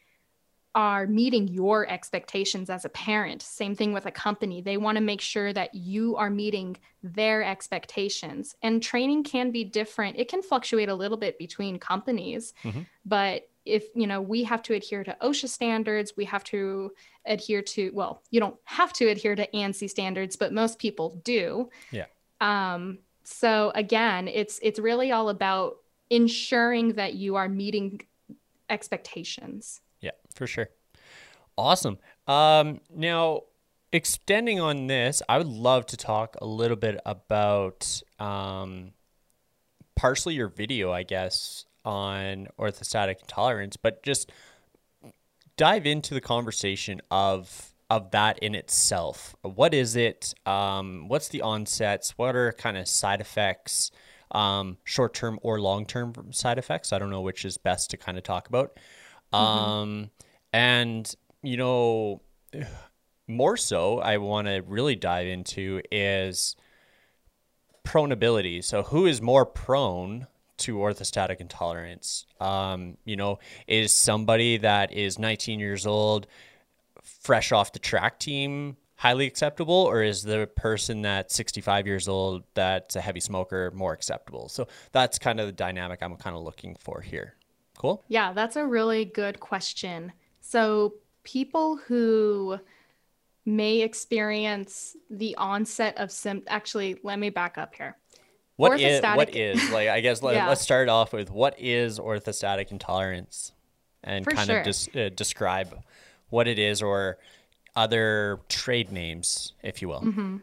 are 0.74 1.06
meeting 1.06 1.48
your 1.48 1.88
expectations 1.88 2.70
as 2.70 2.84
a 2.84 2.88
parent. 2.88 3.42
Same 3.42 3.74
thing 3.74 3.92
with 3.92 4.06
a 4.06 4.10
company. 4.10 4.62
They 4.62 4.76
want 4.76 4.96
to 4.96 5.02
make 5.02 5.20
sure 5.20 5.52
that 5.52 5.74
you 5.74 6.16
are 6.16 6.30
meeting 6.30 6.76
their 7.02 7.42
expectations. 7.42 8.54
And 8.62 8.82
training 8.82 9.24
can 9.24 9.50
be 9.50 9.64
different. 9.64 10.18
It 10.18 10.28
can 10.28 10.42
fluctuate 10.42 10.88
a 10.88 10.94
little 10.94 11.16
bit 11.16 11.38
between 11.38 11.78
companies, 11.78 12.54
mm-hmm. 12.62 12.82
but 13.04 13.48
if 13.66 13.84
you 13.94 14.06
know 14.06 14.22
we 14.22 14.44
have 14.44 14.62
to 14.62 14.74
adhere 14.74 15.04
to 15.04 15.16
OSHA 15.20 15.48
standards, 15.48 16.14
we 16.16 16.24
have 16.24 16.44
to 16.44 16.92
adhere 17.26 17.62
to 17.62 17.90
well, 17.92 18.22
you 18.30 18.40
don't 18.40 18.56
have 18.64 18.92
to 18.94 19.08
adhere 19.08 19.34
to 19.34 19.46
ANSI 19.52 19.90
standards, 19.90 20.36
but 20.36 20.52
most 20.52 20.78
people 20.78 21.20
do. 21.24 21.68
Yeah. 21.90 22.06
Um 22.40 23.00
so 23.22 23.70
again, 23.74 24.28
it's 24.28 24.58
it's 24.62 24.78
really 24.78 25.12
all 25.12 25.28
about 25.28 25.79
ensuring 26.10 26.94
that 26.94 27.14
you 27.14 27.36
are 27.36 27.48
meeting 27.48 28.00
expectations. 28.68 29.80
Yeah, 30.00 30.10
for 30.34 30.46
sure. 30.46 30.68
Awesome. 31.56 31.98
Um, 32.26 32.80
now, 32.94 33.42
extending 33.92 34.60
on 34.60 34.86
this, 34.86 35.22
I 35.28 35.38
would 35.38 35.46
love 35.46 35.86
to 35.86 35.96
talk 35.96 36.36
a 36.40 36.46
little 36.46 36.76
bit 36.76 37.00
about 37.04 38.02
um, 38.18 38.92
partially 39.96 40.34
your 40.34 40.48
video, 40.48 40.92
I 40.92 41.02
guess, 41.02 41.66
on 41.84 42.48
orthostatic 42.58 43.20
intolerance, 43.20 43.76
but 43.76 44.02
just 44.02 44.32
dive 45.56 45.86
into 45.86 46.14
the 46.14 46.20
conversation 46.20 47.00
of 47.10 47.66
of 47.90 48.12
that 48.12 48.38
in 48.38 48.54
itself. 48.54 49.34
What 49.42 49.74
is 49.74 49.96
it? 49.96 50.32
Um, 50.46 51.08
what's 51.08 51.28
the 51.28 51.42
onsets? 51.42 52.16
What 52.16 52.36
are 52.36 52.52
kind 52.52 52.76
of 52.76 52.86
side 52.86 53.20
effects? 53.20 53.90
Um, 54.32 54.78
short 54.84 55.14
term 55.14 55.38
or 55.42 55.60
long 55.60 55.86
term 55.86 56.14
side 56.32 56.58
effects? 56.58 56.92
I 56.92 56.98
don't 56.98 57.10
know 57.10 57.20
which 57.20 57.44
is 57.44 57.58
best 57.58 57.90
to 57.90 57.96
kind 57.96 58.16
of 58.16 58.24
talk 58.24 58.48
about. 58.48 58.78
Mm-hmm. 59.32 59.36
Um, 59.36 60.10
and, 60.52 61.14
you 61.42 61.56
know, 61.56 62.20
more 63.26 63.56
so, 63.56 64.00
I 64.00 64.18
want 64.18 64.48
to 64.48 64.62
really 64.66 64.96
dive 64.96 65.26
into 65.26 65.80
is 65.90 66.56
pronability. 67.84 68.62
So, 68.62 68.82
who 68.82 69.06
is 69.06 69.22
more 69.22 69.46
prone 69.46 70.26
to 70.58 70.76
orthostatic 70.76 71.40
intolerance? 71.40 72.26
Um, 72.40 72.96
you 73.04 73.16
know, 73.16 73.38
is 73.66 73.92
somebody 73.92 74.58
that 74.58 74.92
is 74.92 75.18
19 75.18 75.60
years 75.60 75.86
old, 75.86 76.26
fresh 77.02 77.52
off 77.52 77.72
the 77.72 77.78
track 77.78 78.18
team, 78.18 78.76
highly 79.00 79.26
acceptable, 79.26 79.74
or 79.74 80.02
is 80.02 80.22
the 80.22 80.46
person 80.56 81.00
that's 81.00 81.34
65 81.34 81.86
years 81.86 82.06
old 82.06 82.44
that's 82.52 82.96
a 82.96 83.00
heavy 83.00 83.20
smoker 83.20 83.70
more 83.74 83.94
acceptable? 83.94 84.50
So, 84.50 84.68
that's 84.92 85.18
kind 85.18 85.40
of 85.40 85.46
the 85.46 85.52
dynamic 85.52 86.00
I'm 86.02 86.16
kind 86.16 86.36
of 86.36 86.42
looking 86.42 86.76
for 86.78 87.00
here. 87.00 87.34
Cool. 87.78 88.04
Yeah, 88.08 88.34
that's 88.34 88.56
a 88.56 88.66
really 88.66 89.06
good 89.06 89.40
question. 89.40 90.12
So, 90.42 90.96
people 91.24 91.76
who 91.76 92.58
may 93.46 93.80
experience 93.80 94.98
the 95.08 95.34
onset 95.36 95.96
of 95.96 96.12
symptoms, 96.12 96.46
actually, 96.50 96.98
let 97.02 97.18
me 97.18 97.30
back 97.30 97.56
up 97.56 97.74
here. 97.74 97.96
What 98.56 98.78
is, 98.78 99.00
what 99.00 99.34
is 99.34 99.70
like 99.70 99.88
I 99.88 100.00
guess 100.00 100.22
let, 100.22 100.34
yeah. 100.34 100.46
let's 100.46 100.60
start 100.60 100.90
off 100.90 101.14
with 101.14 101.30
what 101.30 101.58
is 101.58 101.98
orthostatic 101.98 102.70
intolerance 102.70 103.52
and 104.04 104.22
For 104.22 104.32
kind 104.32 104.46
sure. 104.46 104.58
of 104.58 104.66
just 104.66 104.94
uh, 104.94 105.08
describe 105.08 105.82
what 106.28 106.46
it 106.46 106.58
is 106.58 106.82
or 106.82 107.16
other 107.76 108.40
trade 108.48 108.92
names 108.92 109.52
if 109.62 109.80
you 109.82 109.88
will. 109.88 110.00
Mm-hmm. 110.00 110.36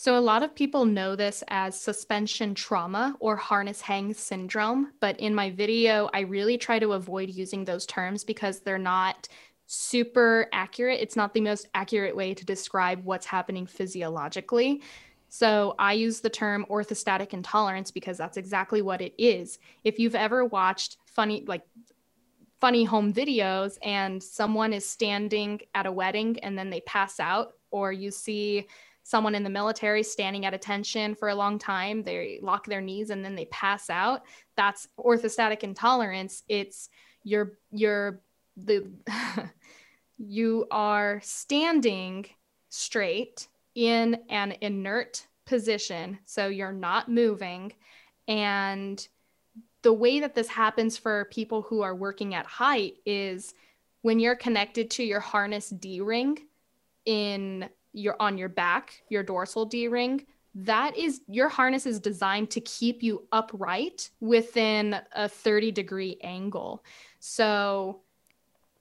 So, 0.00 0.16
a 0.16 0.20
lot 0.20 0.44
of 0.44 0.54
people 0.54 0.84
know 0.84 1.16
this 1.16 1.42
as 1.48 1.76
suspension 1.76 2.54
trauma 2.54 3.16
or 3.18 3.34
harness 3.34 3.80
hang 3.80 4.14
syndrome. 4.14 4.92
But 5.00 5.18
in 5.18 5.34
my 5.34 5.50
video, 5.50 6.08
I 6.14 6.20
really 6.20 6.56
try 6.56 6.78
to 6.78 6.92
avoid 6.92 7.30
using 7.30 7.64
those 7.64 7.84
terms 7.84 8.22
because 8.22 8.60
they're 8.60 8.78
not 8.78 9.26
super 9.66 10.46
accurate. 10.52 11.00
It's 11.00 11.16
not 11.16 11.34
the 11.34 11.40
most 11.40 11.66
accurate 11.74 12.14
way 12.14 12.32
to 12.32 12.44
describe 12.44 13.04
what's 13.04 13.26
happening 13.26 13.66
physiologically. 13.66 14.82
So, 15.30 15.74
I 15.80 15.94
use 15.94 16.20
the 16.20 16.30
term 16.30 16.64
orthostatic 16.70 17.34
intolerance 17.34 17.90
because 17.90 18.16
that's 18.16 18.36
exactly 18.36 18.82
what 18.82 19.00
it 19.00 19.14
is. 19.18 19.58
If 19.82 19.98
you've 19.98 20.14
ever 20.14 20.44
watched 20.44 20.98
funny, 21.06 21.42
like, 21.48 21.62
funny 22.60 22.84
home 22.84 23.12
videos 23.12 23.78
and 23.82 24.22
someone 24.22 24.72
is 24.72 24.88
standing 24.88 25.60
at 25.74 25.86
a 25.86 25.92
wedding 25.92 26.38
and 26.40 26.58
then 26.58 26.70
they 26.70 26.80
pass 26.82 27.20
out, 27.20 27.54
or 27.70 27.92
you 27.92 28.10
see 28.10 28.66
someone 29.02 29.34
in 29.34 29.42
the 29.42 29.50
military 29.50 30.02
standing 30.02 30.44
at 30.44 30.52
attention 30.52 31.14
for 31.14 31.28
a 31.28 31.34
long 31.34 31.58
time, 31.58 32.02
they 32.02 32.38
lock 32.42 32.66
their 32.66 32.82
knees 32.82 33.10
and 33.10 33.24
then 33.24 33.34
they 33.34 33.46
pass 33.46 33.88
out. 33.88 34.22
That's 34.54 34.88
orthostatic 34.98 35.62
intolerance. 35.62 36.42
It's 36.48 36.90
your 37.24 37.58
your 37.70 38.20
the 38.56 38.86
you 40.18 40.66
are 40.70 41.20
standing 41.22 42.26
straight 42.68 43.48
in 43.74 44.18
an 44.28 44.56
inert 44.60 45.26
position, 45.46 46.18
so 46.26 46.48
you're 46.48 46.72
not 46.72 47.08
moving 47.08 47.72
and 48.26 49.08
the 49.82 49.92
way 49.92 50.20
that 50.20 50.34
this 50.34 50.48
happens 50.48 50.96
for 50.96 51.26
people 51.26 51.62
who 51.62 51.82
are 51.82 51.94
working 51.94 52.34
at 52.34 52.46
height 52.46 52.96
is 53.06 53.54
when 54.02 54.18
you're 54.18 54.36
connected 54.36 54.90
to 54.90 55.04
your 55.04 55.20
harness 55.20 55.70
D 55.70 56.00
ring 56.00 56.38
in 57.04 57.68
your 57.92 58.16
on 58.20 58.38
your 58.38 58.48
back, 58.48 59.02
your 59.08 59.22
dorsal 59.22 59.64
D 59.64 59.88
ring, 59.88 60.24
that 60.54 60.96
is 60.96 61.20
your 61.28 61.48
harness 61.48 61.86
is 61.86 62.00
designed 62.00 62.50
to 62.50 62.60
keep 62.60 63.02
you 63.02 63.26
upright 63.32 64.10
within 64.20 64.96
a 65.12 65.28
30 65.28 65.72
degree 65.72 66.18
angle. 66.22 66.84
So 67.20 68.00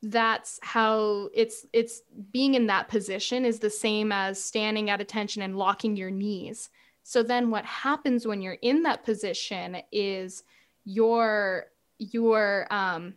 that's 0.04 0.60
how 0.62 1.30
it's 1.34 1.66
it's 1.74 2.02
being 2.32 2.54
in 2.54 2.68
that 2.68 2.88
position 2.88 3.46
is 3.46 3.60
the 3.60 3.70
same 3.70 4.12
as 4.12 4.44
standing 4.44 4.90
at 4.90 5.02
attention 5.02 5.42
and 5.42 5.58
locking 5.58 5.96
your 5.96 6.12
knees. 6.12 6.70
So 7.04 7.24
then 7.24 7.50
what 7.50 7.66
happens 7.66 8.28
when 8.28 8.42
you're 8.42 8.58
in 8.62 8.84
that 8.84 9.04
position 9.04 9.78
is 9.92 10.44
your 10.88 11.66
your 12.00 12.66
um 12.72 13.14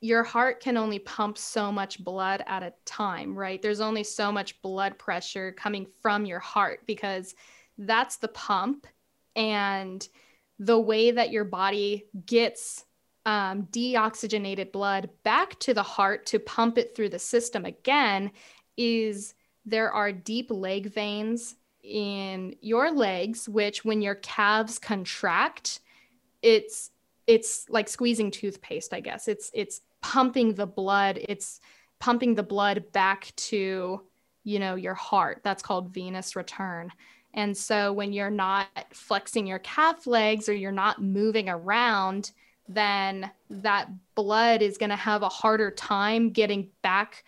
your 0.00 0.22
heart 0.22 0.60
can 0.60 0.78
only 0.78 0.98
pump 0.98 1.36
so 1.36 1.70
much 1.70 2.02
blood 2.02 2.42
at 2.46 2.62
a 2.62 2.72
time, 2.84 3.36
right? 3.36 3.60
There's 3.60 3.80
only 3.80 4.02
so 4.02 4.32
much 4.32 4.60
blood 4.62 4.98
pressure 4.98 5.52
coming 5.52 5.86
from 6.00 6.24
your 6.24 6.38
heart 6.38 6.80
because 6.86 7.34
that's 7.76 8.16
the 8.16 8.28
pump. 8.28 8.86
And 9.34 10.06
the 10.58 10.78
way 10.78 11.10
that 11.10 11.32
your 11.32 11.44
body 11.44 12.04
gets 12.24 12.84
um, 13.26 13.64
deoxygenated 13.72 14.72
blood 14.72 15.10
back 15.22 15.58
to 15.60 15.74
the 15.74 15.82
heart 15.82 16.26
to 16.26 16.38
pump 16.38 16.78
it 16.78 16.94
through 16.94 17.08
the 17.08 17.18
system 17.18 17.64
again 17.64 18.30
is 18.76 19.34
there 19.64 19.90
are 19.90 20.12
deep 20.12 20.50
leg 20.50 20.92
veins 20.92 21.56
in 21.82 22.54
your 22.60 22.90
legs 22.90 23.48
which 23.48 23.84
when 23.84 24.00
your 24.00 24.14
calves 24.16 24.78
contract 24.78 25.80
it's 26.42 26.90
it's 27.26 27.68
like 27.68 27.88
squeezing 27.88 28.30
toothpaste 28.30 28.94
i 28.94 29.00
guess. 29.00 29.28
It's 29.28 29.50
it's 29.54 29.80
pumping 30.02 30.54
the 30.54 30.66
blood. 30.66 31.18
It's 31.28 31.60
pumping 31.98 32.34
the 32.34 32.42
blood 32.42 32.92
back 32.92 33.32
to 33.36 34.02
you 34.44 34.58
know 34.58 34.74
your 34.74 34.94
heart. 34.94 35.40
That's 35.42 35.62
called 35.62 35.92
venous 35.92 36.36
return. 36.36 36.92
And 37.34 37.54
so 37.56 37.92
when 37.92 38.12
you're 38.14 38.30
not 38.30 38.68
flexing 38.92 39.46
your 39.46 39.58
calf 39.58 40.06
legs 40.06 40.48
or 40.48 40.54
you're 40.54 40.72
not 40.72 41.02
moving 41.02 41.50
around 41.50 42.30
then 42.68 43.30
that 43.48 43.88
blood 44.14 44.62
is 44.62 44.78
going 44.78 44.90
to 44.90 44.96
have 44.96 45.22
a 45.22 45.28
harder 45.28 45.70
time 45.70 46.30
getting 46.30 46.68
back 46.82 47.24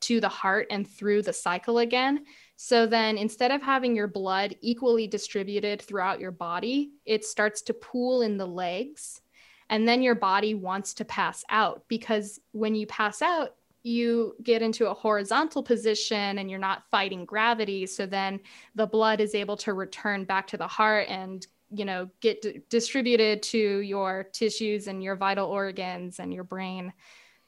to 0.00 0.20
the 0.20 0.28
heart 0.28 0.66
and 0.70 0.88
through 0.88 1.22
the 1.22 1.32
cycle 1.32 1.78
again. 1.78 2.24
So 2.56 2.86
then 2.86 3.18
instead 3.18 3.50
of 3.50 3.62
having 3.62 3.94
your 3.94 4.08
blood 4.08 4.56
equally 4.62 5.06
distributed 5.06 5.80
throughout 5.82 6.20
your 6.20 6.30
body, 6.30 6.92
it 7.04 7.24
starts 7.24 7.62
to 7.62 7.74
pool 7.74 8.22
in 8.22 8.38
the 8.38 8.46
legs. 8.46 9.20
And 9.68 9.86
then 9.86 10.02
your 10.02 10.14
body 10.14 10.54
wants 10.54 10.94
to 10.94 11.04
pass 11.04 11.44
out 11.50 11.84
because 11.88 12.40
when 12.52 12.74
you 12.74 12.86
pass 12.86 13.20
out, 13.20 13.56
you 13.82 14.34
get 14.42 14.62
into 14.62 14.90
a 14.90 14.94
horizontal 14.94 15.62
position 15.62 16.38
and 16.38 16.50
you're 16.50 16.58
not 16.58 16.84
fighting 16.90 17.24
gravity. 17.24 17.86
So 17.86 18.06
then 18.06 18.40
the 18.74 18.86
blood 18.86 19.20
is 19.20 19.34
able 19.34 19.56
to 19.58 19.74
return 19.74 20.24
back 20.24 20.46
to 20.48 20.56
the 20.56 20.66
heart 20.66 21.08
and 21.08 21.46
you 21.70 21.84
know 21.84 22.08
get 22.20 22.42
d- 22.42 22.60
distributed 22.68 23.42
to 23.42 23.58
your 23.58 24.24
tissues 24.32 24.86
and 24.86 25.02
your 25.02 25.16
vital 25.16 25.48
organs 25.48 26.20
and 26.20 26.32
your 26.32 26.44
brain 26.44 26.92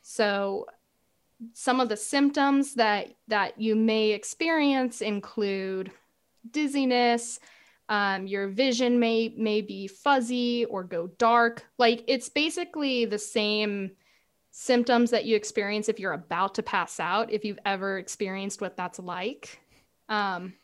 so 0.03 0.67
some 1.53 1.81
of 1.81 1.89
the 1.89 1.97
symptoms 1.97 2.75
that 2.75 3.09
that 3.29 3.61
you 3.61 3.77
may 3.77 4.11
experience 4.11 5.01
include 5.01 5.91
dizziness 6.51 7.41
um, 7.89 8.27
your 8.27 8.49
vision 8.49 8.99
may 8.99 9.33
may 9.37 9.61
be 9.61 9.87
fuzzy 9.87 10.65
or 10.67 10.83
go 10.83 11.07
dark 11.19 11.65
like 11.79 12.03
it's 12.07 12.29
basically 12.29 13.05
the 13.05 13.19
same 13.19 13.91
symptoms 14.51 15.11
that 15.11 15.25
you 15.25 15.37
experience 15.37 15.89
if 15.89 16.01
you're 16.01 16.13
about 16.13 16.55
to 16.55 16.63
pass 16.63 16.99
out 16.99 17.31
if 17.31 17.45
you've 17.45 17.61
ever 17.65 17.99
experienced 17.99 18.61
what 18.61 18.77
that's 18.77 18.99
like 18.99 19.61
um, 20.09 20.55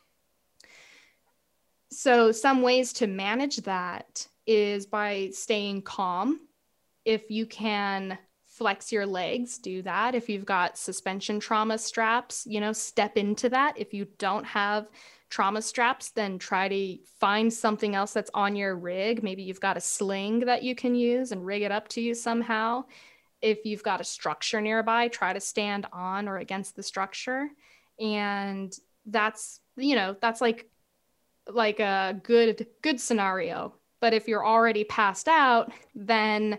so, 1.94 2.32
some 2.32 2.62
ways 2.62 2.92
to 2.94 3.06
manage 3.06 3.58
that 3.58 4.26
is 4.46 4.84
by 4.84 5.30
staying 5.32 5.82
calm. 5.82 6.40
If 7.04 7.30
you 7.30 7.46
can 7.46 8.18
flex 8.56 8.92
your 8.92 9.04
legs, 9.04 9.58
do 9.58 9.82
that. 9.82 10.14
If 10.14 10.28
you've 10.28 10.44
got 10.44 10.78
suspension 10.78 11.40
trauma 11.40 11.76
straps, 11.76 12.46
you 12.48 12.60
know, 12.60 12.72
step 12.72 13.16
into 13.16 13.48
that. 13.48 13.74
If 13.76 13.92
you 13.92 14.06
don't 14.18 14.44
have 14.44 14.86
trauma 15.28 15.60
straps, 15.60 16.10
then 16.10 16.38
try 16.38 16.68
to 16.68 16.98
find 17.18 17.52
something 17.52 17.96
else 17.96 18.12
that's 18.12 18.30
on 18.32 18.54
your 18.54 18.76
rig. 18.76 19.24
Maybe 19.24 19.42
you've 19.42 19.60
got 19.60 19.76
a 19.76 19.80
sling 19.80 20.40
that 20.40 20.62
you 20.62 20.76
can 20.76 20.94
use 20.94 21.32
and 21.32 21.44
rig 21.44 21.62
it 21.62 21.72
up 21.72 21.88
to 21.88 22.00
you 22.00 22.14
somehow. 22.14 22.84
If 23.42 23.64
you've 23.64 23.82
got 23.82 24.00
a 24.00 24.04
structure 24.04 24.60
nearby, 24.60 25.08
try 25.08 25.32
to 25.32 25.40
stand 25.40 25.86
on 25.92 26.28
or 26.28 26.38
against 26.38 26.76
the 26.76 26.82
structure. 26.82 27.48
And 27.98 28.72
that's, 29.06 29.60
you 29.76 29.96
know, 29.96 30.16
that's 30.20 30.40
like 30.40 30.68
like 31.48 31.80
a 31.80 32.18
good 32.22 32.66
good 32.80 32.98
scenario 32.98 33.74
but 34.00 34.14
if 34.14 34.28
you're 34.28 34.46
already 34.46 34.82
passed 34.84 35.28
out 35.28 35.70
then 35.94 36.58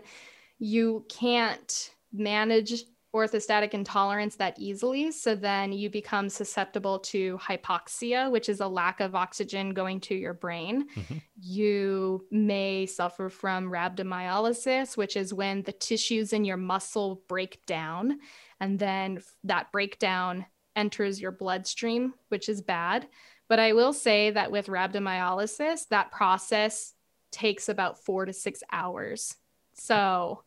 you 0.58 1.04
can't 1.08 1.90
manage 2.12 2.84
orthostatic 3.14 3.72
intolerance 3.72 4.36
that 4.36 4.58
easily 4.58 5.10
so 5.10 5.34
then 5.34 5.72
you 5.72 5.88
become 5.88 6.28
susceptible 6.28 6.98
to 6.98 7.38
hypoxia 7.38 8.30
which 8.30 8.48
is 8.48 8.60
a 8.60 8.66
lack 8.66 9.00
of 9.00 9.14
oxygen 9.14 9.72
going 9.72 9.98
to 9.98 10.14
your 10.14 10.34
brain 10.34 10.86
mm-hmm. 10.94 11.16
you 11.40 12.26
may 12.30 12.84
suffer 12.84 13.30
from 13.30 13.70
rhabdomyolysis 13.70 14.98
which 14.98 15.16
is 15.16 15.32
when 15.32 15.62
the 15.62 15.72
tissues 15.72 16.34
in 16.34 16.44
your 16.44 16.58
muscle 16.58 17.22
break 17.26 17.64
down 17.64 18.18
and 18.60 18.78
then 18.78 19.18
that 19.44 19.72
breakdown 19.72 20.44
enters 20.74 21.18
your 21.18 21.32
bloodstream 21.32 22.12
which 22.28 22.50
is 22.50 22.60
bad 22.60 23.06
but 23.48 23.58
I 23.58 23.72
will 23.72 23.92
say 23.92 24.30
that 24.30 24.50
with 24.50 24.66
rhabdomyolysis, 24.66 25.88
that 25.88 26.10
process 26.10 26.94
takes 27.30 27.68
about 27.68 28.04
four 28.04 28.24
to 28.24 28.32
six 28.32 28.62
hours. 28.72 29.36
So, 29.74 30.42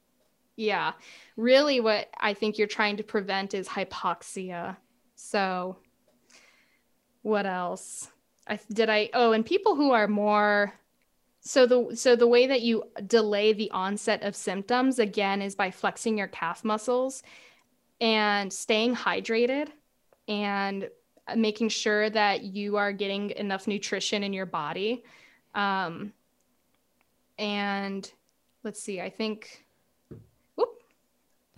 yeah, 0.60 0.92
really 1.38 1.80
what 1.80 2.10
I 2.20 2.34
think 2.34 2.58
you're 2.58 2.68
trying 2.68 2.98
to 2.98 3.04
prevent 3.04 3.54
is 3.54 3.66
hypoxia. 3.66 4.76
So, 5.16 5.78
what 7.22 7.46
else? 7.46 8.12
I 8.46 8.60
did 8.74 8.90
I 8.90 9.10
oh, 9.14 9.32
and 9.32 9.46
people 9.46 9.78
who 9.78 9.92
are 9.92 10.08
more 10.10 10.74
so 11.40 11.66
the 11.66 11.96
so 11.96 12.18
the 12.18 12.28
way 12.28 12.46
that 12.48 12.62
you 12.62 12.84
delay 13.08 13.54
the 13.54 13.72
onset 13.72 14.22
of 14.24 14.36
symptoms 14.36 15.00
again 15.00 15.42
is 15.42 15.56
by 15.56 15.72
flexing 15.72 16.18
your 16.18 16.28
calf 16.28 16.66
muscles 16.66 17.24
and 18.02 18.52
staying 18.52 18.96
hydrated 18.96 19.70
and 20.28 20.90
making 21.38 21.70
sure 21.70 22.10
that 22.10 22.44
you 22.44 22.76
are 22.76 22.92
getting 22.92 23.30
enough 23.32 23.66
nutrition 23.66 24.24
in 24.24 24.34
your 24.34 24.46
body. 24.46 25.06
Um, 25.56 26.12
and 27.38 28.12
let's 28.64 28.84
see, 28.84 29.00
I 29.00 29.10
think, 29.10 29.64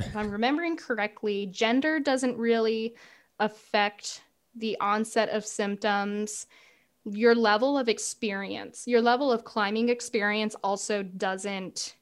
if 0.06 0.16
I'm 0.16 0.32
remembering 0.32 0.78
correctly, 0.78 1.48
gender 1.48 2.00
doesn't 2.00 2.38
really 2.38 2.96
affect 3.40 4.24
the 4.56 4.78
onset 4.80 5.30
of 5.30 5.46
symptoms. 5.46 6.48
Your 7.06 7.34
level 7.34 7.78
of 7.78 7.90
experience, 7.90 8.84
your 8.88 9.02
level 9.02 9.32
of 9.32 9.44
climbing 9.44 9.90
experience 9.90 10.56
also 10.64 11.04
doesn't 11.04 11.96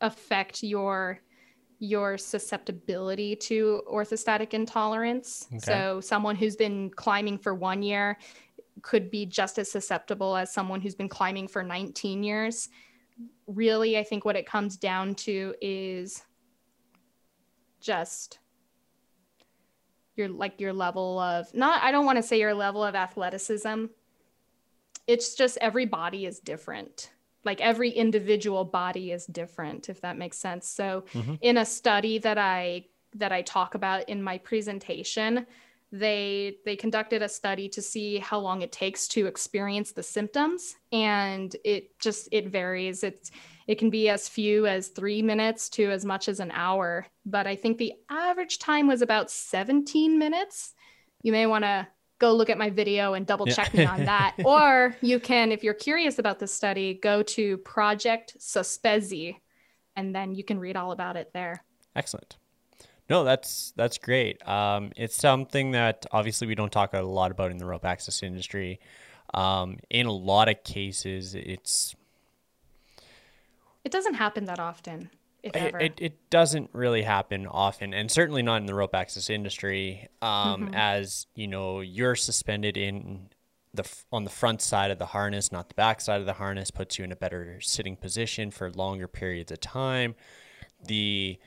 affect 0.00 0.62
your 0.62 1.20
your 1.78 2.16
susceptibility 2.16 3.36
to 3.36 3.82
orthostatic 3.90 4.54
intolerance. 4.54 5.46
Okay. 5.52 5.58
So, 5.58 6.00
someone 6.00 6.36
who's 6.36 6.56
been 6.56 6.90
climbing 6.90 7.38
for 7.38 7.54
one 7.54 7.82
year 7.82 8.18
could 8.82 9.10
be 9.10 9.26
just 9.26 9.58
as 9.58 9.70
susceptible 9.70 10.36
as 10.36 10.52
someone 10.52 10.80
who's 10.80 10.94
been 10.94 11.08
climbing 11.08 11.48
for 11.48 11.62
19 11.62 12.22
years. 12.22 12.68
Really, 13.46 13.98
I 13.98 14.04
think 14.04 14.24
what 14.24 14.36
it 14.36 14.46
comes 14.46 14.76
down 14.76 15.14
to 15.16 15.54
is 15.60 16.22
just 17.80 18.38
your 20.14 20.28
like 20.28 20.60
your 20.60 20.72
level 20.72 21.18
of 21.18 21.52
not 21.54 21.82
I 21.82 21.92
don't 21.92 22.06
want 22.06 22.16
to 22.16 22.22
say 22.22 22.38
your 22.38 22.54
level 22.54 22.82
of 22.82 22.94
athleticism. 22.94 23.86
It's 25.06 25.34
just 25.34 25.58
every 25.60 25.86
body 25.86 26.26
is 26.26 26.40
different 26.40 27.10
like 27.46 27.60
every 27.60 27.90
individual 27.90 28.64
body 28.64 29.12
is 29.12 29.24
different 29.24 29.88
if 29.88 30.00
that 30.02 30.18
makes 30.18 30.36
sense 30.36 30.68
so 30.68 31.04
mm-hmm. 31.14 31.34
in 31.40 31.58
a 31.58 31.64
study 31.64 32.18
that 32.18 32.36
i 32.36 32.84
that 33.14 33.32
i 33.32 33.40
talk 33.40 33.74
about 33.74 34.06
in 34.08 34.22
my 34.22 34.36
presentation 34.36 35.46
they 35.92 36.56
they 36.66 36.76
conducted 36.76 37.22
a 37.22 37.28
study 37.28 37.68
to 37.68 37.80
see 37.80 38.18
how 38.18 38.38
long 38.38 38.60
it 38.60 38.72
takes 38.72 39.06
to 39.06 39.26
experience 39.26 39.92
the 39.92 40.02
symptoms 40.02 40.74
and 40.92 41.56
it 41.64 41.98
just 41.98 42.28
it 42.32 42.48
varies 42.48 43.04
it's 43.04 43.30
it 43.66 43.76
can 43.78 43.90
be 43.90 44.08
as 44.08 44.28
few 44.28 44.66
as 44.66 44.88
three 44.88 45.22
minutes 45.22 45.68
to 45.68 45.90
as 45.90 46.04
much 46.04 46.28
as 46.28 46.40
an 46.40 46.50
hour 46.52 47.06
but 47.24 47.46
i 47.46 47.56
think 47.56 47.78
the 47.78 47.92
average 48.10 48.58
time 48.58 48.86
was 48.86 49.02
about 49.02 49.30
17 49.30 50.18
minutes 50.18 50.74
you 51.22 51.32
may 51.32 51.46
want 51.46 51.64
to 51.64 51.86
go 52.18 52.32
look 52.32 52.50
at 52.50 52.58
my 52.58 52.70
video 52.70 53.14
and 53.14 53.26
double 53.26 53.46
check 53.46 53.72
yeah. 53.74 53.80
me 53.80 53.86
on 53.86 54.04
that. 54.04 54.36
or 54.44 54.96
you 55.00 55.20
can, 55.20 55.52
if 55.52 55.62
you're 55.62 55.74
curious 55.74 56.18
about 56.18 56.38
the 56.38 56.46
study, 56.46 56.94
go 56.94 57.22
to 57.22 57.58
Project 57.58 58.36
Sospesi 58.38 59.36
and 59.96 60.14
then 60.14 60.34
you 60.34 60.44
can 60.44 60.58
read 60.58 60.76
all 60.76 60.92
about 60.92 61.16
it 61.16 61.32
there. 61.32 61.64
Excellent. 61.94 62.36
No, 63.08 63.22
that's 63.22 63.72
that's 63.76 63.98
great. 63.98 64.46
Um, 64.48 64.90
it's 64.96 65.14
something 65.14 65.70
that 65.72 66.06
obviously 66.10 66.48
we 66.48 66.56
don't 66.56 66.72
talk 66.72 66.92
a 66.92 67.00
lot 67.02 67.30
about 67.30 67.52
in 67.52 67.58
the 67.58 67.64
rope 67.64 67.84
access 67.84 68.22
industry. 68.22 68.80
Um, 69.32 69.78
in 69.90 70.06
a 70.06 70.12
lot 70.12 70.48
of 70.48 70.64
cases, 70.64 71.34
it's 71.34 71.94
it 73.86 73.92
doesn't 73.92 74.14
happen 74.14 74.46
that 74.46 74.58
often. 74.58 75.10
It, 75.44 75.54
it, 75.54 75.94
it, 75.98 76.28
doesn't 76.28 76.70
really 76.72 77.02
happen 77.02 77.46
often, 77.46 77.94
and 77.94 78.10
certainly 78.10 78.42
not 78.42 78.56
in 78.56 78.66
the 78.66 78.74
rope 78.74 78.96
access 78.96 79.30
industry. 79.30 80.08
Um, 80.20 80.66
mm-hmm. 80.66 80.74
As 80.74 81.28
you 81.36 81.46
know, 81.46 81.82
you're 81.82 82.16
suspended 82.16 82.76
in 82.76 83.28
the 83.72 83.88
on 84.10 84.24
the 84.24 84.30
front 84.30 84.60
side 84.60 84.90
of 84.90 84.98
the 84.98 85.06
harness, 85.06 85.52
not 85.52 85.68
the 85.68 85.76
back 85.76 86.00
side 86.00 86.18
of 86.18 86.26
the 86.26 86.32
harness, 86.32 86.72
puts 86.72 86.98
you 86.98 87.04
in 87.04 87.12
a 87.12 87.16
better 87.16 87.60
sitting 87.60 87.94
position 87.94 88.50
for 88.50 88.72
longer 88.72 89.06
periods 89.06 89.52
of 89.52 89.60
time. 89.60 90.16
The 90.84 91.38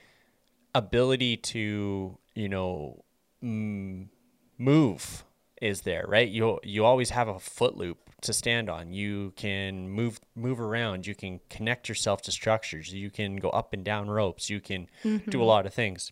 ability 0.73 1.35
to 1.35 2.17
you 2.35 2.47
know 2.47 3.03
move 3.41 5.25
is 5.61 5.81
there, 5.81 6.05
right? 6.07 6.29
You 6.29 6.61
you 6.63 6.85
always 6.85 7.09
have 7.09 7.27
a 7.27 7.37
foot 7.37 7.75
loop 7.75 8.08
to 8.21 8.33
stand 8.33 8.69
on. 8.69 8.91
You 8.93 9.33
can 9.35 9.89
move 9.89 10.19
move 10.35 10.59
around. 10.59 11.07
You 11.07 11.15
can 11.15 11.39
connect 11.49 11.89
yourself 11.89 12.21
to 12.23 12.31
structures. 12.31 12.93
You 12.93 13.09
can 13.09 13.37
go 13.37 13.49
up 13.49 13.73
and 13.73 13.83
down 13.83 14.09
ropes. 14.09 14.49
You 14.49 14.59
can 14.59 14.87
mm-hmm. 15.03 15.29
do 15.29 15.41
a 15.41 15.45
lot 15.45 15.65
of 15.65 15.73
things. 15.73 16.11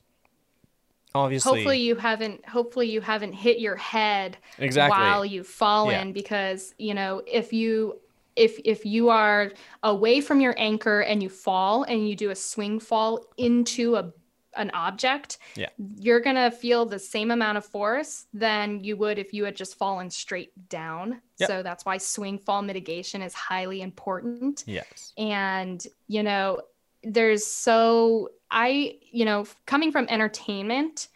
Obviously, 1.16 1.60
hopefully 1.60 1.80
you 1.80 1.96
haven't. 1.96 2.48
Hopefully 2.48 2.90
you 2.90 3.02
haven't 3.02 3.34
hit 3.34 3.60
your 3.60 3.76
head 3.76 4.38
exactly 4.60 5.00
while 5.00 5.26
you've 5.26 5.48
fallen, 5.48 6.08
yeah. 6.08 6.14
because 6.14 6.74
you 6.78 6.94
know 6.94 7.22
if 7.26 7.52
you 7.52 8.00
if 8.36 8.60
if 8.64 8.86
you 8.86 9.10
are 9.10 9.52
away 9.84 10.22
from 10.22 10.40
your 10.40 10.54
anchor 10.58 11.02
and 11.02 11.24
you 11.24 11.30
fall 11.30 11.84
and 11.84 12.08
you 12.08 12.16
do 12.16 12.30
a 12.30 12.36
swing 12.36 12.80
fall 12.80 13.26
into 13.38 13.96
a 13.96 14.12
an 14.58 14.72
object, 14.74 15.38
yeah. 15.56 15.70
you're 15.98 16.20
going 16.20 16.36
to 16.36 16.52
feel 16.52 16.86
the 16.86 17.00
same 17.00 17.32
amount 17.32 17.58
of 17.58 17.66
force 17.66 18.26
than 18.34 18.84
you 18.84 18.98
would 18.98 19.18
if 19.20 19.34
you 19.34 19.44
had 19.44 19.56
just 19.56 19.78
fallen 19.78 20.10
straight 20.10 20.52
down. 20.70 21.22
Yep. 21.40 21.50
So 21.50 21.64
that's 21.64 21.86
why 21.86 21.98
swing 21.98 22.38
fall 22.38 22.62
mitigation 22.62 23.22
is 23.22 23.34
highly 23.34 23.82
important. 23.82 24.64
Yes. 24.68 25.14
And, 25.18 25.86
you 26.08 26.24
know, 26.24 26.62
there's 27.04 27.46
so, 27.46 28.30
I, 28.52 28.98
you 29.12 29.26
know, 29.26 29.46
coming 29.66 29.92
from 29.92 30.08
entertainment, 30.10 31.10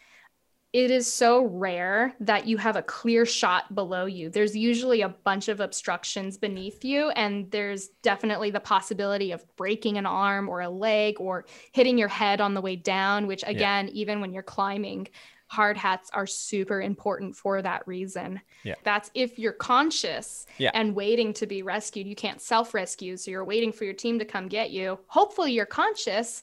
it 0.72 0.90
is 0.90 1.10
so 1.10 1.44
rare 1.44 2.14
that 2.20 2.46
you 2.46 2.56
have 2.56 2.76
a 2.76 2.82
clear 2.82 3.26
shot 3.26 3.74
below 3.74 4.06
you. 4.06 4.30
There's 4.30 4.56
usually 4.56 5.02
a 5.02 5.10
bunch 5.10 5.48
of 5.48 5.60
obstructions 5.60 6.38
beneath 6.38 6.82
you, 6.82 7.10
and 7.10 7.50
there's 7.50 7.88
definitely 8.02 8.50
the 8.50 8.60
possibility 8.60 9.32
of 9.32 9.44
breaking 9.56 9.98
an 9.98 10.06
arm 10.06 10.48
or 10.48 10.62
a 10.62 10.70
leg 10.70 11.16
or 11.20 11.44
hitting 11.72 11.98
your 11.98 12.08
head 12.08 12.40
on 12.40 12.54
the 12.54 12.60
way 12.62 12.76
down, 12.76 13.26
which, 13.26 13.44
again, 13.46 13.88
yeah. 13.88 13.92
even 13.92 14.20
when 14.22 14.32
you're 14.32 14.42
climbing, 14.42 15.08
hard 15.52 15.76
hats 15.76 16.10
are 16.14 16.26
super 16.26 16.80
important 16.80 17.36
for 17.36 17.60
that 17.60 17.86
reason. 17.86 18.40
Yeah. 18.62 18.76
That's 18.82 19.10
if 19.12 19.38
you're 19.38 19.52
conscious 19.52 20.46
yeah. 20.56 20.70
and 20.72 20.94
waiting 20.94 21.34
to 21.34 21.46
be 21.46 21.62
rescued. 21.62 22.06
You 22.06 22.16
can't 22.16 22.40
self 22.40 22.72
rescue. 22.72 23.18
So 23.18 23.30
you're 23.30 23.44
waiting 23.44 23.72
for 23.72 23.84
your 23.84 23.92
team 23.92 24.18
to 24.20 24.24
come 24.24 24.48
get 24.48 24.70
you. 24.70 24.98
Hopefully, 25.08 25.52
you're 25.52 25.66
conscious 25.66 26.42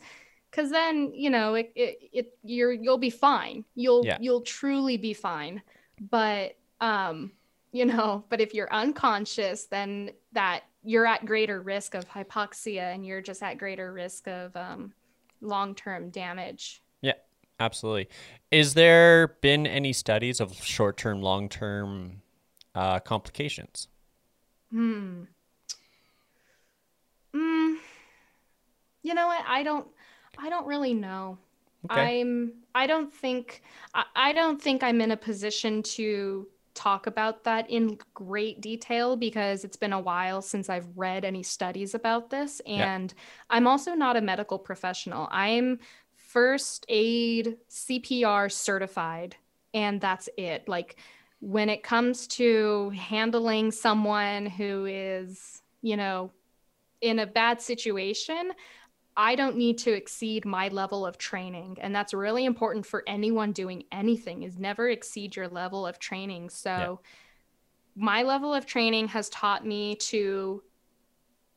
because 0.50 0.72
then 0.72 1.12
you 1.14 1.30
know 1.30 1.56
it, 1.56 1.72
it, 1.76 2.00
it 2.12 2.34
you're 2.44 2.72
you'll 2.72 2.98
be 2.98 3.10
fine. 3.10 3.64
You'll 3.76 4.06
yeah. 4.06 4.18
you'll 4.20 4.42
truly 4.42 4.98
be 4.98 5.14
fine. 5.14 5.62
But 6.10 6.58
um 6.82 7.32
you 7.72 7.86
know 7.86 8.24
but 8.30 8.42
if 8.42 8.54
you're 8.54 8.72
unconscious 8.74 9.66
then 9.66 10.12
that 10.32 10.64
you're 10.84 11.06
at 11.06 11.26
greater 11.26 11.62
risk 11.62 11.94
of 11.94 12.08
hypoxia 12.10 12.94
and 12.94 13.06
you're 13.06 13.22
just 13.22 13.44
at 13.44 13.58
greater 13.58 13.92
risk 13.92 14.28
of 14.28 14.56
um, 14.56 14.94
long-term 15.42 16.10
damage. 16.10 16.82
Yeah 17.02 17.14
absolutely. 17.60 18.08
Is 18.50 18.74
there 18.74 19.36
been 19.42 19.68
any 19.68 19.94
studies 19.94 20.40
of 20.40 20.64
short-term 20.64 21.22
long-term 21.22 22.22
uh, 22.74 23.00
complications? 23.02 23.88
Hmm. 24.72 25.24
Mm, 27.34 27.76
you 29.04 29.14
know 29.14 29.28
what? 29.28 29.44
I 29.48 29.64
don't 29.64 29.88
I 30.40 30.50
don't 30.50 30.66
really 30.66 30.94
know. 30.94 31.38
Okay. 31.90 32.22
I'm 32.22 32.54
I 32.76 32.88
don't 32.88 33.14
think 33.14 33.62
I, 33.94 34.04
I 34.16 34.34
don't 34.34 34.62
think 34.62 34.84
I'm 34.84 35.02
in 35.02 35.12
a 35.12 35.18
position 35.18 35.84
to 35.84 36.48
talk 36.74 37.08
about 37.08 37.44
that 37.44 37.70
in 37.70 37.98
great 38.14 38.62
detail 38.62 39.18
because 39.18 39.66
it's 39.66 39.76
been 39.76 39.92
a 39.92 40.00
while 40.00 40.42
since 40.42 40.70
I've 40.70 40.88
read 40.96 41.26
any 41.26 41.44
studies 41.44 41.94
about 41.94 42.30
this 42.30 42.62
and 42.66 43.14
yeah. 43.16 43.24
I'm 43.50 43.68
also 43.68 43.96
not 43.96 44.16
a 44.16 44.22
medical 44.22 44.58
professional. 44.58 45.28
I'm 45.32 45.80
first 46.16 46.86
aid 46.88 47.58
CPR 47.70 48.52
certified 48.52 49.36
and 49.74 50.00
that's 50.00 50.30
it. 50.38 50.68
Like 50.70 50.98
when 51.42 51.70
it 51.70 51.84
comes 51.84 52.28
to 52.28 52.92
handling 52.92 53.72
someone 53.72 54.46
who 54.46 54.86
is, 54.86 55.62
you 55.82 55.98
know, 55.98 56.32
in 57.02 57.20
a 57.20 57.26
bad 57.26 57.62
situation, 57.62 58.52
I 59.20 59.36
don't 59.36 59.58
need 59.58 59.78
to 59.80 59.92
exceed 59.92 60.46
my 60.46 60.70
level 60.70 61.06
of 61.06 61.18
training. 61.18 61.78
And 61.82 61.94
that's 61.94 62.14
really 62.14 62.46
important 62.46 62.86
for 62.86 63.04
anyone 63.06 63.52
doing 63.52 63.84
anything 63.92 64.44
is 64.44 64.58
never 64.58 64.88
exceed 64.90 65.36
your 65.36 65.50
level 65.50 65.86
of 65.86 66.00
training. 66.00 66.50
So 66.50 66.70
yeah. 66.70 66.96
my 67.98 68.24
level 68.24 68.54
of 68.54 68.66
training 68.66 69.10
has 69.10 69.28
taught 69.28 69.66
me 69.66 69.96
to 69.96 70.64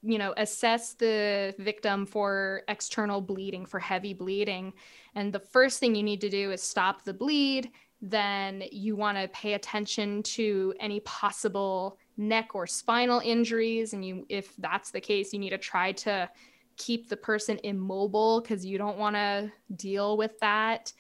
you 0.05 0.19
know 0.19 0.35
assess 0.37 0.95
the 0.95 1.55
victim 1.61 2.05
for 2.05 2.63
external 2.67 3.21
bleeding 3.21 3.65
for 3.65 3.79
heavy 3.79 4.13
bleeding 4.13 4.73
and 5.15 5.33
the 5.33 5.39
first 5.39 5.79
thing 5.79 5.95
you 5.95 6.03
need 6.03 6.21
to 6.21 6.29
do 6.29 6.51
is 6.51 6.61
stop 6.61 7.05
the 7.05 7.15
bleed 7.15 7.71
then 8.01 8.65
you 8.73 8.97
want 8.97 9.17
to 9.17 9.29
pay 9.29 9.55
attention 9.55 10.21
to 10.25 10.75
any 10.81 10.99
possible 11.01 11.97
neck 12.17 12.57
or 12.57 12.67
spinal 12.67 13.21
injuries 13.25 13.93
and 13.93 14.05
you 14.05 14.27
if 14.29 14.57
that's 14.57 14.91
the 14.91 15.01
case 15.01 15.33
you 15.33 15.39
need 15.39 15.51
to 15.51 15.59
try 15.59 15.93
to 15.93 16.29
keep 16.77 17.09
the 17.09 17.17
person 17.17 17.59
immobile 17.63 18.41
because 18.41 18.65
you 18.65 18.79
don't 18.79 18.99
want 18.99 19.17
to 19.17 19.51
deal 19.77 20.17
with 20.17 20.39
that. 20.41 20.93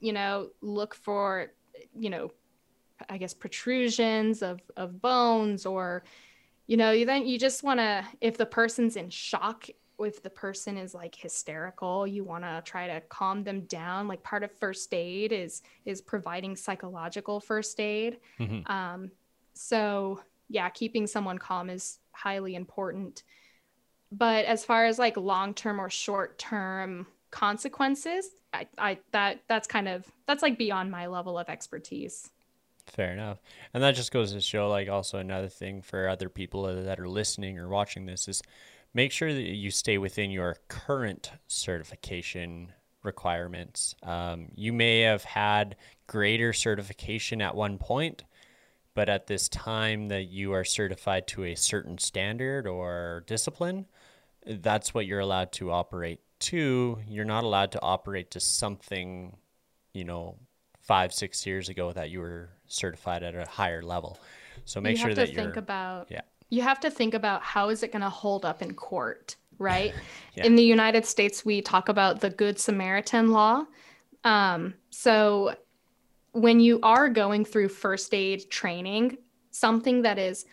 You 0.00 0.12
know, 0.12 0.50
look 0.60 0.94
for, 0.94 1.52
you 1.98 2.10
know, 2.10 2.32
I 3.08 3.18
guess 3.18 3.32
protrusions 3.32 4.42
of, 4.42 4.60
of 4.76 5.00
bones 5.00 5.64
or, 5.64 6.04
you 6.66 6.76
know, 6.76 6.90
you 6.90 7.06
then 7.06 7.26
you 7.26 7.38
just 7.38 7.62
want 7.62 7.80
to, 7.80 8.04
if 8.20 8.36
the 8.36 8.46
person's 8.46 8.96
in 8.96 9.10
shock, 9.10 9.68
if 9.98 10.22
the 10.22 10.30
person 10.30 10.76
is 10.76 10.94
like 10.94 11.14
hysterical, 11.14 12.06
you 12.06 12.24
want 12.24 12.44
to 12.44 12.62
try 12.64 12.86
to 12.86 13.00
calm 13.08 13.42
them 13.44 13.62
down. 13.62 14.08
Like 14.08 14.22
part 14.22 14.42
of 14.42 14.50
first 14.52 14.92
aid 14.94 15.32
is 15.32 15.62
is 15.84 16.00
providing 16.00 16.56
psychological 16.56 17.40
first 17.40 17.78
aid. 17.80 18.18
Mm-hmm. 18.38 18.70
Um, 18.70 19.10
so 19.54 20.20
yeah, 20.48 20.68
keeping 20.70 21.06
someone 21.06 21.38
calm 21.38 21.70
is 21.70 21.98
highly 22.12 22.54
important 22.54 23.22
but 24.12 24.44
as 24.44 24.64
far 24.64 24.86
as 24.86 24.98
like 24.98 25.16
long 25.16 25.54
term 25.54 25.80
or 25.80 25.90
short 25.90 26.38
term 26.38 27.06
consequences 27.30 28.30
I, 28.52 28.66
I 28.78 28.98
that 29.12 29.42
that's 29.48 29.66
kind 29.66 29.88
of 29.88 30.06
that's 30.26 30.42
like 30.42 30.58
beyond 30.58 30.90
my 30.90 31.06
level 31.06 31.38
of 31.38 31.48
expertise. 31.48 32.30
Fair 32.86 33.12
enough. 33.12 33.38
And 33.72 33.82
that 33.82 33.94
just 33.94 34.10
goes 34.10 34.32
to 34.32 34.40
show 34.40 34.68
like 34.68 34.88
also 34.88 35.18
another 35.18 35.48
thing 35.48 35.82
for 35.82 36.08
other 36.08 36.28
people 36.28 36.62
that 36.84 36.98
are 36.98 37.08
listening 37.08 37.58
or 37.58 37.68
watching 37.68 38.06
this 38.06 38.26
is 38.26 38.42
make 38.94 39.12
sure 39.12 39.32
that 39.32 39.42
you 39.42 39.70
stay 39.70 39.98
within 39.98 40.30
your 40.30 40.56
current 40.68 41.30
certification 41.46 42.72
requirements. 43.02 43.94
Um, 44.02 44.48
you 44.56 44.72
may 44.72 45.00
have 45.02 45.22
had 45.22 45.76
greater 46.06 46.52
certification 46.52 47.40
at 47.40 47.54
one 47.54 47.78
point 47.78 48.24
but 48.94 49.08
at 49.08 49.28
this 49.28 49.48
time 49.48 50.08
that 50.08 50.24
you 50.24 50.52
are 50.52 50.64
certified 50.64 51.26
to 51.28 51.44
a 51.44 51.54
certain 51.54 51.96
standard 51.96 52.66
or 52.66 53.22
discipline 53.26 53.86
that's 54.46 54.94
what 54.94 55.06
you're 55.06 55.20
allowed 55.20 55.52
to 55.52 55.70
operate 55.70 56.20
to. 56.40 56.98
You're 57.06 57.24
not 57.24 57.44
allowed 57.44 57.72
to 57.72 57.82
operate 57.82 58.30
to 58.32 58.40
something, 58.40 59.36
you 59.92 60.04
know, 60.04 60.38
five, 60.80 61.12
six 61.12 61.46
years 61.46 61.68
ago 61.68 61.92
that 61.92 62.10
you 62.10 62.20
were 62.20 62.48
certified 62.66 63.22
at 63.22 63.34
a 63.34 63.46
higher 63.46 63.82
level. 63.82 64.18
So 64.64 64.80
make 64.80 64.96
you 64.96 65.04
sure 65.04 65.14
that 65.14 65.32
you're. 65.32 65.42
think 65.42 65.56
about. 65.56 66.08
Yeah. 66.10 66.22
You 66.48 66.62
have 66.62 66.80
to 66.80 66.90
think 66.90 67.14
about 67.14 67.42
how 67.42 67.68
is 67.68 67.82
it 67.82 67.92
going 67.92 68.02
to 68.02 68.10
hold 68.10 68.44
up 68.44 68.60
in 68.62 68.74
court, 68.74 69.36
right? 69.58 69.94
yeah. 70.34 70.44
In 70.46 70.56
the 70.56 70.64
United 70.64 71.06
States, 71.06 71.44
we 71.44 71.62
talk 71.62 71.88
about 71.88 72.20
the 72.20 72.30
Good 72.30 72.58
Samaritan 72.58 73.30
law. 73.30 73.66
Um, 74.24 74.74
so 74.90 75.54
when 76.32 76.60
you 76.60 76.80
are 76.82 77.08
going 77.08 77.44
through 77.44 77.68
first 77.68 78.14
aid 78.14 78.50
training, 78.50 79.18
something 79.50 80.02
that 80.02 80.18
is 80.18 80.46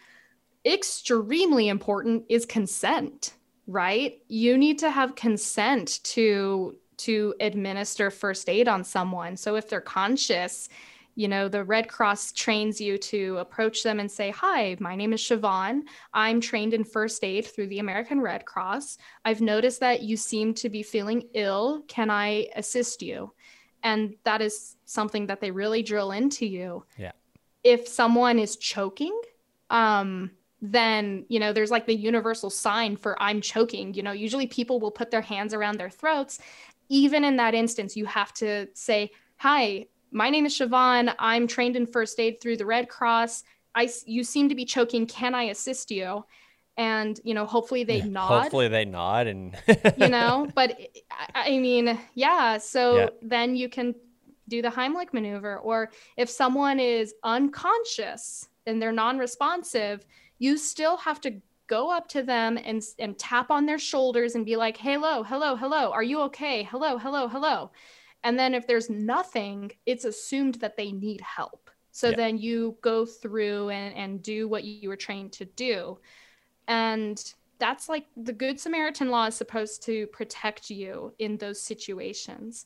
extremely 0.65 1.67
important 1.69 2.25
is 2.29 2.45
consent 2.45 3.33
right? 3.67 4.19
You 4.27 4.57
need 4.57 4.79
to 4.79 4.89
have 4.89 5.15
consent 5.15 5.99
to 6.03 6.75
to 6.97 7.35
administer 7.39 8.09
first 8.09 8.49
aid 8.49 8.67
on 8.67 8.83
someone. 8.83 9.37
So 9.37 9.55
if 9.55 9.69
they're 9.69 9.79
conscious, 9.79 10.67
you 11.13 11.27
know, 11.27 11.47
the 11.47 11.63
Red 11.63 11.87
Cross 11.87 12.33
trains 12.33 12.81
you 12.81 12.97
to 12.97 13.37
approach 13.37 13.83
them 13.83 13.99
and 13.99 14.09
say, 14.09 14.31
Hi, 14.31 14.77
my 14.79 14.95
name 14.95 15.13
is 15.13 15.21
Siobhan. 15.21 15.81
I'm 16.13 16.39
trained 16.39 16.73
in 16.73 16.83
first 16.83 17.23
aid 17.23 17.45
through 17.45 17.67
the 17.67 17.79
American 17.79 18.21
Red 18.21 18.45
Cross. 18.45 18.97
I've 19.25 19.41
noticed 19.41 19.79
that 19.79 20.03
you 20.03 20.15
seem 20.15 20.53
to 20.55 20.69
be 20.69 20.83
feeling 20.83 21.23
ill. 21.33 21.83
Can 21.87 22.09
I 22.09 22.47
assist 22.55 23.01
you? 23.01 23.33
And 23.83 24.15
that 24.23 24.41
is 24.41 24.75
something 24.85 25.27
that 25.27 25.41
they 25.41 25.49
really 25.49 25.81
drill 25.81 26.11
into 26.11 26.45
you. 26.45 26.85
Yeah. 26.97 27.13
If 27.63 27.87
someone 27.87 28.37
is 28.37 28.55
choking, 28.55 29.19
um, 29.71 30.31
then 30.61 31.25
you 31.29 31.39
know 31.39 31.53
there's 31.53 31.71
like 31.71 31.85
the 31.85 31.95
universal 31.95 32.49
sign 32.49 32.95
for 32.95 33.21
i'm 33.21 33.41
choking. 33.41 33.93
You 33.93 34.03
know 34.03 34.11
usually 34.11 34.47
people 34.47 34.79
will 34.79 34.91
put 34.91 35.11
their 35.11 35.21
hands 35.21 35.53
around 35.53 35.79
their 35.79 35.89
throats. 35.89 36.39
Even 36.89 37.23
in 37.23 37.37
that 37.37 37.53
instance 37.53 37.95
you 37.95 38.05
have 38.05 38.33
to 38.35 38.67
say 38.73 39.11
hi 39.37 39.85
my 40.11 40.29
name 40.29 40.45
is 40.45 40.57
siobhan. 40.57 41.13
I'm 41.19 41.47
trained 41.47 41.75
in 41.75 41.85
first 41.85 42.19
aid 42.19 42.39
through 42.41 42.57
the 42.57 42.65
red 42.65 42.89
cross. 42.89 43.43
I 43.75 43.89
you 44.05 44.23
seem 44.23 44.49
to 44.49 44.55
be 44.55 44.65
choking. 44.65 45.05
Can 45.05 45.35
i 45.35 45.43
assist 45.43 45.91
you? 45.91 46.25
And 46.77 47.19
you 47.23 47.33
know 47.33 47.45
hopefully 47.45 47.83
they 47.83 48.01
nod. 48.01 48.43
hopefully 48.43 48.67
they 48.67 48.85
nod 48.85 49.27
and 49.27 49.57
you 49.97 50.07
know 50.17 50.47
but 50.53 50.79
i 51.33 51.57
mean 51.57 51.99
yeah 52.13 52.59
so 52.59 52.97
yeah. 52.97 53.09
then 53.23 53.55
you 53.55 53.67
can 53.67 53.95
do 54.47 54.61
the 54.61 54.69
Heimlich 54.69 55.13
maneuver. 55.13 55.57
Or 55.57 55.91
if 56.15 56.29
someone 56.29 56.79
is 56.79 57.13
unconscious 57.23 58.47
and 58.65 58.81
they're 58.81 58.91
non 58.91 59.17
responsive, 59.17 60.05
you 60.39 60.57
still 60.57 60.97
have 60.97 61.21
to 61.21 61.41
go 61.67 61.91
up 61.91 62.07
to 62.07 62.23
them 62.23 62.57
and, 62.63 62.81
and 62.99 63.17
tap 63.17 63.51
on 63.51 63.65
their 63.65 63.79
shoulders 63.79 64.35
and 64.35 64.45
be 64.45 64.55
like, 64.55 64.77
hello, 64.77 65.23
hello, 65.23 65.55
hello. 65.55 65.91
Are 65.91 66.03
you 66.03 66.21
okay? 66.21 66.63
Hello, 66.63 66.97
hello, 66.97 67.27
hello. 67.27 67.71
And 68.23 68.39
then 68.39 68.53
if 68.53 68.65
there's 68.65 68.89
nothing, 68.89 69.71
it's 69.85 70.05
assumed 70.05 70.55
that 70.55 70.77
they 70.77 70.91
need 70.91 71.21
help. 71.21 71.69
So 71.91 72.09
yeah. 72.09 72.15
then 72.15 72.37
you 72.37 72.77
go 72.81 73.05
through 73.05 73.69
and, 73.69 73.95
and 73.95 74.21
do 74.21 74.47
what 74.47 74.63
you 74.63 74.89
were 74.89 74.95
trained 74.95 75.33
to 75.33 75.45
do. 75.45 75.99
And 76.67 77.21
that's 77.59 77.89
like 77.89 78.05
the 78.15 78.33
Good 78.33 78.59
Samaritan 78.59 79.09
law 79.09 79.25
is 79.25 79.35
supposed 79.35 79.83
to 79.83 80.07
protect 80.07 80.69
you 80.69 81.13
in 81.19 81.37
those 81.37 81.61
situations. 81.61 82.65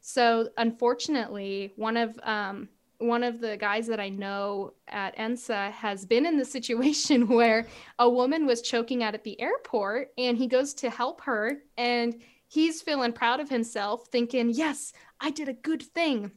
So 0.00 0.48
unfortunately, 0.56 1.72
one 1.76 1.96
of 1.96 2.18
um, 2.22 2.68
one 3.02 3.22
of 3.22 3.40
the 3.40 3.56
guys 3.56 3.86
that 3.88 4.00
I 4.00 4.08
know 4.08 4.74
at 4.88 5.16
ENSA 5.16 5.72
has 5.72 6.04
been 6.04 6.26
in 6.26 6.36
the 6.36 6.44
situation 6.56 7.28
where 7.28 7.66
a 7.98 8.08
woman 8.08 8.46
was 8.46 8.62
choking 8.62 9.02
out 9.02 9.14
at 9.14 9.24
the 9.24 9.40
airport 9.40 10.08
and 10.16 10.36
he 10.36 10.46
goes 10.46 10.74
to 10.74 10.90
help 10.90 11.20
her 11.22 11.58
and 11.76 12.22
he's 12.48 12.82
feeling 12.82 13.12
proud 13.12 13.40
of 13.40 13.48
himself, 13.48 14.06
thinking, 14.08 14.50
Yes, 14.50 14.92
I 15.20 15.30
did 15.30 15.48
a 15.48 15.54
good 15.54 15.82
thing. 15.82 16.30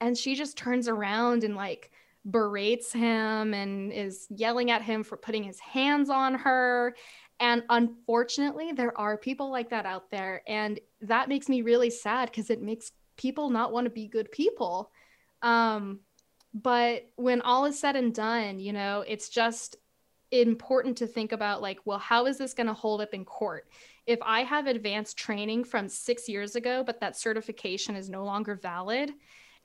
And 0.00 0.16
she 0.16 0.34
just 0.34 0.56
turns 0.56 0.88
around 0.88 1.42
and 1.42 1.56
like 1.56 1.90
berates 2.24 2.92
him 2.92 3.54
and 3.54 3.92
is 3.92 4.26
yelling 4.30 4.70
at 4.70 4.82
him 4.82 5.02
for 5.02 5.16
putting 5.16 5.42
his 5.42 5.58
hands 5.58 6.10
on 6.10 6.34
her. 6.34 6.94
And 7.40 7.62
unfortunately, 7.70 8.72
there 8.72 8.98
are 8.98 9.16
people 9.16 9.50
like 9.50 9.70
that 9.70 9.86
out 9.86 10.10
there. 10.10 10.42
And 10.46 10.78
that 11.02 11.28
makes 11.28 11.48
me 11.48 11.62
really 11.62 11.90
sad 11.90 12.30
because 12.30 12.50
it 12.50 12.62
makes 12.62 12.92
people 13.16 13.50
not 13.50 13.72
want 13.72 13.84
to 13.84 13.90
be 13.90 14.08
good 14.08 14.30
people. 14.32 14.90
Um, 15.42 16.00
but 16.54 17.08
when 17.16 17.42
all 17.42 17.66
is 17.66 17.78
said 17.78 17.96
and 17.96 18.14
done, 18.14 18.58
you 18.58 18.72
know, 18.72 19.04
it's 19.06 19.28
just 19.28 19.76
important 20.30 20.98
to 20.98 21.06
think 21.06 21.32
about 21.32 21.62
like, 21.62 21.78
well, 21.84 21.98
how 21.98 22.26
is 22.26 22.38
this 22.38 22.54
going 22.54 22.66
to 22.66 22.74
hold 22.74 23.00
up 23.00 23.14
in 23.14 23.24
court? 23.24 23.68
If 24.06 24.18
I 24.22 24.42
have 24.42 24.66
advanced 24.66 25.16
training 25.16 25.64
from 25.64 25.88
six 25.88 26.28
years 26.28 26.56
ago, 26.56 26.82
but 26.84 27.00
that 27.00 27.16
certification 27.16 27.94
is 27.96 28.08
no 28.08 28.24
longer 28.24 28.54
valid, 28.54 29.12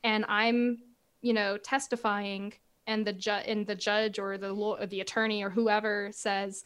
and 0.04 0.26
I'm, 0.28 0.80
you 1.22 1.34
know, 1.34 1.58
testifying, 1.58 2.54
and 2.86 3.08
the 3.08 3.14
judge 3.14 3.46
and 3.48 3.66
the 3.66 3.76
judge 3.76 4.20
or 4.20 4.38
the 4.38 4.52
law 4.52 4.78
or 4.78 4.86
the 4.86 5.02
attorney 5.02 5.44
or 5.44 5.50
whoever 5.50 6.10
says, 6.12 6.66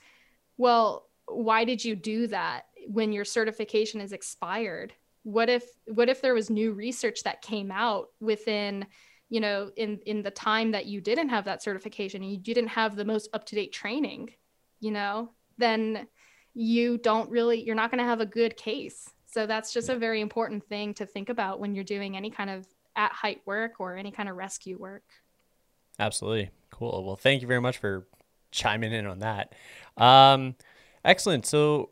well, 0.58 1.08
why 1.28 1.64
did 1.64 1.84
you 1.86 1.96
do 1.96 2.28
that 2.28 2.64
when 2.88 3.14
your 3.14 3.26
certification 3.26 4.02
is 4.02 4.14
expired? 4.14 4.94
What 5.28 5.50
if 5.50 5.66
what 5.88 6.08
if 6.08 6.22
there 6.22 6.34
was 6.34 6.50
new 6.50 6.72
research 6.72 7.24
that 7.24 7.42
came 7.42 7.70
out 7.70 8.08
within 8.22 8.88
you 9.28 9.42
know 9.42 9.72
in 9.76 10.00
in 10.06 10.24
the 10.24 10.32
time 10.32 10.72
that 10.72 10.86
you 10.86 11.02
didn't 11.02 11.28
have 11.28 11.44
that 11.44 11.62
certification 11.62 12.24
and 12.24 12.32
you 12.32 12.38
didn't 12.38 12.70
have 12.70 12.96
the 12.96 13.04
most 13.04 13.30
up-to-date 13.34 13.74
training 13.74 14.30
you 14.80 14.90
know 14.90 15.30
then 15.58 16.08
you 16.54 16.98
don't 16.98 17.30
really 17.30 17.62
you're 17.62 17.76
not 17.76 17.92
going 17.92 18.00
to 18.00 18.06
have 18.06 18.22
a 18.22 18.26
good 18.26 18.56
case. 18.56 19.10
So 19.26 19.46
that's 19.46 19.74
just 19.74 19.90
a 19.90 19.98
very 19.98 20.22
important 20.22 20.64
thing 20.64 20.94
to 20.94 21.06
think 21.06 21.28
about 21.28 21.60
when 21.60 21.76
you're 21.76 21.84
doing 21.84 22.16
any 22.16 22.30
kind 22.30 22.50
of 22.50 22.66
at 22.96 23.12
height 23.12 23.42
work 23.46 23.82
or 23.82 23.98
any 23.98 24.12
kind 24.12 24.30
of 24.30 24.38
rescue 24.38 24.78
work. 24.78 25.04
Absolutely. 26.00 26.52
Cool. 26.70 27.04
Well 27.06 27.18
thank 27.18 27.42
you 27.42 27.50
very 27.50 27.60
much 27.60 27.80
for 27.80 28.08
chiming 28.52 28.94
in 28.94 29.06
on 29.06 29.20
that. 29.20 29.54
Um, 29.98 30.56
excellent. 31.04 31.46
So, 31.46 31.90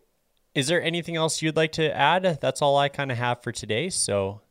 is 0.55 0.67
there 0.67 0.81
anything 0.81 1.17
else 1.17 1.41
you'd 1.41 1.57
like 1.57 1.73
to 1.73 1.95
add? 1.95 2.39
That's 2.41 2.61
all 2.61 2.77
I 2.77 2.89
kind 2.89 3.11
of 3.11 3.17
have 3.17 3.43
for 3.43 3.51
today. 3.51 3.89
So, 3.89 4.41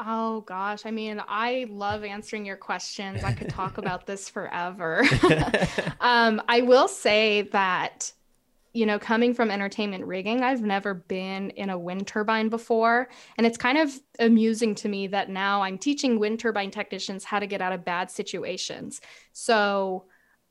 Oh 0.00 0.40
gosh, 0.40 0.86
I 0.86 0.90
mean, 0.90 1.22
I 1.28 1.66
love 1.70 2.02
answering 2.02 2.44
your 2.44 2.56
questions. 2.56 3.22
I 3.22 3.32
could 3.32 3.48
talk 3.48 3.78
about 3.78 4.06
this 4.08 4.28
forever. 4.28 5.04
um, 6.00 6.42
I 6.48 6.62
will 6.62 6.88
say 6.88 7.42
that, 7.52 8.10
you 8.72 8.86
know, 8.86 8.98
coming 8.98 9.34
from 9.34 9.52
entertainment 9.52 10.04
rigging, 10.04 10.42
I've 10.42 10.62
never 10.62 10.94
been 10.94 11.50
in 11.50 11.70
a 11.70 11.78
wind 11.78 12.08
turbine 12.08 12.48
before. 12.48 13.08
And 13.38 13.46
it's 13.46 13.56
kind 13.56 13.78
of 13.78 14.00
amusing 14.18 14.74
to 14.76 14.88
me 14.88 15.06
that 15.08 15.30
now 15.30 15.62
I'm 15.62 15.78
teaching 15.78 16.18
wind 16.18 16.40
turbine 16.40 16.72
technicians 16.72 17.22
how 17.22 17.38
to 17.38 17.46
get 17.46 17.60
out 17.60 17.72
of 17.72 17.84
bad 17.84 18.10
situations. 18.10 19.00
So, 19.32 20.06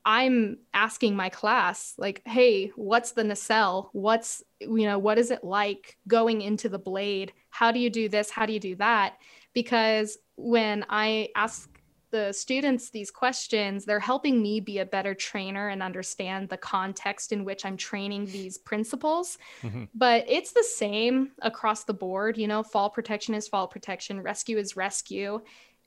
I'm 0.06 0.58
asking 0.74 1.16
my 1.16 1.30
class, 1.30 1.94
like, 1.98 2.22
hey, 2.26 2.72
what's 2.76 3.12
the 3.12 3.24
nacelle? 3.24 3.90
What's, 3.94 4.44
you 4.60 4.86
know, 4.86 5.00
what 5.00 5.18
is 5.18 5.32
it 5.32 5.44
like 5.44 5.98
going 6.08 6.42
into 6.42 6.70
the 6.70 6.80
blade? 6.80 7.32
How 7.50 7.72
do 7.72 7.80
you 7.80 7.90
do 7.90 8.10
this? 8.10 8.30
How 8.30 8.46
do 8.46 8.54
you 8.54 8.60
do 8.60 8.76
that? 8.76 9.18
Because 9.54 10.18
when 10.36 10.86
I 10.90 11.30
ask 11.36 11.70
the 12.12 12.32
students 12.32 12.92
these 12.92 13.10
questions, 13.10 13.86
they're 13.86 14.00
helping 14.00 14.42
me 14.42 14.60
be 14.60 14.80
a 14.80 14.86
better 14.86 15.16
trainer 15.16 15.70
and 15.70 15.82
understand 15.82 16.48
the 16.48 16.58
context 16.58 17.32
in 17.32 17.44
which 17.44 17.66
I'm 17.66 17.76
training 17.76 18.28
these 18.28 18.58
principles. 18.58 19.38
Mm-hmm. 19.64 19.86
But 19.96 20.26
it's 20.28 20.52
the 20.52 20.64
same 20.64 21.32
across 21.42 21.86
the 21.86 21.94
board. 21.94 22.38
You 22.38 22.48
know, 22.48 22.62
fall 22.62 22.90
protection 22.90 23.34
is 23.34 23.48
fall 23.48 23.68
protection, 23.68 24.22
rescue 24.22 24.60
is 24.60 24.76
rescue 24.76 25.42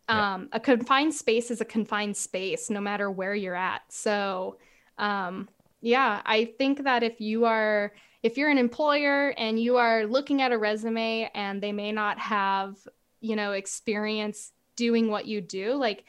um, 0.09 0.49
a 0.53 0.61
confined 0.61 1.15
space 1.15 1.51
is 1.51 1.61
a 1.61 1.65
confined 1.65 2.17
space 2.17 2.71
no 2.71 2.81
matter 2.81 3.11
where 3.11 3.35
you're 3.35 3.55
at. 3.55 3.83
So 3.89 4.59
um, 4.99 5.49
yeah 5.87 6.21
i 6.25 6.45
think 6.59 6.85
that 6.85 7.03
if 7.03 7.21
you 7.21 7.45
are 7.45 7.93
if 8.23 8.37
you're 8.37 8.51
an 8.51 8.59
employer 8.59 9.33
and 9.37 9.61
you 9.61 9.77
are 9.77 10.05
looking 10.07 10.43
at 10.43 10.53
a 10.53 10.59
resume 10.59 11.31
and 11.35 11.63
they 11.63 11.73
may 11.73 11.93
not 11.93 12.19
have 12.19 12.77
you 13.21 13.37
know 13.37 13.53
experience 13.53 14.53
doing 14.75 15.09
what 15.09 15.27
you 15.27 15.41
do 15.41 15.75
like 15.75 16.05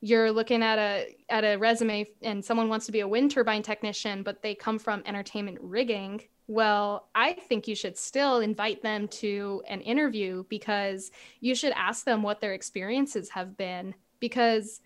you're 0.00 0.30
looking 0.30 0.62
at 0.62 0.78
a 0.78 1.16
at 1.28 1.44
a 1.44 1.56
resume 1.56 2.06
and 2.22 2.44
someone 2.44 2.68
wants 2.68 2.86
to 2.86 2.92
be 2.92 3.00
a 3.00 3.08
wind 3.08 3.30
turbine 3.30 3.62
technician 3.62 4.22
but 4.22 4.42
they 4.42 4.54
come 4.54 4.78
from 4.78 5.02
entertainment 5.06 5.58
rigging 5.60 6.22
well, 6.48 7.08
I 7.14 7.32
think 7.32 7.66
you 7.66 7.74
should 7.74 7.98
still 7.98 8.38
invite 8.38 8.82
them 8.82 9.08
to 9.08 9.62
an 9.68 9.80
interview 9.80 10.44
because 10.48 11.10
you 11.40 11.54
should 11.54 11.72
ask 11.72 12.04
them 12.04 12.22
what 12.22 12.40
their 12.40 12.52
experiences 12.52 13.30
have 13.30 13.56
been. 13.56 13.94
Because 14.20 14.80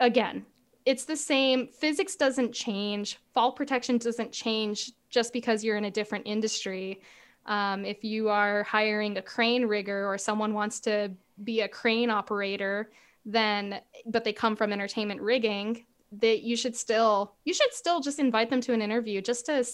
again, 0.00 0.44
it's 0.84 1.04
the 1.04 1.16
same. 1.16 1.68
Physics 1.68 2.16
doesn't 2.16 2.52
change, 2.52 3.18
fall 3.32 3.52
protection 3.52 3.98
doesn't 3.98 4.32
change 4.32 4.92
just 5.08 5.32
because 5.32 5.62
you're 5.62 5.76
in 5.76 5.84
a 5.84 5.90
different 5.90 6.26
industry. 6.26 7.00
Um, 7.46 7.84
if 7.84 8.02
you 8.02 8.28
are 8.28 8.64
hiring 8.64 9.16
a 9.16 9.22
crane 9.22 9.66
rigger 9.66 10.08
or 10.08 10.18
someone 10.18 10.52
wants 10.52 10.80
to 10.80 11.12
be 11.44 11.60
a 11.60 11.68
crane 11.68 12.10
operator, 12.10 12.90
then 13.24 13.80
but 14.06 14.24
they 14.24 14.32
come 14.32 14.56
from 14.56 14.72
entertainment 14.72 15.20
rigging, 15.20 15.86
that 16.20 16.42
you 16.42 16.56
should 16.56 16.76
still 16.76 17.34
you 17.44 17.54
should 17.54 17.72
still 17.72 18.00
just 18.00 18.18
invite 18.18 18.50
them 18.50 18.60
to 18.60 18.72
an 18.72 18.82
interview 18.82 19.20
just 19.20 19.46
to 19.46 19.64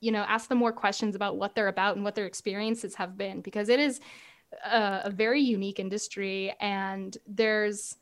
you 0.00 0.12
know 0.12 0.22
ask 0.22 0.48
them 0.48 0.58
more 0.58 0.72
questions 0.72 1.14
about 1.14 1.36
what 1.36 1.54
they're 1.54 1.68
about 1.68 1.96
and 1.96 2.04
what 2.04 2.14
their 2.14 2.26
experiences 2.26 2.94
have 2.94 3.16
been 3.16 3.40
because 3.40 3.68
it 3.68 3.80
is 3.80 4.00
a, 4.64 5.02
a 5.04 5.10
very 5.10 5.40
unique 5.40 5.80
industry 5.80 6.54
and 6.60 7.16
there's 7.26 7.96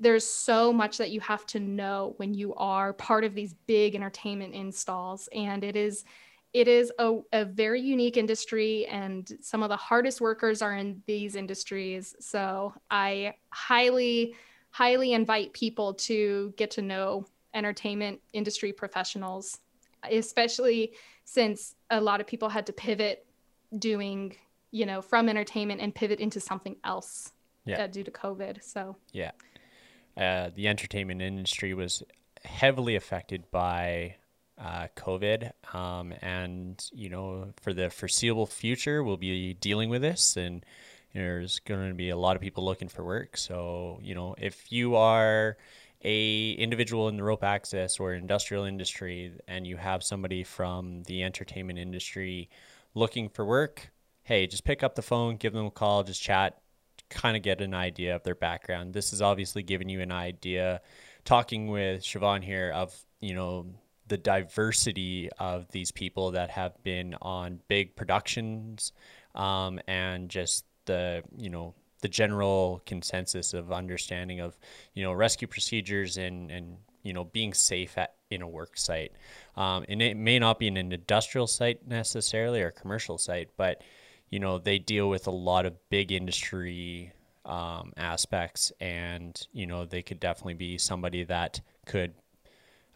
there's 0.00 0.26
so 0.26 0.72
much 0.72 0.98
that 0.98 1.10
you 1.10 1.20
have 1.20 1.46
to 1.46 1.60
know 1.60 2.14
when 2.16 2.34
you 2.34 2.54
are 2.54 2.92
part 2.92 3.22
of 3.22 3.34
these 3.34 3.54
big 3.66 3.94
entertainment 3.94 4.54
installs 4.54 5.28
and 5.32 5.62
it 5.62 5.76
is 5.76 6.04
it 6.52 6.68
is 6.68 6.92
a, 6.98 7.18
a 7.32 7.44
very 7.46 7.80
unique 7.80 8.16
industry 8.16 8.86
and 8.86 9.38
some 9.40 9.62
of 9.62 9.70
the 9.70 9.76
hardest 9.76 10.20
workers 10.20 10.60
are 10.60 10.74
in 10.76 11.02
these 11.06 11.36
industries 11.36 12.14
so 12.20 12.72
i 12.90 13.34
highly 13.50 14.34
highly 14.70 15.12
invite 15.12 15.52
people 15.52 15.94
to 15.94 16.52
get 16.56 16.70
to 16.70 16.82
know 16.82 17.26
entertainment 17.54 18.20
industry 18.32 18.72
professionals 18.72 19.58
especially 20.10 20.92
since 21.24 21.74
a 21.90 22.00
lot 22.00 22.20
of 22.20 22.26
people 22.26 22.48
had 22.48 22.66
to 22.66 22.72
pivot 22.72 23.24
doing, 23.78 24.36
you 24.70 24.86
know, 24.86 25.00
from 25.00 25.28
entertainment 25.28 25.80
and 25.80 25.94
pivot 25.94 26.20
into 26.20 26.40
something 26.40 26.76
else 26.84 27.32
yeah. 27.64 27.84
uh, 27.84 27.86
due 27.86 28.04
to 28.04 28.10
COVID. 28.10 28.62
So, 28.62 28.96
yeah. 29.12 29.32
Uh, 30.16 30.50
the 30.54 30.68
entertainment 30.68 31.22
industry 31.22 31.72
was 31.72 32.02
heavily 32.44 32.96
affected 32.96 33.50
by 33.50 34.16
uh, 34.58 34.88
COVID. 34.96 35.52
Um, 35.74 36.12
and, 36.22 36.82
you 36.92 37.08
know, 37.08 37.52
for 37.60 37.72
the 37.72 37.90
foreseeable 37.90 38.46
future, 38.46 39.02
we'll 39.02 39.16
be 39.16 39.54
dealing 39.54 39.90
with 39.90 40.02
this. 40.02 40.36
And 40.36 40.64
there's 41.14 41.58
going 41.60 41.88
to 41.88 41.94
be 41.94 42.10
a 42.10 42.16
lot 42.16 42.36
of 42.36 42.42
people 42.42 42.64
looking 42.64 42.88
for 42.88 43.04
work. 43.04 43.36
So, 43.36 43.98
you 44.02 44.14
know, 44.14 44.34
if 44.38 44.72
you 44.72 44.96
are 44.96 45.56
a 46.04 46.52
individual 46.52 47.08
in 47.08 47.16
the 47.16 47.22
rope 47.22 47.44
access 47.44 48.00
or 48.00 48.14
industrial 48.14 48.64
industry 48.64 49.32
and 49.46 49.66
you 49.66 49.76
have 49.76 50.02
somebody 50.02 50.42
from 50.42 51.02
the 51.04 51.22
entertainment 51.22 51.78
industry 51.78 52.48
looking 52.94 53.28
for 53.28 53.44
work, 53.44 53.90
hey, 54.24 54.46
just 54.46 54.64
pick 54.64 54.82
up 54.82 54.94
the 54.94 55.02
phone, 55.02 55.36
give 55.36 55.52
them 55.52 55.66
a 55.66 55.70
call, 55.70 56.02
just 56.02 56.22
chat, 56.22 56.58
kind 57.08 57.36
of 57.36 57.42
get 57.42 57.60
an 57.60 57.74
idea 57.74 58.16
of 58.16 58.22
their 58.22 58.34
background. 58.34 58.94
This 58.94 59.12
is 59.12 59.20
obviously 59.22 59.62
giving 59.62 59.88
you 59.88 60.00
an 60.00 60.12
idea 60.12 60.80
talking 61.24 61.68
with 61.68 62.02
Siobhan 62.02 62.42
here 62.42 62.72
of, 62.74 62.94
you 63.20 63.34
know, 63.34 63.66
the 64.12 64.18
diversity 64.18 65.30
of 65.38 65.66
these 65.72 65.90
people 65.90 66.32
that 66.32 66.50
have 66.50 66.74
been 66.82 67.14
on 67.22 67.58
big 67.66 67.96
productions 67.96 68.92
um, 69.34 69.80
and 69.88 70.28
just 70.28 70.66
the, 70.84 71.22
you 71.34 71.48
know, 71.48 71.72
the 72.02 72.08
general 72.08 72.82
consensus 72.84 73.54
of 73.54 73.72
understanding 73.72 74.40
of 74.40 74.58
you 74.92 75.02
know 75.02 75.12
rescue 75.12 75.48
procedures 75.48 76.18
and 76.18 76.50
and 76.50 76.76
you 77.02 77.14
know 77.14 77.24
being 77.24 77.54
safe 77.54 77.96
at 77.96 78.16
in 78.28 78.42
a 78.42 78.48
work 78.48 78.76
site. 78.76 79.12
Um, 79.56 79.86
and 79.88 80.02
it 80.02 80.16
may 80.16 80.38
not 80.38 80.58
be 80.58 80.66
in 80.66 80.76
an 80.76 80.92
industrial 80.92 81.46
site 81.46 81.86
necessarily 81.86 82.60
or 82.60 82.70
commercial 82.70 83.16
site, 83.16 83.48
but 83.56 83.82
you 84.28 84.40
know 84.40 84.58
they 84.58 84.78
deal 84.78 85.08
with 85.08 85.26
a 85.26 85.30
lot 85.30 85.64
of 85.64 85.74
big 85.88 86.12
industry 86.12 87.12
um, 87.46 87.92
aspects, 87.96 88.72
and 88.78 89.40
you 89.52 89.66
know 89.66 89.86
they 89.86 90.02
could 90.02 90.20
definitely 90.20 90.54
be 90.54 90.76
somebody 90.76 91.24
that 91.24 91.60
could 91.86 92.12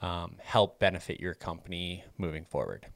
um, 0.03 0.37
help 0.43 0.79
benefit 0.79 1.21
your 1.21 1.35
company 1.35 2.05
moving 2.19 2.45
forward. 2.45 2.87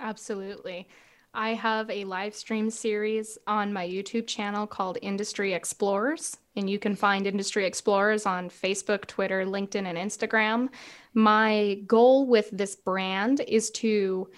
Absolutely. 0.00 0.88
I 1.36 1.54
have 1.54 1.90
a 1.90 2.04
live 2.04 2.34
stream 2.34 2.70
series 2.70 3.38
on 3.48 3.72
my 3.72 3.86
YouTube 3.86 4.28
channel 4.28 4.68
called 4.68 4.98
Industry 5.02 5.52
Explorers, 5.52 6.36
and 6.54 6.70
you 6.70 6.78
can 6.78 6.94
find 6.94 7.26
Industry 7.26 7.66
Explorers 7.66 8.24
on 8.24 8.48
Facebook, 8.48 9.06
Twitter, 9.06 9.44
LinkedIn, 9.44 9.86
and 9.86 9.98
Instagram. 9.98 10.68
My 11.12 11.80
goal 11.88 12.26
with 12.28 12.50
this 12.52 12.76
brand 12.76 13.40
is 13.48 13.70
to 13.72 14.30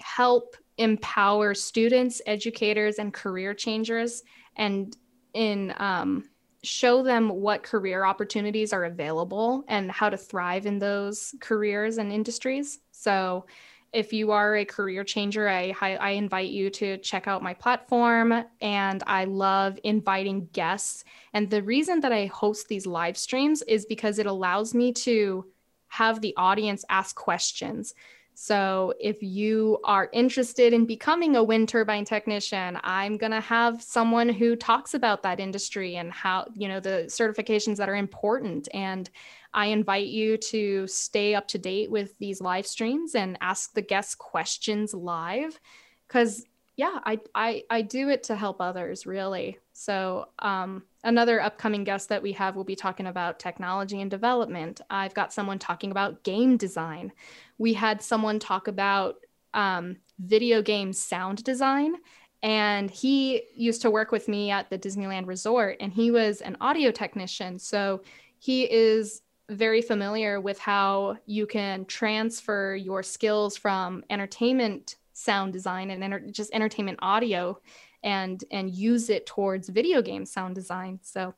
help 0.00 0.56
empower 0.76 1.54
students, 1.54 2.20
educators, 2.26 2.98
and 2.98 3.14
career 3.14 3.54
changers 3.54 4.22
and 4.56 4.94
in 5.32 5.72
um, 5.78 6.28
show 6.64 7.02
them 7.02 7.28
what 7.28 7.62
career 7.62 8.04
opportunities 8.04 8.72
are 8.72 8.84
available 8.84 9.64
and 9.68 9.90
how 9.90 10.08
to 10.08 10.16
thrive 10.16 10.66
in 10.66 10.78
those 10.78 11.34
careers 11.40 11.98
and 11.98 12.12
industries. 12.12 12.80
So 12.92 13.46
if 13.92 14.12
you 14.12 14.32
are 14.32 14.56
a 14.56 14.64
career 14.64 15.04
changer, 15.04 15.48
I, 15.48 15.72
I 15.80 16.10
invite 16.10 16.50
you 16.50 16.68
to 16.70 16.98
check 16.98 17.28
out 17.28 17.44
my 17.44 17.54
platform. 17.54 18.44
And 18.60 19.02
I 19.06 19.24
love 19.24 19.78
inviting 19.84 20.48
guests. 20.52 21.04
And 21.32 21.48
the 21.48 21.62
reason 21.62 22.00
that 22.00 22.12
I 22.12 22.26
host 22.26 22.66
these 22.66 22.86
live 22.86 23.16
streams 23.16 23.62
is 23.62 23.86
because 23.86 24.18
it 24.18 24.26
allows 24.26 24.74
me 24.74 24.92
to 24.94 25.46
have 25.86 26.20
the 26.20 26.34
audience 26.36 26.84
ask 26.88 27.14
questions. 27.14 27.94
So, 28.34 28.94
if 29.00 29.22
you 29.22 29.78
are 29.84 30.10
interested 30.12 30.72
in 30.72 30.86
becoming 30.86 31.36
a 31.36 31.44
wind 31.44 31.68
turbine 31.68 32.04
technician, 32.04 32.78
I'm 32.82 33.16
going 33.16 33.32
to 33.32 33.40
have 33.40 33.80
someone 33.80 34.28
who 34.28 34.56
talks 34.56 34.94
about 34.94 35.22
that 35.22 35.38
industry 35.38 35.96
and 35.96 36.12
how, 36.12 36.48
you 36.54 36.66
know, 36.66 36.80
the 36.80 37.04
certifications 37.06 37.76
that 37.76 37.88
are 37.88 37.94
important. 37.94 38.68
And 38.74 39.08
I 39.52 39.66
invite 39.66 40.08
you 40.08 40.36
to 40.36 40.86
stay 40.88 41.34
up 41.36 41.46
to 41.48 41.58
date 41.58 41.90
with 41.90 42.18
these 42.18 42.40
live 42.40 42.66
streams 42.66 43.14
and 43.14 43.38
ask 43.40 43.72
the 43.72 43.82
guests 43.82 44.16
questions 44.16 44.94
live. 44.94 45.60
Because 46.08 46.44
yeah 46.76 46.98
I, 47.04 47.20
I 47.34 47.62
i 47.70 47.82
do 47.82 48.08
it 48.08 48.24
to 48.24 48.36
help 48.36 48.60
others 48.60 49.06
really. 49.06 49.58
So 49.72 50.28
um, 50.38 50.84
another 51.02 51.40
upcoming 51.40 51.82
guest 51.82 52.08
that 52.08 52.22
we 52.22 52.32
have 52.32 52.54
will 52.54 52.64
be 52.64 52.76
talking 52.76 53.06
about 53.06 53.40
technology 53.40 54.00
and 54.00 54.10
development. 54.10 54.80
I've 54.88 55.14
got 55.14 55.32
someone 55.32 55.58
talking 55.58 55.90
about 55.90 56.22
game 56.22 56.56
design 56.56 57.12
we 57.58 57.72
had 57.74 58.02
someone 58.02 58.38
talk 58.38 58.68
about 58.68 59.16
um, 59.52 59.96
video 60.18 60.62
game 60.62 60.92
sound 60.92 61.44
design 61.44 61.94
and 62.42 62.90
he 62.90 63.42
used 63.54 63.82
to 63.82 63.90
work 63.90 64.12
with 64.12 64.28
me 64.28 64.50
at 64.50 64.68
the 64.68 64.78
disneyland 64.78 65.26
resort 65.26 65.76
and 65.80 65.92
he 65.92 66.10
was 66.10 66.40
an 66.40 66.56
audio 66.60 66.90
technician. 66.90 67.58
So 67.58 68.02
he 68.38 68.70
is 68.70 69.22
very 69.48 69.82
familiar 69.82 70.40
with 70.40 70.58
how 70.58 71.16
you 71.26 71.46
can 71.46 71.84
transfer 71.84 72.74
your 72.74 73.02
skills 73.02 73.56
from 73.56 74.04
entertainment 74.10 74.96
sound 75.12 75.52
design 75.52 75.90
and 75.90 76.02
enter- 76.02 76.30
just 76.30 76.52
entertainment 76.52 76.98
audio 77.00 77.58
and 78.02 78.44
and 78.50 78.74
use 78.74 79.08
it 79.08 79.26
towards 79.26 79.68
video 79.68 80.02
game 80.02 80.26
sound 80.26 80.54
design. 80.54 80.98
So 81.02 81.34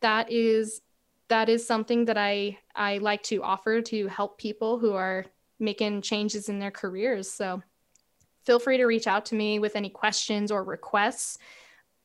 that 0.00 0.30
is 0.30 0.82
that 1.28 1.48
is 1.48 1.66
something 1.66 2.04
that 2.04 2.18
i 2.18 2.58
i 2.74 2.98
like 2.98 3.22
to 3.22 3.42
offer 3.42 3.80
to 3.80 4.06
help 4.08 4.36
people 4.36 4.78
who 4.78 4.92
are 4.92 5.24
making 5.62 6.02
changes 6.02 6.48
in 6.48 6.58
their 6.58 6.70
careers 6.70 7.30
so 7.30 7.62
feel 8.44 8.58
free 8.58 8.76
to 8.76 8.86
reach 8.86 9.06
out 9.06 9.24
to 9.24 9.34
me 9.34 9.58
with 9.58 9.76
any 9.76 9.88
questions 9.88 10.50
or 10.50 10.64
requests 10.64 11.38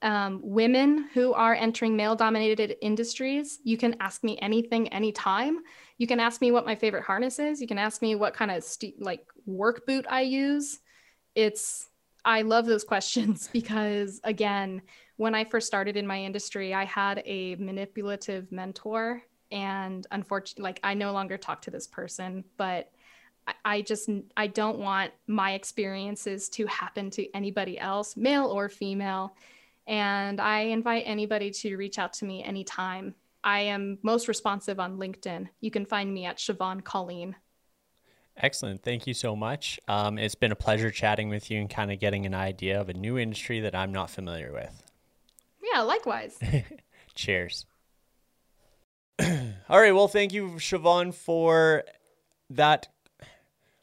um, 0.01 0.39
women 0.43 1.09
who 1.13 1.33
are 1.33 1.55
entering 1.55 1.95
male 1.95 2.15
dominated 2.15 2.75
industries, 2.81 3.59
you 3.63 3.77
can 3.77 3.95
ask 3.99 4.23
me 4.23 4.37
anything 4.41 4.87
anytime. 4.89 5.59
You 5.97 6.05
can 6.05 6.19
ask 6.19 6.39
me 6.39 6.51
what 6.51 6.65
my 6.65 6.75
favorite 6.75 7.03
harness 7.03 7.39
is. 7.39 7.59
You 7.61 7.67
can 7.67 7.79
ask 7.79 8.01
me 8.01 8.15
what 8.15 8.33
kind 8.33 8.51
of 8.51 8.63
st- 8.63 9.01
like 9.01 9.25
work 9.45 9.85
boot 9.87 10.05
I 10.07 10.21
use. 10.21 10.79
It's, 11.33 11.89
I 12.23 12.43
love 12.43 12.65
those 12.65 12.83
questions 12.83 13.49
because, 13.53 14.21
again, 14.23 14.81
when 15.15 15.33
I 15.33 15.45
first 15.45 15.65
started 15.65 15.97
in 15.97 16.05
my 16.05 16.21
industry, 16.21 16.73
I 16.73 16.85
had 16.85 17.23
a 17.25 17.55
manipulative 17.55 18.51
mentor. 18.51 19.23
And 19.51 20.05
unfortunately, 20.11 20.63
like 20.63 20.79
I 20.83 20.93
no 20.93 21.11
longer 21.11 21.37
talk 21.37 21.63
to 21.63 21.71
this 21.71 21.87
person, 21.87 22.43
but 22.57 22.91
I 23.63 23.81
just 23.81 24.09
I 24.35 24.47
don't 24.47 24.79
want 24.79 25.11
my 25.27 25.53
experiences 25.53 26.49
to 26.49 26.65
happen 26.67 27.09
to 27.11 27.31
anybody 27.33 27.79
else, 27.79 28.17
male 28.17 28.45
or 28.45 28.69
female. 28.69 29.35
And 29.87 30.41
I 30.41 30.59
invite 30.61 31.03
anybody 31.05 31.51
to 31.51 31.77
reach 31.77 31.97
out 31.97 32.13
to 32.13 32.25
me 32.25 32.43
anytime. 32.43 33.15
I 33.43 33.61
am 33.61 33.99
most 34.03 34.27
responsive 34.27 34.79
on 34.79 34.97
LinkedIn. 34.97 35.47
You 35.61 35.71
can 35.71 35.85
find 35.85 36.13
me 36.13 36.25
at 36.25 36.37
Siobhan 36.37 36.83
Colleen. 36.83 37.35
Excellent. 38.35 38.83
Thank 38.83 39.07
you 39.07 39.13
so 39.13 39.35
much. 39.35 39.79
Um, 39.87 40.17
it's 40.17 40.35
been 40.35 40.51
a 40.51 40.55
pleasure 40.55 40.91
chatting 40.91 41.29
with 41.29 41.49
you 41.49 41.59
and 41.59 41.69
kind 41.69 41.91
of 41.91 41.99
getting 41.99 42.25
an 42.25 42.35
idea 42.35 42.79
of 42.79 42.89
a 42.89 42.93
new 42.93 43.17
industry 43.17 43.61
that 43.61 43.73
I'm 43.73 43.91
not 43.91 44.09
familiar 44.09 44.51
with. 44.51 44.83
Yeah, 45.73 45.81
likewise. 45.81 46.37
Cheers. 47.15 47.65
All 49.19 49.79
right. 49.79 49.93
Well, 49.93 50.07
thank 50.07 50.33
you, 50.33 50.49
Siobhan, 50.57 51.13
for 51.13 51.83
that 52.51 52.89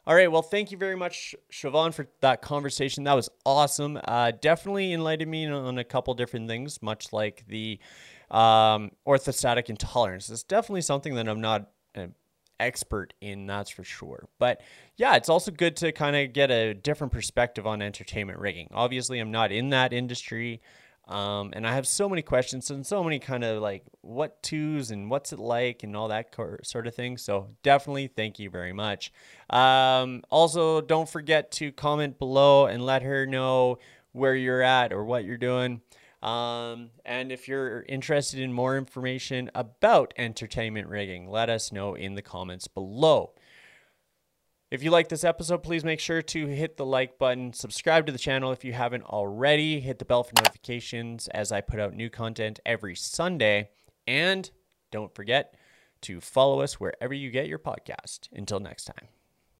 all 0.07 0.15
right. 0.15 0.31
Well, 0.31 0.41
thank 0.41 0.71
you 0.71 0.77
very 0.77 0.95
much, 0.95 1.35
Siobhan, 1.51 1.93
for 1.93 2.07
that 2.21 2.41
conversation. 2.41 3.05
That 3.05 3.15
was 3.15 3.29
awesome. 3.45 3.99
Uh, 4.03 4.31
definitely 4.39 4.93
enlightened 4.93 5.31
me 5.31 5.47
on 5.47 5.77
a 5.77 5.83
couple 5.83 6.13
different 6.13 6.47
things, 6.47 6.81
much 6.81 7.11
like 7.11 7.43
the 7.47 7.79
um, 8.29 8.91
orthostatic 9.07 9.69
intolerance. 9.69 10.29
It's 10.29 10.43
definitely 10.43 10.81
something 10.81 11.15
that 11.15 11.27
I'm 11.27 11.41
not 11.41 11.71
an 11.95 12.13
expert 12.59 13.13
in, 13.19 13.47
that's 13.47 13.69
for 13.69 13.83
sure. 13.83 14.27
But 14.37 14.61
yeah, 14.95 15.15
it's 15.15 15.29
also 15.29 15.51
good 15.51 15.75
to 15.77 15.91
kind 15.91 16.15
of 16.15 16.33
get 16.33 16.51
a 16.51 16.73
different 16.73 17.11
perspective 17.11 17.65
on 17.65 17.81
entertainment 17.81 18.39
rigging. 18.39 18.69
Obviously, 18.71 19.19
I'm 19.19 19.31
not 19.31 19.51
in 19.51 19.69
that 19.71 19.91
industry. 19.91 20.61
Um, 21.07 21.51
and 21.53 21.67
I 21.67 21.75
have 21.75 21.85
so 21.85 22.09
many 22.09 22.23
questions 22.23 22.71
and 22.71 22.85
so 22.85 23.03
many 23.03 23.19
kind 23.19 23.43
of 23.43 23.61
like 23.61 23.83
what 24.01 24.41
twos 24.41 24.89
and 24.89 25.09
what's 25.09 25.31
it 25.31 25.39
like 25.39 25.83
and 25.83 25.95
all 25.95 26.07
that 26.07 26.35
sort 26.63 26.87
of 26.87 26.95
thing. 26.95 27.17
So 27.17 27.49
definitely 27.61 28.07
thank 28.07 28.39
you 28.39 28.49
very 28.49 28.73
much. 28.73 29.13
Um, 29.49 30.23
also, 30.31 30.81
don't 30.81 31.07
forget 31.07 31.51
to 31.53 31.71
comment 31.71 32.17
below 32.17 32.65
and 32.65 32.83
let 32.83 33.03
her 33.03 33.27
know 33.27 33.77
where 34.13 34.35
you're 34.35 34.63
at 34.63 34.91
or 34.91 35.03
what 35.03 35.25
you're 35.25 35.37
doing. 35.37 35.81
Um, 36.23 36.89
and 37.05 37.31
if 37.31 37.47
you're 37.47 37.83
interested 37.83 38.39
in 38.39 38.51
more 38.51 38.77
information 38.77 39.51
about 39.53 40.13
entertainment 40.17 40.87
rigging, 40.87 41.29
let 41.29 41.51
us 41.51 41.71
know 41.71 41.93
in 41.93 42.15
the 42.15 42.23
comments 42.23 42.67
below. 42.67 43.33
If 44.75 44.83
you 44.83 44.91
like 44.91 45.07
this 45.07 45.23
episode, 45.23 45.63
please 45.63 45.85
make 45.85 46.01
sure 46.01 46.21
to 46.21 46.47
hit 46.47 46.75
the 46.75 46.85
like 46.85 47.17
button, 47.17 47.53
subscribe 47.53 48.07
to 48.07 48.11
the 48.11 48.17
channel 48.17 48.51
if 48.51 48.65
you 48.65 48.73
haven't 48.73 49.03
already, 49.03 49.79
hit 49.79 49.99
the 49.99 50.03
bell 50.03 50.25
for 50.25 50.33
notifications 50.35 51.29
as 51.29 51.53
I 51.53 51.61
put 51.61 51.79
out 51.79 51.93
new 51.93 52.09
content 52.09 52.59
every 52.65 52.93
Sunday, 52.93 53.69
and 54.05 54.51
don't 54.91 55.15
forget 55.15 55.55
to 56.01 56.19
follow 56.19 56.59
us 56.59 56.73
wherever 56.73 57.13
you 57.13 57.31
get 57.31 57.47
your 57.47 57.57
podcast. 57.57 58.27
Until 58.33 58.59
next 58.59 58.83
time. 58.83 59.14